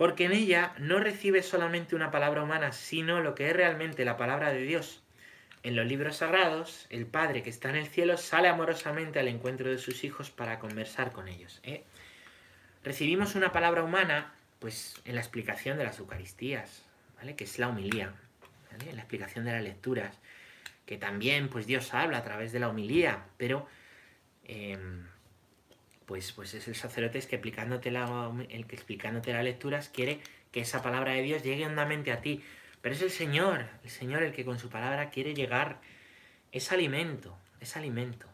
Porque 0.00 0.24
en 0.24 0.32
ella 0.32 0.72
no 0.78 0.98
recibe 0.98 1.42
solamente 1.42 1.94
una 1.94 2.10
palabra 2.10 2.42
humana, 2.42 2.72
sino 2.72 3.20
lo 3.20 3.34
que 3.34 3.50
es 3.50 3.52
realmente 3.54 4.06
la 4.06 4.16
palabra 4.16 4.50
de 4.50 4.62
Dios. 4.62 5.02
En 5.62 5.76
los 5.76 5.84
libros 5.84 6.16
sagrados, 6.16 6.86
el 6.88 7.04
Padre 7.04 7.42
que 7.42 7.50
está 7.50 7.68
en 7.68 7.76
el 7.76 7.86
cielo 7.86 8.16
sale 8.16 8.48
amorosamente 8.48 9.18
al 9.18 9.28
encuentro 9.28 9.68
de 9.68 9.76
sus 9.76 10.02
hijos 10.02 10.30
para 10.30 10.58
conversar 10.58 11.12
con 11.12 11.28
ellos. 11.28 11.60
¿eh? 11.64 11.84
Recibimos 12.82 13.34
una 13.34 13.52
palabra 13.52 13.84
humana 13.84 14.32
pues 14.58 14.94
en 15.04 15.16
la 15.16 15.20
explicación 15.20 15.76
de 15.76 15.84
las 15.84 15.98
Eucaristías, 15.98 16.82
¿vale? 17.18 17.36
Que 17.36 17.44
es 17.44 17.58
la 17.58 17.68
humilía, 17.68 18.14
¿vale? 18.72 18.88
En 18.88 18.96
la 18.96 19.02
explicación 19.02 19.44
de 19.44 19.52
las 19.52 19.62
lecturas, 19.62 20.16
que 20.86 20.96
también 20.96 21.50
pues 21.50 21.66
Dios 21.66 21.92
habla 21.92 22.16
a 22.16 22.24
través 22.24 22.52
de 22.52 22.60
la 22.60 22.70
humilía, 22.70 23.26
pero 23.36 23.68
em, 24.44 25.09
pues, 26.10 26.32
pues 26.32 26.54
es 26.54 26.66
el 26.66 26.74
sacerdote 26.74 27.20
que 27.20 27.36
explicándote 27.36 27.92
la, 27.92 28.32
el 28.48 28.66
que 28.66 28.74
explicándote 28.74 29.32
las 29.32 29.44
lecturas 29.44 29.88
quiere 29.88 30.18
que 30.50 30.58
esa 30.58 30.82
palabra 30.82 31.12
de 31.12 31.22
Dios 31.22 31.44
llegue 31.44 31.64
hondamente 31.64 32.10
a 32.10 32.20
ti. 32.20 32.42
Pero 32.82 32.96
es 32.96 33.02
el 33.02 33.12
Señor, 33.12 33.68
el 33.84 33.90
Señor 33.90 34.24
el 34.24 34.32
que 34.32 34.44
con 34.44 34.58
su 34.58 34.68
palabra 34.70 35.10
quiere 35.10 35.34
llegar, 35.34 35.80
es 36.50 36.72
alimento, 36.72 37.38
es 37.60 37.76
alimento. 37.76 38.26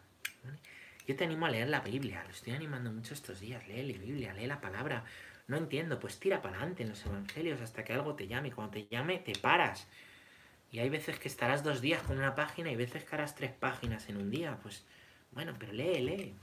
Yo 1.05 1.15
te 1.15 1.25
animo 1.25 1.45
a 1.45 1.51
leer 1.51 1.67
la 1.69 1.81
Biblia, 1.81 2.23
lo 2.23 2.31
estoy 2.31 2.53
animando 2.53 2.91
mucho 2.91 3.13
estos 3.13 3.41
días, 3.41 3.67
lee 3.67 3.93
la 3.93 3.99
Biblia, 3.99 4.33
lee 4.33 4.47
la 4.47 4.59
palabra, 4.59 5.03
no 5.45 5.57
entiendo, 5.57 5.99
pues 5.99 6.19
tira 6.19 6.41
para 6.41 6.57
adelante 6.57 6.81
en 6.81 6.89
los 6.89 7.05
evangelios 7.05 7.61
hasta 7.61 7.83
que 7.83 7.93
algo 7.93 8.15
te 8.15 8.27
llame. 8.27 8.51
Cuando 8.51 8.71
te 8.73 8.87
llame, 8.87 9.19
te 9.19 9.33
paras. 9.33 9.87
Y 10.71 10.79
hay 10.79 10.89
veces 10.89 11.19
que 11.19 11.27
estarás 11.27 11.63
dos 11.63 11.79
días 11.79 12.01
con 12.01 12.17
una 12.17 12.33
página 12.33 12.71
y 12.71 12.75
veces 12.75 13.03
que 13.03 13.13
harás 13.13 13.35
tres 13.35 13.51
páginas 13.51 14.09
en 14.09 14.17
un 14.17 14.31
día. 14.31 14.57
Pues 14.63 14.83
bueno, 15.31 15.53
pero 15.59 15.73
lee, 15.73 16.01
lee. 16.01 16.33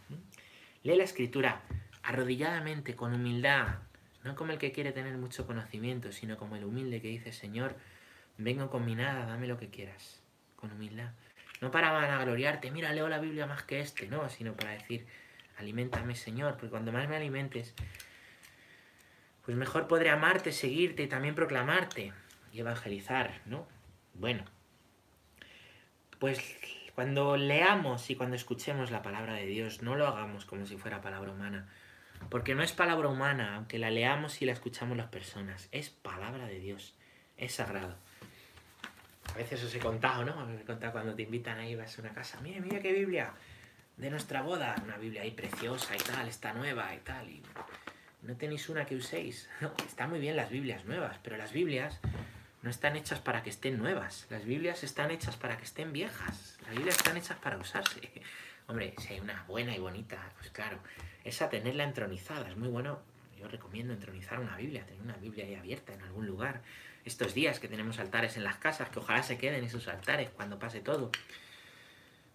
Lee 0.85 0.97
la 0.97 1.05
escritura 1.05 1.62
arrodilladamente, 2.03 2.95
con 2.95 3.14
humildad. 3.14 3.78
No 4.22 4.35
como 4.37 4.53
el 4.53 4.59
que 4.59 4.70
quiere 4.70 4.93
tener 4.93 5.16
mucho 5.16 5.47
conocimiento, 5.47 6.12
sino 6.12 6.37
como 6.37 6.57
el 6.57 6.64
humilde 6.64 7.01
que 7.01 7.09
dice, 7.09 7.32
Señor, 7.32 7.74
vengo 8.37 8.68
con 8.68 8.85
mi 8.85 8.95
nada, 8.95 9.24
dame 9.24 9.47
lo 9.47 9.59
que 9.59 9.70
quieras. 9.70 10.22
Con 10.57 10.72
humildad. 10.72 11.12
No 11.62 11.70
para 11.70 11.91
vanagloriarte, 11.91 12.70
mira, 12.70 12.93
leo 12.93 13.09
la 13.09 13.18
Biblia 13.18 13.47
más 13.47 13.62
que 13.62 13.80
este, 13.80 14.09
no, 14.09 14.28
sino 14.28 14.53
para 14.53 14.72
decir, 14.72 15.07
alimentame, 15.57 16.14
Señor, 16.14 16.53
porque 16.53 16.68
cuando 16.68 16.93
más 16.93 17.09
me 17.09 17.16
alimentes, 17.16 17.74
pues 19.47 19.57
mejor 19.57 19.89
podré 19.89 20.11
amarte, 20.11 20.53
seguirte 20.53 21.05
y 21.05 21.07
también 21.07 21.35
proclamarte 21.35 22.12
y 22.53 22.61
evangelizar, 22.61 23.41
¿no? 23.47 23.66
Bueno, 24.12 24.45
pues 26.18 26.39
cuando 26.95 27.37
leamos 27.37 28.09
y 28.11 28.17
cuando 28.17 28.37
escuchemos 28.37 28.91
la 28.91 29.03
palabra 29.03 29.35
de 29.35 29.47
Dios, 29.47 29.83
no 29.83 29.97
lo 29.97 30.07
hagamos 30.07 30.45
como 30.45 30.67
si 30.67 30.77
fuera 30.77 31.01
palabra 31.01 31.33
humana, 31.33 31.69
porque 32.31 32.55
no 32.55 32.63
es 32.63 32.73
palabra 32.73 33.09
humana, 33.09 33.57
aunque 33.57 33.79
la 33.79 33.91
leamos 33.91 34.41
y 34.43 34.47
la 34.47 34.53
escuchamos 34.53 34.97
las 34.97 35.09
personas, 35.09 35.69
es 35.73 35.91
palabra 35.91 36.47
de 36.47 36.59
Dios, 36.59 36.95
es 37.37 37.55
sagrado. 37.55 37.97
A 39.35 39.37
veces 39.37 39.65
os 39.65 39.75
he 39.75 39.81
contado, 39.81 40.25
¿no? 40.25 40.45
Os 40.45 40.61
he 40.61 40.65
contado 40.65 40.93
cuando 40.93 41.15
te 41.15 41.23
invitan 41.23 41.59
ahí, 41.59 41.75
vas 41.75 41.99
a 41.99 42.03
una 42.03 42.13
casa, 42.13 42.41
mire, 42.41 42.61
mire 42.61 42.81
qué 42.81 42.93
Biblia 42.93 43.33
de 43.97 44.11
nuestra 44.11 44.43
boda, 44.43 44.75
una 44.85 44.97
Biblia 44.97 45.23
ahí 45.23 45.31
preciosa 45.31 45.95
y 45.95 45.99
tal, 45.99 46.29
está 46.29 46.53
nueva 46.53 46.95
y 46.95 46.99
tal, 46.99 47.27
no 48.23 48.37
tenéis 48.37 48.69
una 48.69 48.85
que 48.85 48.97
uséis. 48.97 49.49
No, 49.61 49.73
está 49.85 50.07
muy 50.07 50.21
bien 50.21 50.37
las 50.37 50.51
Biblias 50.51 50.85
nuevas, 50.85 51.19
pero 51.23 51.37
las 51.37 51.53
Biblias 51.53 52.01
no 52.65 52.71
están 52.71 52.97
hechas 52.97 53.21
para 53.21 53.43
que 53.43 53.51
estén 53.51 53.79
nuevas. 53.79 54.27
Las 54.31 54.47
Biblias 54.47 54.83
están 54.85 55.11
hechas 55.11 55.37
para 55.37 55.59
que 55.59 55.65
estén 55.65 55.93
viejas. 55.93 56.57
Las 56.62 56.71
Biblias 56.71 56.97
están 56.97 57.19
hechas 57.19 57.37
para 57.39 57.59
usarse. 57.59 58.01
Hombre, 58.67 58.95
si 58.99 59.12
hay 59.12 59.21
una 59.21 59.45
buena 59.45 59.77
y 59.77 59.79
bonita, 59.79 60.33
pues 60.39 60.51
claro, 60.51 60.79
esa 61.25 61.51
tenerla 61.51 61.85
entronizada 61.85 62.49
es 62.49 62.57
muy 62.57 62.69
bueno. 62.69 63.01
Yo 63.39 63.49
recomiendo 63.49 63.93
entronizar 63.93 64.41
una 64.41 64.57
Biblia, 64.57 64.87
tener 64.87 65.03
una 65.03 65.17
Biblia 65.17 65.45
ahí 65.45 65.55
abierta 65.55 65.93
en 65.93 66.01
algún 66.01 66.27
lugar. 66.27 66.62
Estos 67.05 67.35
días 67.35 67.61
que 67.61 67.69
tenemos 67.69 67.99
altares 67.99 68.39
en 68.39 68.45
las 68.45 68.57
casas, 68.57 68.89
que 68.89 68.99
ojalá 68.99 69.23
se 69.23 69.37
queden 69.37 69.62
esos 69.62 69.87
altares 69.87 70.31
cuando 70.31 70.59
pase 70.59 70.81
todo. 70.81 71.11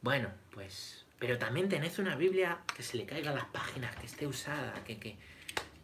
Bueno, 0.03 0.29
pues 0.51 1.07
pero 1.17 1.39
también 1.39 1.67
tened 1.67 1.91
una 1.97 2.15
Biblia 2.15 2.59
que 2.75 2.83
se 2.83 2.97
le 2.97 3.05
caigan 3.07 3.33
las 3.33 3.45
páginas, 3.45 3.95
que 3.95 4.05
esté 4.05 4.27
usada, 4.27 4.73
que, 4.85 4.99
que, 4.99 5.17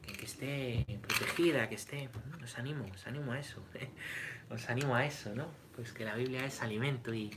que, 0.04 0.26
esté 0.26 0.86
protegida, 1.02 1.68
que 1.68 1.76
esté... 1.76 2.10
Os 2.42 2.58
animo, 2.60 2.86
os 2.94 3.08
animo 3.08 3.34
a 3.34 3.40
eso. 3.40 3.62
Os 4.50 4.70
animo 4.70 4.96
a 4.96 5.06
eso, 5.06 5.34
¿no? 5.36 5.48
Pues 5.76 5.92
que 5.92 6.06
la 6.06 6.16
Biblia 6.16 6.46
es 6.46 6.62
alimento 6.62 7.14
y... 7.14 7.32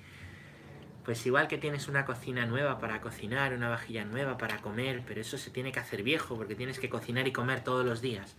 Pues 1.05 1.25
igual 1.25 1.49
que 1.49 1.57
tienes 1.57 1.89
una 1.89 2.05
cocina 2.05 2.45
nueva 2.45 2.79
para 2.79 3.01
cocinar, 3.01 3.55
una 3.55 3.71
vajilla 3.71 4.05
nueva 4.05 4.37
para 4.37 4.59
comer, 4.59 5.03
pero 5.07 5.23
eso 5.23 5.39
se 5.39 5.51
tiene 5.51 5.73
que 5.73 5.81
hacer 5.81 6.03
viejo 6.03 6.37
porque 6.37 6.55
tienes 6.55 6.79
que 6.79 6.91
cocinar 6.91 7.27
y 7.27 7.33
comer 7.33 7.65
todos 7.65 7.87
los 7.87 8.03
días. 8.03 8.37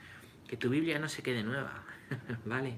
Que 0.47 0.55
tu 0.55 0.69
Biblia 0.69 0.99
no 0.99 1.09
se 1.09 1.23
quede 1.23 1.41
nueva, 1.41 1.83
¿vale? 2.45 2.77